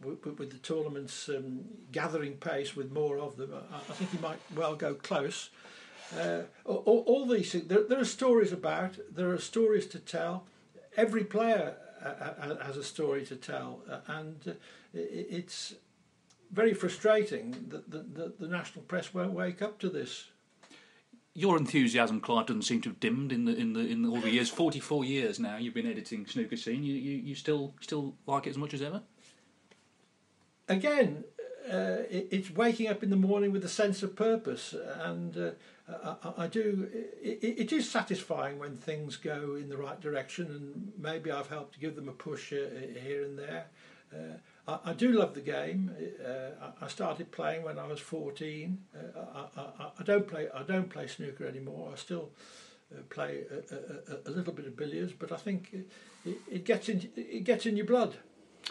with, 0.03 0.39
with, 0.39 0.51
the 0.51 0.57
tournaments 0.57 1.29
um, 1.29 1.61
gathering 1.91 2.33
pace 2.33 2.75
with 2.75 2.91
more 2.91 3.19
of 3.19 3.37
them, 3.37 3.53
I, 3.53 3.75
I, 3.75 3.93
think 3.93 4.11
he 4.11 4.17
might 4.17 4.39
well 4.55 4.75
go 4.75 4.95
close. 4.95 5.49
Uh, 6.17 6.41
all, 6.65 7.03
all, 7.05 7.25
these 7.25 7.51
things, 7.51 7.67
there, 7.67 7.83
there, 7.83 7.99
are 7.99 8.05
stories 8.05 8.51
about, 8.51 8.97
there 9.11 9.29
are 9.29 9.39
stories 9.39 9.85
to 9.87 9.99
tell. 9.99 10.45
Every 10.97 11.23
player 11.23 11.75
uh, 12.03 12.07
uh, 12.07 12.65
has 12.65 12.77
a 12.77 12.83
story 12.83 13.25
to 13.27 13.35
tell, 13.35 13.81
and 14.07 14.57
it's 14.93 15.75
very 16.51 16.73
frustrating 16.73 17.51
that 17.69 17.91
the, 17.91 17.99
the, 17.99 18.33
the 18.39 18.47
national 18.47 18.83
press 18.85 19.13
won't 19.13 19.33
wake 19.33 19.61
up 19.61 19.79
to 19.79 19.89
this 19.89 20.25
your 21.39 21.57
enthusiasm, 21.57 22.19
Clive, 22.19 22.47
doesn't 22.47 22.63
seem 22.63 22.81
to 22.81 22.89
have 22.89 22.99
dimmed 22.99 23.31
in 23.31 23.45
the 23.45 23.55
in 23.55 23.73
the 23.73 23.79
in 23.79 24.05
all 24.05 24.19
the 24.19 24.29
years. 24.29 24.49
Forty 24.49 24.79
four 24.79 25.05
years 25.05 25.39
now 25.39 25.55
you've 25.57 25.73
been 25.73 25.89
editing 25.89 26.25
Snooker 26.25 26.57
Scene. 26.57 26.83
You, 26.83 26.93
you 26.93 27.17
you 27.17 27.35
still 27.35 27.73
still 27.79 28.15
like 28.27 28.45
it 28.45 28.51
as 28.51 28.57
much 28.57 28.73
as 28.73 28.81
ever. 28.81 29.01
Again, 30.67 31.23
uh, 31.71 32.03
it, 32.09 32.27
it's 32.31 32.51
waking 32.51 32.87
up 32.87 33.03
in 33.03 33.09
the 33.09 33.15
morning 33.15 33.51
with 33.51 33.63
a 33.63 33.69
sense 33.69 34.03
of 34.03 34.15
purpose, 34.15 34.75
and 35.01 35.37
uh, 35.37 36.15
I, 36.23 36.43
I, 36.43 36.47
do. 36.47 36.89
It, 37.21 37.39
it 37.41 37.73
is 37.73 37.89
satisfying 37.89 38.59
when 38.59 38.75
things 38.75 39.15
go 39.15 39.55
in 39.55 39.69
the 39.69 39.77
right 39.77 39.99
direction, 39.99 40.47
and 40.47 40.91
maybe 40.97 41.31
I've 41.31 41.49
helped 41.49 41.79
give 41.79 41.95
them 41.95 42.09
a 42.09 42.13
push 42.13 42.51
uh, 42.51 42.69
here 43.01 43.23
and 43.23 43.39
there. 43.39 43.67
I, 44.69 44.91
I 44.91 44.93
do 44.93 45.11
love 45.11 45.33
the 45.33 45.41
game. 45.41 45.91
Uh, 46.23 46.71
I, 46.81 46.87
started 46.87 47.31
playing 47.31 47.63
when 47.63 47.79
I 47.79 47.87
was 47.87 47.99
14. 47.99 48.77
Uh, 48.95 49.19
I, 49.57 49.91
I, 49.99 50.03
don't 50.03 50.27
play. 50.27 50.47
I 50.53 50.63
don't 50.63 50.89
play 50.89 51.07
snooker 51.07 51.45
anymore. 51.45 51.89
I 51.93 51.95
still 51.97 52.29
uh, 52.93 53.01
play 53.09 53.43
a, 53.51 53.75
a, 54.13 54.29
a, 54.29 54.31
little 54.31 54.53
bit 54.53 54.65
of 54.65 54.75
billiards, 54.75 55.13
but 55.13 55.31
I 55.31 55.37
think 55.37 55.73
it, 56.25 56.37
it, 56.51 56.65
gets 56.65 56.89
in. 56.89 57.09
It 57.15 57.43
gets 57.43 57.65
in 57.65 57.77
your 57.77 57.85
blood. 57.85 58.15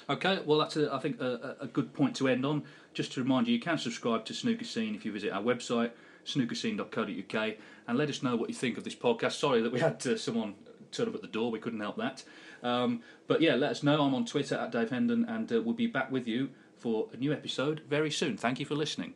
Okay, 0.09 0.41
well 0.45 0.59
that's 0.59 0.77
a, 0.77 0.93
I 0.93 0.99
think 0.99 1.21
a, 1.21 1.57
a 1.61 1.67
good 1.67 1.93
point 1.95 2.15
to 2.17 2.29
end 2.29 2.45
on. 2.47 2.65
Just 2.95 3.13
to 3.13 3.23
remind 3.23 3.49
you, 3.49 3.55
you 3.55 3.61
can 3.61 3.79
subscribe 3.79 4.25
to 4.27 4.35
Snooker 4.35 4.65
Scene 4.65 4.95
if 4.95 5.05
you 5.05 5.13
visit 5.13 5.33
our 5.33 5.43
website 5.43 5.91
snookerscene.co.uk 6.29 7.55
and 7.87 7.99
let 7.99 8.09
us 8.11 8.23
know 8.23 8.37
what 8.37 8.51
you 8.51 8.55
think 8.55 8.77
of 8.77 8.85
this 8.85 8.95
podcast. 8.95 9.33
Sorry 9.33 9.63
that 9.63 9.73
we 9.73 9.81
had 9.81 10.07
uh, 10.07 10.17
someone 10.17 10.55
turn 10.93 11.09
up 11.09 11.15
at 11.15 11.23
the 11.23 11.29
door. 11.29 11.51
We 11.51 11.59
couldn't 11.59 11.81
help 11.81 11.97
that. 11.97 12.23
Um, 12.63 13.03
but 13.27 13.41
yeah, 13.41 13.55
let 13.55 13.71
us 13.71 13.83
know. 13.83 14.03
I'm 14.03 14.15
on 14.15 14.25
Twitter 14.25 14.57
at 14.57 14.73
Dave 14.73 14.91
Hendon, 14.91 15.25
and 15.29 15.51
uh, 15.53 15.63
we'll 15.63 15.75
be 15.75 15.87
back 15.87 16.11
with 16.11 16.27
you 16.27 16.51
for 16.77 17.09
a 17.13 17.17
new 17.17 17.33
episode 17.33 17.83
very 17.89 18.11
soon. 18.11 18.37
Thank 18.37 18.61
you 18.61 18.67
for 18.67 18.75
listening. 18.75 19.15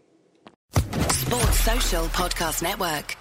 Sports 1.10 1.60
Social 1.60 2.06
Podcast 2.06 2.62
Network. 2.62 3.16